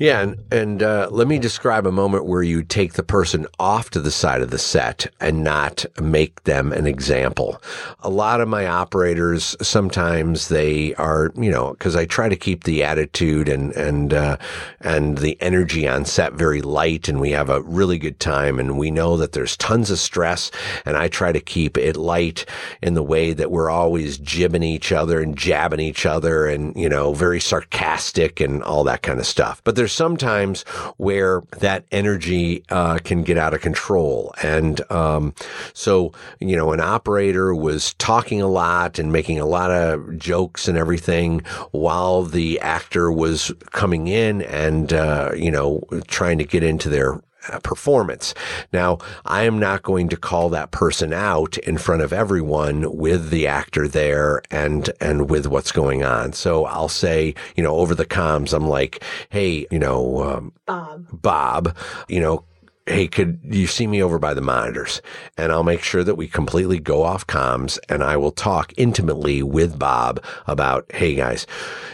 yeah, 0.00 0.22
and, 0.22 0.36
and 0.50 0.82
uh, 0.82 1.08
let 1.10 1.28
me 1.28 1.38
describe 1.38 1.86
a 1.86 1.92
moment 1.92 2.24
where 2.24 2.42
you 2.42 2.62
take 2.62 2.94
the 2.94 3.02
person 3.02 3.46
off 3.58 3.90
to 3.90 4.00
the 4.00 4.10
side 4.10 4.40
of 4.40 4.48
the 4.48 4.58
set 4.58 5.06
and 5.20 5.44
not 5.44 5.84
make 6.00 6.44
them 6.44 6.72
an 6.72 6.86
example. 6.86 7.62
A 8.00 8.08
lot 8.08 8.40
of 8.40 8.48
my 8.48 8.66
operators 8.66 9.54
sometimes 9.60 10.48
they 10.48 10.94
are, 10.94 11.32
you 11.36 11.50
know, 11.50 11.72
because 11.72 11.96
I 11.96 12.06
try 12.06 12.30
to 12.30 12.36
keep 12.36 12.64
the 12.64 12.82
attitude 12.82 13.46
and 13.46 13.72
and 13.72 14.14
uh, 14.14 14.38
and 14.80 15.18
the 15.18 15.36
energy 15.42 15.86
on 15.86 16.06
set 16.06 16.32
very 16.32 16.62
light, 16.62 17.06
and 17.06 17.20
we 17.20 17.32
have 17.32 17.50
a 17.50 17.60
really 17.60 17.98
good 17.98 18.18
time, 18.20 18.58
and 18.58 18.78
we 18.78 18.90
know 18.90 19.18
that 19.18 19.32
there's 19.32 19.54
tons 19.58 19.90
of 19.90 19.98
stress, 19.98 20.50
and 20.86 20.96
I 20.96 21.08
try 21.08 21.30
to 21.30 21.40
keep 21.40 21.76
it 21.76 21.98
light 21.98 22.46
in 22.80 22.94
the 22.94 23.02
way 23.02 23.34
that 23.34 23.50
we're 23.50 23.68
always 23.68 24.16
jibbing 24.16 24.62
each 24.62 24.92
other 24.92 25.20
and 25.20 25.36
jabbing 25.36 25.80
each 25.80 26.06
other, 26.06 26.46
and 26.46 26.74
you 26.74 26.88
know, 26.88 27.12
very 27.12 27.38
sarcastic 27.38 28.40
and 28.40 28.62
all 28.62 28.82
that 28.84 29.02
kind 29.02 29.20
of 29.20 29.26
stuff. 29.26 29.60
But 29.62 29.76
there's 29.76 29.89
there's 29.90 29.96
sometimes 29.96 30.62
where 30.98 31.42
that 31.58 31.84
energy 31.90 32.64
uh, 32.70 32.98
can 32.98 33.22
get 33.22 33.36
out 33.36 33.54
of 33.54 33.60
control. 33.60 34.32
And 34.42 34.80
um, 34.90 35.34
so, 35.72 36.12
you 36.38 36.56
know, 36.56 36.72
an 36.72 36.80
operator 36.80 37.54
was 37.54 37.94
talking 37.94 38.40
a 38.40 38.46
lot 38.46 38.98
and 38.98 39.12
making 39.12 39.40
a 39.40 39.46
lot 39.46 39.70
of 39.70 40.18
jokes 40.18 40.68
and 40.68 40.78
everything 40.78 41.40
while 41.72 42.22
the 42.22 42.60
actor 42.60 43.10
was 43.10 43.52
coming 43.70 44.06
in 44.06 44.42
and, 44.42 44.92
uh, 44.92 45.32
you 45.36 45.50
know, 45.50 45.82
trying 46.06 46.38
to 46.38 46.44
get 46.44 46.62
into 46.62 46.88
their 46.88 47.20
performance. 47.62 48.34
Now, 48.72 48.98
I 49.24 49.44
am 49.44 49.58
not 49.58 49.82
going 49.82 50.08
to 50.10 50.16
call 50.16 50.48
that 50.50 50.70
person 50.70 51.12
out 51.12 51.58
in 51.58 51.78
front 51.78 52.02
of 52.02 52.12
everyone 52.12 52.96
with 52.96 53.30
the 53.30 53.46
actor 53.46 53.88
there 53.88 54.42
and, 54.50 54.90
and 55.00 55.30
with 55.30 55.46
what's 55.46 55.72
going 55.72 56.04
on. 56.04 56.32
So 56.32 56.66
I'll 56.66 56.88
say, 56.88 57.34
you 57.56 57.62
know, 57.62 57.76
over 57.76 57.94
the 57.94 58.06
comms, 58.06 58.52
I'm 58.52 58.68
like, 58.68 59.02
Hey, 59.30 59.66
you 59.70 59.78
know, 59.78 60.22
um, 60.22 60.52
Bob, 60.66 61.06
Bob, 61.12 61.76
you 62.08 62.20
know, 62.20 62.44
Hey, 62.86 63.06
could 63.06 63.38
you 63.44 63.68
see 63.68 63.86
me 63.86 64.02
over 64.02 64.18
by 64.18 64.34
the 64.34 64.40
monitors? 64.40 65.00
And 65.36 65.52
I'll 65.52 65.62
make 65.62 65.82
sure 65.82 66.02
that 66.02 66.16
we 66.16 66.26
completely 66.26 66.80
go 66.80 67.04
off 67.04 67.26
comms 67.26 67.78
and 67.88 68.02
I 68.02 68.16
will 68.16 68.32
talk 68.32 68.72
intimately 68.76 69.42
with 69.42 69.78
Bob 69.78 70.24
about, 70.46 70.90
Hey 70.92 71.14
guys, 71.14 71.46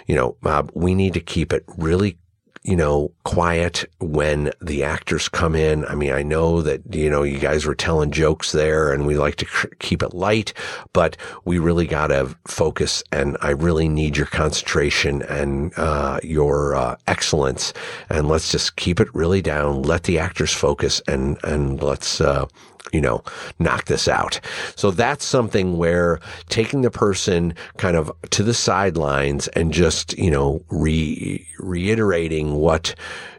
you 0.06 0.14
know, 0.14 0.36
Bob, 0.42 0.70
we 0.74 0.94
need 0.94 1.12
to 1.14 1.20
keep 1.20 1.52
it 1.52 1.64
really 1.76 2.18
you 2.66 2.74
know, 2.74 3.12
quiet 3.22 3.84
when 4.00 4.50
the 4.60 4.82
actors 4.82 5.28
come 5.28 5.54
in. 5.54 5.84
I 5.84 5.94
mean, 5.94 6.12
I 6.12 6.24
know 6.24 6.62
that, 6.62 6.82
you 6.92 7.08
know, 7.08 7.22
you 7.22 7.38
guys 7.38 7.64
were 7.64 7.76
telling 7.76 8.10
jokes 8.10 8.50
there 8.50 8.92
and 8.92 9.06
we 9.06 9.16
like 9.16 9.36
to 9.36 9.44
cr- 9.44 9.68
keep 9.78 10.02
it 10.02 10.12
light, 10.12 10.52
but 10.92 11.16
we 11.44 11.60
really 11.60 11.86
got 11.86 12.08
to 12.08 12.36
focus 12.44 13.04
and 13.12 13.36
I 13.40 13.50
really 13.50 13.88
need 13.88 14.16
your 14.16 14.26
concentration 14.26 15.22
and, 15.22 15.72
uh, 15.76 16.18
your, 16.24 16.74
uh, 16.74 16.96
excellence. 17.06 17.72
And 18.10 18.26
let's 18.26 18.50
just 18.50 18.74
keep 18.74 18.98
it 18.98 19.14
really 19.14 19.42
down. 19.42 19.82
Let 19.82 20.02
the 20.02 20.18
actors 20.18 20.52
focus 20.52 21.00
and, 21.06 21.38
and 21.44 21.80
let's, 21.80 22.20
uh, 22.20 22.46
you 22.92 23.00
know, 23.00 23.22
knock 23.58 23.86
this 23.86 24.08
out. 24.08 24.40
So 24.74 24.90
that's 24.90 25.24
something 25.24 25.76
where 25.76 26.20
taking 26.48 26.82
the 26.82 26.90
person 26.90 27.54
kind 27.76 27.96
of 27.96 28.12
to 28.30 28.42
the 28.42 28.54
sidelines 28.54 29.48
and 29.48 29.72
just, 29.72 30.16
you 30.18 30.30
know, 30.30 30.62
re- 30.70 31.46
reiterating 31.58 32.54
what, 32.54 32.94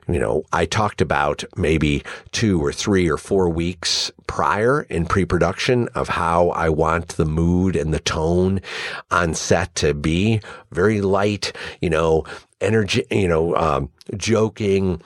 you 0.07 0.19
know, 0.19 0.43
I 0.53 0.65
talked 0.65 1.01
about 1.01 1.43
maybe 1.55 2.03
two 2.31 2.63
or 2.63 2.71
three 2.71 3.09
or 3.09 3.17
four 3.17 3.49
weeks 3.49 4.11
prior 4.27 4.83
in 4.83 5.05
pre-production 5.05 5.87
of 5.95 6.09
how 6.09 6.49
I 6.49 6.69
want 6.69 7.09
the 7.09 7.25
mood 7.25 7.75
and 7.75 7.93
the 7.93 7.99
tone 7.99 8.61
on 9.11 9.33
set 9.33 9.73
to 9.75 9.93
be 9.93 10.41
very 10.71 11.01
light, 11.01 11.53
you 11.81 11.89
know, 11.89 12.25
energy, 12.61 13.05
you 13.11 13.27
know, 13.27 13.55
um, 13.55 13.89
joking, 14.15 15.01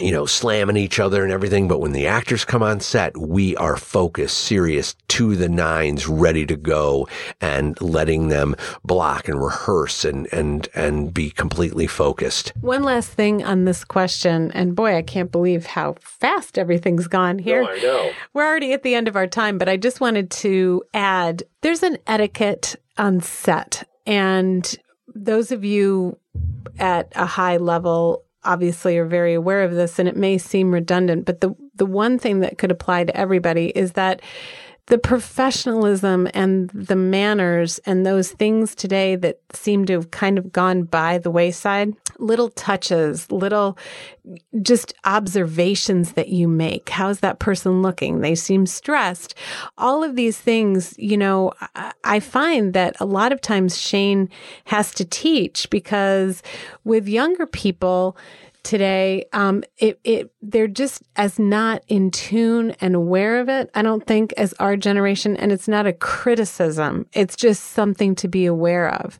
you 0.00 0.12
know, 0.12 0.26
slamming 0.26 0.76
each 0.76 0.98
other 0.98 1.22
and 1.22 1.32
everything. 1.32 1.68
But 1.68 1.80
when 1.80 1.92
the 1.92 2.06
actors 2.06 2.44
come 2.44 2.62
on 2.62 2.80
set, 2.80 3.16
we 3.16 3.56
are 3.56 3.76
focused, 3.76 4.38
serious 4.38 4.94
to 5.08 5.36
the 5.36 5.48
nines, 5.48 6.06
ready 6.06 6.46
to 6.46 6.56
go 6.56 7.08
and 7.40 7.80
letting 7.80 8.28
them 8.28 8.54
block 8.84 9.28
and 9.28 9.42
rehearse 9.42 10.04
and, 10.04 10.26
and, 10.32 10.68
and 10.74 11.12
be 11.12 11.30
completely 11.30 11.86
focused. 11.86 12.52
One 12.60 12.82
last 12.82 13.10
thing 13.10 13.44
on 13.44 13.64
this 13.64 13.84
question. 13.84 14.50
And 14.52 14.74
boy, 14.74 14.96
I 14.96 15.02
can't 15.02 15.32
believe 15.32 15.66
how 15.66 15.96
fast 16.00 16.58
everything's 16.58 17.08
gone 17.08 17.38
here. 17.38 17.62
No, 17.62 17.70
I 17.70 17.78
know. 17.78 18.10
We're 18.34 18.46
already 18.46 18.72
at 18.72 18.82
the 18.82 18.94
end 18.94 19.08
of 19.08 19.16
our 19.16 19.26
time, 19.26 19.58
but 19.58 19.68
I 19.68 19.76
just 19.76 20.00
wanted 20.00 20.30
to 20.30 20.82
add 20.94 21.42
there's 21.62 21.82
an 21.82 21.98
etiquette 22.06 22.76
on 22.96 23.20
set. 23.20 23.88
And 24.06 24.76
those 25.14 25.52
of 25.52 25.64
you 25.64 26.18
at 26.78 27.12
a 27.16 27.26
high 27.26 27.56
level 27.56 28.24
obviously 28.44 28.96
are 28.98 29.04
very 29.04 29.34
aware 29.34 29.62
of 29.62 29.72
this 29.72 29.98
and 29.98 30.08
it 30.08 30.16
may 30.16 30.38
seem 30.38 30.72
redundant, 30.72 31.24
but 31.24 31.40
the, 31.40 31.54
the 31.74 31.86
one 31.86 32.18
thing 32.18 32.40
that 32.40 32.58
could 32.58 32.70
apply 32.70 33.04
to 33.04 33.16
everybody 33.16 33.68
is 33.70 33.92
that 33.92 34.20
the 34.88 34.98
professionalism 34.98 36.28
and 36.32 36.70
the 36.70 36.96
manners 36.96 37.78
and 37.84 38.06
those 38.06 38.30
things 38.30 38.74
today 38.74 39.16
that 39.16 39.38
seem 39.52 39.84
to 39.84 39.92
have 39.92 40.10
kind 40.10 40.38
of 40.38 40.50
gone 40.50 40.82
by 40.84 41.18
the 41.18 41.30
wayside, 41.30 41.92
little 42.18 42.48
touches, 42.48 43.30
little 43.30 43.76
just 44.62 44.94
observations 45.04 46.12
that 46.12 46.28
you 46.28 46.48
make. 46.48 46.88
How's 46.88 47.20
that 47.20 47.38
person 47.38 47.82
looking? 47.82 48.20
They 48.20 48.34
seem 48.34 48.64
stressed. 48.64 49.34
All 49.76 50.02
of 50.02 50.16
these 50.16 50.38
things, 50.38 50.94
you 50.98 51.18
know, 51.18 51.52
I 52.04 52.20
find 52.20 52.72
that 52.72 52.96
a 52.98 53.04
lot 53.04 53.30
of 53.30 53.42
times 53.42 53.78
Shane 53.78 54.30
has 54.64 54.92
to 54.94 55.04
teach 55.04 55.68
because 55.68 56.42
with 56.84 57.06
younger 57.06 57.46
people, 57.46 58.16
today, 58.68 59.24
um, 59.32 59.64
it, 59.78 59.98
it, 60.04 60.30
they're 60.42 60.68
just 60.68 61.02
as 61.16 61.38
not 61.38 61.82
in 61.88 62.10
tune 62.10 62.72
and 62.82 62.94
aware 62.94 63.40
of 63.40 63.48
it. 63.48 63.70
I 63.74 63.80
don't 63.80 64.06
think 64.06 64.34
as 64.36 64.52
our 64.60 64.76
generation, 64.76 65.38
and 65.38 65.50
it's 65.50 65.68
not 65.68 65.86
a 65.86 65.92
criticism. 65.94 67.06
It's 67.14 67.34
just 67.34 67.64
something 67.64 68.14
to 68.16 68.28
be 68.28 68.44
aware 68.44 68.94
of. 68.94 69.18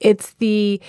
It's 0.00 0.34
the, 0.40 0.82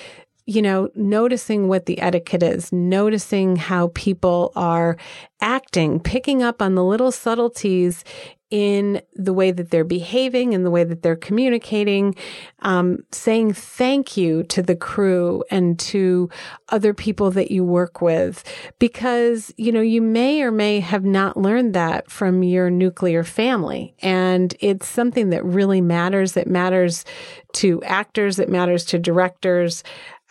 you 0.47 0.61
know, 0.63 0.89
noticing 0.95 1.67
what 1.67 1.85
the 1.85 2.01
etiquette 2.01 2.41
is, 2.41 2.73
noticing 2.73 3.55
how 3.57 3.91
people 3.93 4.53
are 4.55 4.97
acting, 5.39 5.99
picking 5.99 6.41
up 6.41 6.63
on 6.63 6.73
the 6.73 6.83
little 6.83 7.11
subtleties 7.11 8.03
in 8.49 9.01
the 9.13 9.33
way 9.33 9.51
that 9.51 9.69
they're 9.69 9.83
behaving, 9.83 10.53
in 10.53 10.63
the 10.63 10.71
way 10.71 10.83
that 10.83 11.03
they're 11.03 11.15
communicating, 11.15 12.15
um, 12.59 12.97
saying 13.11 13.53
thank 13.53 14.17
you 14.17 14.43
to 14.43 14.63
the 14.63 14.75
crew 14.75 15.43
and 15.51 15.77
to 15.77 16.29
other 16.69 16.93
people 16.93 17.29
that 17.31 17.51
you 17.51 17.63
work 17.63 18.01
with, 18.01 18.43
because, 18.79 19.53
you 19.57 19.71
know, 19.71 19.81
you 19.81 20.01
may 20.01 20.41
or 20.41 20.51
may 20.51 20.79
have 20.79 21.05
not 21.05 21.37
learned 21.37 21.75
that 21.75 22.09
from 22.09 22.41
your 22.41 22.69
nuclear 22.69 23.23
family. 23.23 23.93
And 23.99 24.55
it's 24.59 24.87
something 24.87 25.29
that 25.29 25.45
really 25.45 25.81
matters. 25.81 26.35
It 26.35 26.47
matters 26.47 27.05
to 27.53 27.83
actors. 27.83 28.39
It 28.39 28.49
matters 28.49 28.83
to 28.85 28.99
directors. 28.99 29.83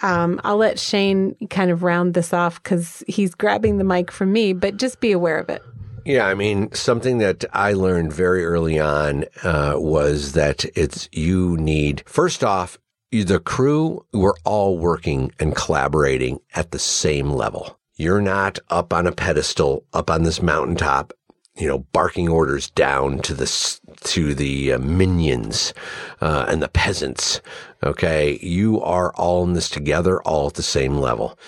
Um, 0.02 0.40
I'll 0.44 0.56
let 0.56 0.78
Shane 0.78 1.34
kind 1.50 1.70
of 1.70 1.82
round 1.82 2.14
this 2.14 2.32
off 2.32 2.62
because 2.62 3.02
he's 3.08 3.34
grabbing 3.34 3.78
the 3.78 3.84
mic 3.84 4.10
from 4.10 4.32
me, 4.32 4.52
but 4.52 4.76
just 4.76 5.00
be 5.00 5.12
aware 5.12 5.38
of 5.38 5.48
it. 5.48 5.62
Yeah, 6.08 6.26
I 6.26 6.32
mean, 6.32 6.72
something 6.72 7.18
that 7.18 7.44
I 7.52 7.74
learned 7.74 8.14
very 8.14 8.42
early 8.42 8.80
on 8.80 9.26
uh, 9.42 9.74
was 9.76 10.32
that 10.32 10.64
it's 10.74 11.06
you 11.12 11.58
need, 11.58 12.02
first 12.06 12.42
off, 12.42 12.78
the 13.12 13.38
crew, 13.38 14.06
we're 14.14 14.38
all 14.42 14.78
working 14.78 15.32
and 15.38 15.54
collaborating 15.54 16.38
at 16.54 16.70
the 16.70 16.78
same 16.78 17.28
level. 17.28 17.78
You're 17.96 18.22
not 18.22 18.58
up 18.70 18.94
on 18.94 19.06
a 19.06 19.12
pedestal, 19.12 19.84
up 19.92 20.08
on 20.08 20.22
this 20.22 20.40
mountaintop, 20.40 21.12
you 21.58 21.66
know, 21.66 21.80
barking 21.92 22.28
orders 22.28 22.70
down 22.70 23.18
to 23.20 23.34
the 23.34 23.78
to 24.04 24.34
the 24.34 24.72
uh, 24.74 24.78
minions 24.78 25.74
uh, 26.20 26.46
and 26.48 26.62
the 26.62 26.68
peasants. 26.68 27.40
Okay, 27.82 28.38
you 28.42 28.80
are 28.80 29.12
all 29.14 29.44
in 29.44 29.52
this 29.52 29.68
together, 29.68 30.20
all 30.22 30.48
at 30.48 30.54
the 30.54 30.62
same 30.62 30.98
level 30.98 31.38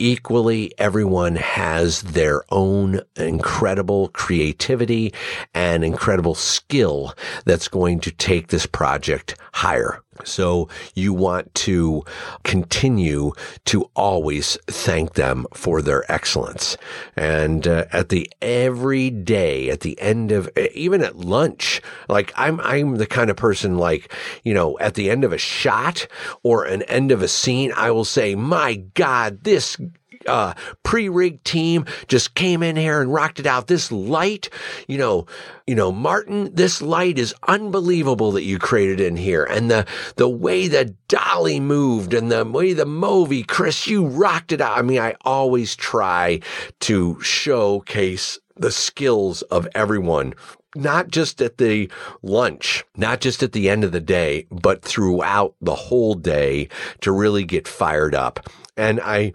equally 0.00 0.72
everyone 0.78 1.36
has 1.36 2.00
their 2.02 2.42
own 2.50 3.00
incredible 3.16 4.08
creativity 4.08 5.12
and 5.54 5.84
incredible 5.84 6.34
skill 6.34 7.14
that's 7.44 7.68
going 7.68 8.00
to 8.00 8.10
take 8.10 8.48
this 8.48 8.66
project 8.66 9.36
higher. 9.52 10.02
So 10.24 10.68
you 10.94 11.12
want 11.12 11.54
to 11.56 12.02
continue 12.44 13.32
to 13.66 13.90
always 13.94 14.58
thank 14.66 15.14
them 15.14 15.46
for 15.52 15.82
their 15.82 16.10
excellence. 16.10 16.76
And 17.16 17.66
uh, 17.66 17.86
at 17.92 18.08
the 18.08 18.30
every 18.42 19.10
day, 19.10 19.70
at 19.70 19.80
the 19.80 20.00
end 20.00 20.32
of, 20.32 20.48
even 20.74 21.02
at 21.02 21.16
lunch, 21.16 21.80
like 22.08 22.32
I'm, 22.36 22.60
I'm 22.60 22.96
the 22.96 23.06
kind 23.06 23.30
of 23.30 23.36
person 23.36 23.78
like, 23.78 24.12
you 24.44 24.54
know, 24.54 24.78
at 24.78 24.94
the 24.94 25.10
end 25.10 25.24
of 25.24 25.32
a 25.32 25.38
shot 25.38 26.06
or 26.42 26.64
an 26.64 26.82
end 26.82 27.12
of 27.12 27.22
a 27.22 27.28
scene, 27.28 27.72
I 27.76 27.90
will 27.90 28.04
say, 28.04 28.34
my 28.34 28.76
God, 28.94 29.44
this 29.44 29.76
uh, 30.26 30.54
pre-rigged 30.82 31.44
team 31.44 31.86
just 32.08 32.34
came 32.34 32.62
in 32.62 32.76
here 32.76 33.00
and 33.00 33.12
rocked 33.12 33.40
it 33.40 33.46
out. 33.46 33.66
This 33.66 33.90
light, 33.90 34.50
you 34.86 34.98
know, 34.98 35.26
you 35.66 35.74
know, 35.74 35.92
Martin, 35.92 36.54
this 36.54 36.82
light 36.82 37.18
is 37.18 37.34
unbelievable 37.48 38.32
that 38.32 38.44
you 38.44 38.58
created 38.58 39.00
in 39.00 39.16
here. 39.16 39.44
And 39.44 39.70
the, 39.70 39.86
the 40.16 40.28
way 40.28 40.68
the 40.68 40.94
dolly 41.08 41.60
moved 41.60 42.14
and 42.14 42.30
the 42.30 42.44
way 42.44 42.72
the 42.72 42.86
movie, 42.86 43.42
Chris, 43.42 43.86
you 43.86 44.06
rocked 44.06 44.52
it 44.52 44.60
out. 44.60 44.78
I 44.78 44.82
mean, 44.82 45.00
I 45.00 45.14
always 45.22 45.76
try 45.76 46.40
to 46.80 47.20
showcase 47.20 48.38
the 48.56 48.70
skills 48.70 49.42
of 49.42 49.66
everyone 49.74 50.34
not 50.76 51.08
just 51.08 51.42
at 51.42 51.58
the 51.58 51.90
lunch, 52.22 52.84
not 52.96 53.20
just 53.20 53.42
at 53.42 53.52
the 53.52 53.68
end 53.68 53.82
of 53.82 53.92
the 53.92 54.00
day, 54.00 54.46
but 54.50 54.82
throughout 54.82 55.54
the 55.60 55.74
whole 55.74 56.14
day 56.14 56.68
to 57.00 57.10
really 57.10 57.44
get 57.44 57.66
fired 57.66 58.14
up. 58.14 58.48
And 58.76 59.00
I, 59.00 59.32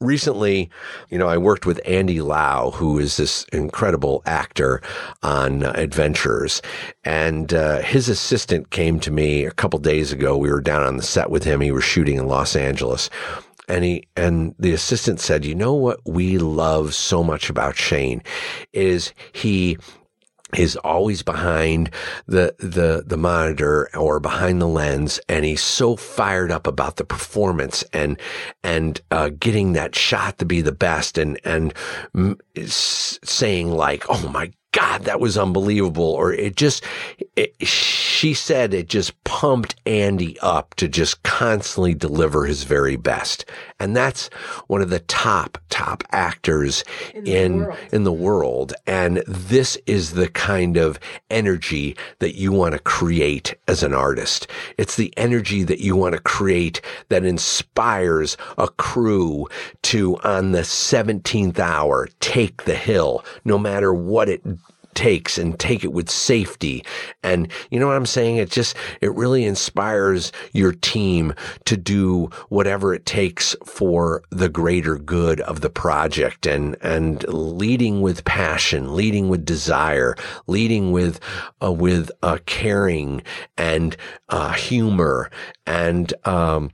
recently, 0.00 0.70
you 1.08 1.18
know, 1.18 1.28
I 1.28 1.38
worked 1.38 1.66
with 1.66 1.80
Andy 1.86 2.20
Lau, 2.20 2.70
who 2.70 2.98
is 2.98 3.16
this 3.16 3.44
incredible 3.52 4.22
actor 4.26 4.80
on 5.22 5.64
uh, 5.64 5.72
Adventurers, 5.74 6.62
and 7.04 7.52
uh, 7.52 7.80
his 7.80 8.08
assistant 8.08 8.70
came 8.70 9.00
to 9.00 9.10
me 9.10 9.44
a 9.44 9.50
couple 9.50 9.78
days 9.78 10.12
ago. 10.12 10.36
We 10.36 10.50
were 10.50 10.60
down 10.60 10.82
on 10.82 10.96
the 10.96 11.02
set 11.02 11.30
with 11.30 11.44
him. 11.44 11.60
He 11.60 11.72
was 11.72 11.84
shooting 11.84 12.16
in 12.16 12.26
Los 12.26 12.56
Angeles. 12.56 13.10
And 13.68 13.84
he, 13.84 14.06
and 14.16 14.54
the 14.60 14.72
assistant 14.72 15.18
said, 15.18 15.44
you 15.44 15.54
know 15.54 15.74
what 15.74 15.98
we 16.06 16.38
love 16.38 16.94
so 16.94 17.24
much 17.24 17.50
about 17.50 17.76
Shane 17.76 18.22
is 18.72 19.12
he 19.32 19.76
is 20.54 20.76
always 20.76 21.22
behind 21.22 21.90
the 22.26 22.54
the 22.58 23.02
the 23.04 23.16
monitor 23.16 23.88
or 23.96 24.20
behind 24.20 24.62
the 24.62 24.68
lens 24.68 25.18
and 25.28 25.44
he's 25.44 25.62
so 25.62 25.96
fired 25.96 26.52
up 26.52 26.66
about 26.66 26.96
the 26.96 27.04
performance 27.04 27.82
and 27.92 28.20
and 28.62 29.00
uh, 29.10 29.28
getting 29.40 29.72
that 29.72 29.94
shot 29.94 30.38
to 30.38 30.44
be 30.44 30.60
the 30.60 30.72
best 30.72 31.18
and 31.18 31.40
and 31.44 31.74
saying 32.68 33.70
like 33.70 34.04
oh 34.08 34.28
my 34.28 34.52
God, 34.76 35.04
that 35.04 35.20
was 35.20 35.38
unbelievable. 35.38 36.04
Or 36.04 36.34
it 36.34 36.54
just, 36.54 36.84
it, 37.34 37.54
she 37.66 38.34
said 38.34 38.74
it 38.74 38.90
just 38.90 39.24
pumped 39.24 39.74
Andy 39.86 40.38
up 40.40 40.74
to 40.74 40.86
just 40.86 41.22
constantly 41.22 41.94
deliver 41.94 42.44
his 42.44 42.64
very 42.64 42.96
best. 42.96 43.46
And 43.80 43.96
that's 43.96 44.28
one 44.66 44.82
of 44.82 44.90
the 44.90 45.00
top, 45.00 45.56
top 45.70 46.04
actors 46.12 46.84
in, 47.14 47.26
in, 47.26 47.58
the 47.60 47.76
in 47.92 48.04
the 48.04 48.12
world. 48.12 48.74
And 48.86 49.22
this 49.26 49.78
is 49.86 50.12
the 50.12 50.28
kind 50.28 50.76
of 50.76 51.00
energy 51.30 51.96
that 52.18 52.34
you 52.34 52.52
want 52.52 52.74
to 52.74 52.78
create 52.78 53.54
as 53.68 53.82
an 53.82 53.94
artist. 53.94 54.46
It's 54.76 54.96
the 54.96 55.12
energy 55.16 55.62
that 55.62 55.80
you 55.80 55.96
want 55.96 56.14
to 56.14 56.20
create 56.20 56.82
that 57.08 57.24
inspires 57.24 58.36
a 58.58 58.68
crew 58.68 59.46
to 59.84 60.18
on 60.18 60.52
the 60.52 60.60
17th 60.60 61.58
hour 61.58 62.08
take 62.20 62.64
the 62.64 62.76
hill, 62.76 63.24
no 63.44 63.56
matter 63.56 63.94
what 63.94 64.28
it 64.28 64.42
takes 64.96 65.38
and 65.38 65.58
take 65.58 65.84
it 65.84 65.92
with 65.92 66.10
safety. 66.10 66.84
And 67.22 67.52
you 67.70 67.78
know 67.78 67.86
what 67.86 67.96
I'm 67.96 68.06
saying? 68.06 68.36
It 68.36 68.50
just, 68.50 68.76
it 69.00 69.14
really 69.14 69.44
inspires 69.44 70.32
your 70.52 70.72
team 70.72 71.34
to 71.66 71.76
do 71.76 72.30
whatever 72.48 72.92
it 72.94 73.06
takes 73.06 73.54
for 73.64 74.22
the 74.30 74.48
greater 74.48 74.96
good 74.96 75.40
of 75.42 75.60
the 75.60 75.70
project 75.70 76.46
and, 76.46 76.76
and 76.80 77.24
leading 77.28 78.00
with 78.00 78.24
passion, 78.24 78.96
leading 78.96 79.28
with 79.28 79.44
desire, 79.44 80.16
leading 80.46 80.90
with, 80.90 81.20
uh, 81.62 81.72
with, 81.72 82.10
uh, 82.22 82.38
caring 82.46 83.22
and, 83.56 83.96
uh, 84.30 84.52
humor 84.52 85.30
and, 85.66 86.12
um, 86.24 86.70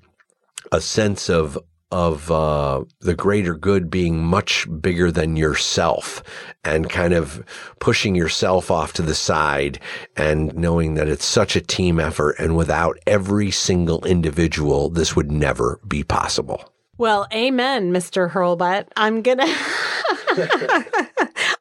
a 0.71 0.81
sense 0.81 1.29
of 1.29 1.59
of 1.93 2.31
uh, 2.31 2.83
the 3.01 3.15
greater 3.15 3.55
good 3.55 3.91
being 3.91 4.25
much 4.25 4.67
bigger 4.81 5.13
than 5.13 5.37
yourself 5.37 6.23
and 6.65 6.89
kind 6.89 7.13
of 7.13 7.45
pushing 7.79 8.15
yourself 8.15 8.71
off 8.71 8.95
to 8.95 9.03
the 9.03 9.15
side 9.15 9.79
and 10.17 10.55
knowing 10.55 10.95
that 10.95 11.09
it's 11.09 11.25
such 11.25 11.55
a 11.55 11.61
team 11.61 12.01
effort 12.01 12.35
and 12.39 12.57
without 12.57 12.99
every 13.07 13.51
single 13.51 14.05
individual 14.07 14.89
this 14.89 15.15
would 15.15 15.31
never 15.31 15.79
be 15.87 16.03
possible 16.03 16.73
well 16.97 17.29
amen 17.33 17.93
mr 17.93 18.31
hurlbut 18.31 18.87
i'm 18.97 19.21
gonna 19.21 19.47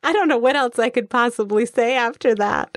I 0.03 0.13
don't 0.13 0.27
know 0.27 0.38
what 0.38 0.55
else 0.55 0.79
I 0.79 0.89
could 0.89 1.09
possibly 1.09 1.65
say 1.65 1.95
after 1.95 2.36
that. 2.36 2.75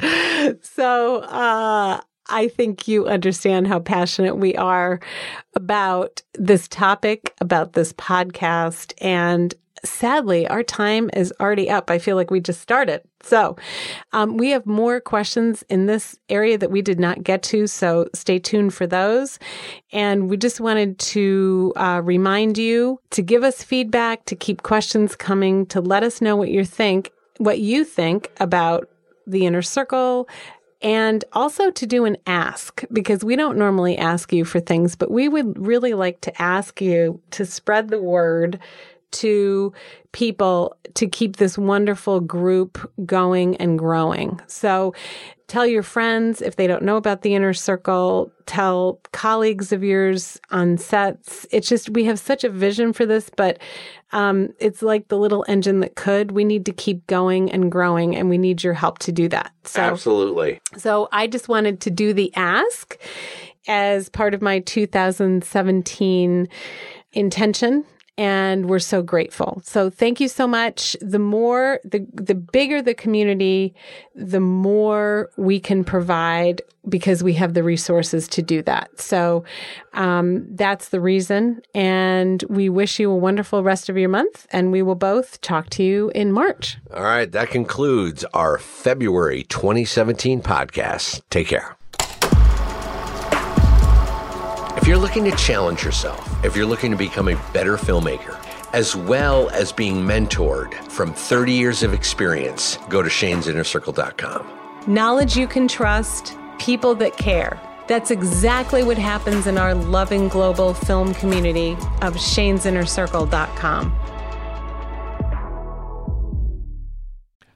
So, 0.62 1.18
uh, 1.20 2.00
I 2.28 2.48
think 2.48 2.88
you 2.88 3.06
understand 3.06 3.66
how 3.66 3.80
passionate 3.80 4.36
we 4.36 4.54
are 4.56 5.00
about 5.54 6.22
this 6.34 6.68
topic, 6.68 7.34
about 7.40 7.74
this 7.74 7.92
podcast. 7.92 8.94
And 9.00 9.54
sadly, 9.84 10.46
our 10.48 10.62
time 10.62 11.10
is 11.14 11.32
already 11.40 11.68
up. 11.68 11.90
I 11.90 11.98
feel 11.98 12.16
like 12.16 12.30
we 12.30 12.40
just 12.40 12.60
started. 12.60 13.02
So, 13.22 13.56
um, 14.12 14.36
we 14.36 14.50
have 14.50 14.66
more 14.66 15.00
questions 15.00 15.64
in 15.68 15.86
this 15.86 16.18
area 16.28 16.58
that 16.58 16.70
we 16.70 16.82
did 16.82 16.98
not 16.98 17.22
get 17.22 17.42
to. 17.44 17.66
So, 17.66 18.08
stay 18.14 18.38
tuned 18.38 18.74
for 18.74 18.86
those. 18.86 19.38
And 19.92 20.28
we 20.30 20.36
just 20.36 20.60
wanted 20.60 20.98
to 20.98 21.72
uh, 21.76 22.00
remind 22.02 22.58
you 22.58 23.00
to 23.10 23.22
give 23.22 23.44
us 23.44 23.62
feedback, 23.62 24.24
to 24.26 24.36
keep 24.36 24.62
questions 24.62 25.16
coming, 25.16 25.66
to 25.66 25.80
let 25.80 26.02
us 26.02 26.20
know 26.20 26.36
what 26.36 26.50
you 26.50 26.64
think, 26.64 27.10
what 27.38 27.60
you 27.60 27.84
think 27.84 28.30
about 28.40 28.88
the 29.26 29.46
inner 29.46 29.62
circle 29.62 30.28
and 30.84 31.24
also 31.32 31.70
to 31.70 31.86
do 31.86 32.04
an 32.04 32.18
ask 32.26 32.84
because 32.92 33.24
we 33.24 33.36
don't 33.36 33.56
normally 33.56 33.96
ask 33.96 34.34
you 34.34 34.44
for 34.44 34.60
things, 34.60 34.94
but 34.94 35.10
we 35.10 35.28
would 35.30 35.66
really 35.66 35.94
like 35.94 36.20
to 36.20 36.42
ask 36.42 36.82
you 36.82 37.18
to 37.30 37.46
spread 37.46 37.88
the 37.88 38.00
word 38.00 38.60
to 39.14 39.72
people 40.12 40.76
to 40.94 41.08
keep 41.08 41.36
this 41.36 41.58
wonderful 41.58 42.20
group 42.20 42.90
going 43.04 43.56
and 43.56 43.78
growing. 43.78 44.40
So 44.46 44.94
tell 45.48 45.66
your 45.66 45.82
friends 45.82 46.40
if 46.40 46.56
they 46.56 46.66
don't 46.66 46.82
know 46.82 46.96
about 46.96 47.22
the 47.22 47.34
inner 47.34 47.52
circle, 47.52 48.32
tell 48.46 49.00
colleagues 49.12 49.72
of 49.72 49.82
yours 49.82 50.40
on 50.50 50.78
sets. 50.78 51.46
It's 51.50 51.68
just, 51.68 51.90
we 51.90 52.04
have 52.04 52.18
such 52.18 52.44
a 52.44 52.48
vision 52.48 52.92
for 52.92 53.04
this, 53.06 53.30
but 53.36 53.58
um, 54.12 54.50
it's 54.58 54.82
like 54.82 55.08
the 55.08 55.18
little 55.18 55.44
engine 55.48 55.80
that 55.80 55.96
could. 55.96 56.30
We 56.30 56.44
need 56.44 56.64
to 56.66 56.72
keep 56.72 57.06
going 57.08 57.50
and 57.50 57.70
growing, 57.70 58.14
and 58.14 58.30
we 58.30 58.38
need 58.38 58.62
your 58.62 58.74
help 58.74 59.00
to 59.00 59.12
do 59.12 59.28
that. 59.28 59.52
So, 59.64 59.80
Absolutely. 59.80 60.60
So 60.76 61.08
I 61.10 61.26
just 61.26 61.48
wanted 61.48 61.80
to 61.82 61.90
do 61.90 62.12
the 62.12 62.32
ask 62.36 62.96
as 63.66 64.08
part 64.08 64.34
of 64.34 64.42
my 64.42 64.60
2017 64.60 66.48
intention 67.12 67.84
and 68.16 68.68
we're 68.68 68.78
so 68.78 69.02
grateful. 69.02 69.60
So 69.64 69.90
thank 69.90 70.20
you 70.20 70.28
so 70.28 70.46
much. 70.46 70.96
The 71.00 71.18
more 71.18 71.80
the 71.84 72.06
the 72.12 72.34
bigger 72.34 72.80
the 72.80 72.94
community, 72.94 73.74
the 74.14 74.40
more 74.40 75.30
we 75.36 75.58
can 75.60 75.84
provide 75.84 76.62
because 76.88 77.22
we 77.22 77.32
have 77.34 77.54
the 77.54 77.62
resources 77.62 78.28
to 78.28 78.42
do 78.42 78.62
that. 78.62 79.00
So 79.00 79.44
um, 79.94 80.46
that's 80.54 80.90
the 80.90 81.00
reason. 81.00 81.62
And 81.74 82.44
we 82.48 82.68
wish 82.68 82.98
you 82.98 83.10
a 83.10 83.16
wonderful 83.16 83.62
rest 83.62 83.88
of 83.88 83.96
your 83.96 84.08
month. 84.10 84.46
And 84.50 84.70
we 84.70 84.82
will 84.82 84.94
both 84.94 85.40
talk 85.40 85.70
to 85.70 85.82
you 85.82 86.10
in 86.14 86.32
March. 86.32 86.76
All 86.92 87.02
right, 87.02 87.30
that 87.32 87.50
concludes 87.50 88.24
our 88.34 88.58
February 88.58 89.44
2017 89.44 90.42
podcast. 90.42 91.22
Take 91.30 91.48
care. 91.48 91.76
If 94.84 94.88
you're 94.88 94.98
looking 94.98 95.24
to 95.24 95.34
challenge 95.36 95.82
yourself, 95.82 96.44
if 96.44 96.54
you're 96.54 96.66
looking 96.66 96.90
to 96.90 96.96
become 96.98 97.28
a 97.28 97.36
better 97.54 97.78
filmmaker, 97.78 98.38
as 98.74 98.94
well 98.94 99.48
as 99.48 99.72
being 99.72 99.96
mentored 99.96 100.74
from 100.90 101.14
30 101.14 101.52
years 101.52 101.82
of 101.82 101.94
experience, 101.94 102.76
go 102.90 103.00
to 103.00 103.08
shanesinnercircle.com. 103.08 104.46
Knowledge 104.86 105.38
you 105.38 105.46
can 105.46 105.66
trust, 105.68 106.36
people 106.58 106.94
that 106.96 107.16
care. 107.16 107.58
That's 107.88 108.10
exactly 108.10 108.82
what 108.82 108.98
happens 108.98 109.46
in 109.46 109.56
our 109.56 109.74
loving 109.74 110.28
global 110.28 110.74
film 110.74 111.14
community 111.14 111.70
of 112.02 112.16
shanesinnercircle.com. 112.16 113.90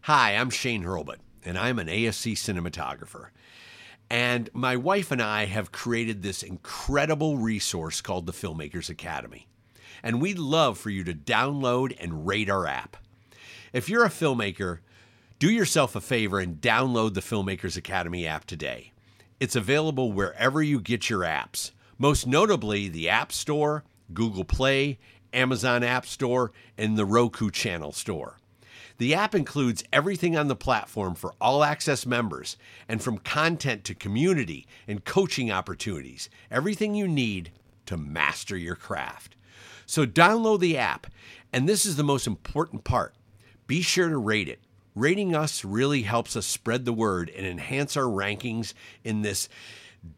Hi, 0.01 0.35
I'm 0.35 0.49
Shane 0.49 0.83
Hurlbut, 0.83 1.19
and 1.45 1.59
I'm 1.59 1.79
an 1.79 1.89
ASC 1.89 2.33
cinematographer. 2.33 3.27
And 4.11 4.49
my 4.55 4.77
wife 4.77 5.11
and 5.11 5.21
I 5.21 5.45
have 5.47 5.73
created 5.73 6.23
this 6.23 6.43
incredible 6.43 7.39
resource 7.39 8.01
called 8.01 8.27
the 8.27 8.33
Filmmakers 8.33 8.89
Academy. 8.89 9.47
And 10.03 10.21
we'd 10.23 10.39
love 10.39 10.79
for 10.79 10.91
you 10.91 11.05
to 11.05 11.13
download 11.13 11.95
and 12.01 12.27
rate 12.27 12.49
our 12.49 12.67
app. 12.67 12.97
If 13.73 13.89
you're 13.89 14.05
a 14.05 14.11
filmmaker, 14.11 14.79
do 15.39 15.51
yourself 15.51 15.95
a 15.95 16.01
favor 16.01 16.41
and 16.41 16.61
download 16.61 17.15
the 17.15 17.21
Filmmakers 17.21 17.77
Academy 17.77 18.27
app 18.27 18.45
today. 18.45 18.93
It's 19.41 19.57
available 19.57 20.11
wherever 20.11 20.63
you 20.63 20.81
get 20.81 21.11
your 21.11 21.21
apps, 21.21 21.73
most 21.99 22.27
notably 22.27 22.89
the 22.89 23.09
App 23.09 23.31
Store, 23.31 23.85
Google 24.13 24.45
Play, 24.45 24.99
Amazon 25.33 25.85
App 25.85 26.07
Store, 26.07 26.51
and 26.77 26.97
the 26.97 27.05
Roku 27.05 27.51
Channel 27.51 27.93
Store. 27.93 28.39
The 28.99 29.15
app 29.15 29.35
includes 29.35 29.85
everything 29.93 30.37
on 30.37 30.49
the 30.49 30.57
platform 30.57 31.15
for 31.15 31.35
all 31.41 31.65
access 31.65 32.05
members, 32.05 32.57
and 32.89 33.01
from 33.01 33.19
content 33.19 33.85
to 33.85 33.95
community 33.95 34.67
and 34.87 35.05
coaching 35.05 35.51
opportunities, 35.51 36.29
everything 36.51 36.95
you 36.95 37.07
need 37.09 37.53
to 37.87 37.97
master 37.97 38.57
your 38.57 38.75
craft. 38.75 39.37
So 39.87 40.05
download 40.05 40.61
the 40.61 40.77
app, 40.77 41.07
and 41.53 41.69
this 41.69 41.87
is 41.87 41.97
the 41.97 42.03
most 42.03 42.27
important 42.27 42.85
part 42.85 43.15
be 43.69 43.83
sure 43.83 44.09
to 44.09 44.19
rate 44.19 44.49
it. 44.49 44.61
Rating 44.95 45.37
us 45.37 45.65
really 45.65 46.03
helps 46.03 46.35
us 46.35 46.47
spread 46.47 46.85
the 46.85 46.93
word 46.93 47.31
and 47.37 47.47
enhance 47.47 47.97
our 47.97 48.05
rankings 48.05 48.73
in 49.05 49.23
this 49.23 49.49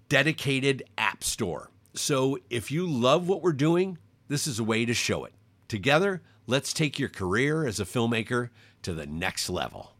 dedicated 0.08 0.84
app 0.96 1.22
store. 1.22 1.70
So 1.92 2.38
if 2.48 2.70
you 2.70 2.86
love 2.86 3.28
what 3.28 3.42
we're 3.42 3.52
doing, 3.52 3.98
this 4.28 4.46
is 4.46 4.58
a 4.58 4.64
way 4.64 4.84
to 4.86 4.94
show 4.94 5.24
it. 5.24 5.34
Together, 5.66 6.22
let's 6.46 6.72
take 6.72 6.98
your 6.98 7.08
career 7.08 7.66
as 7.66 7.80
a 7.80 7.84
filmmaker 7.84 8.50
to 8.90 8.96
the 8.96 9.06
next 9.06 9.48
level. 9.48 9.92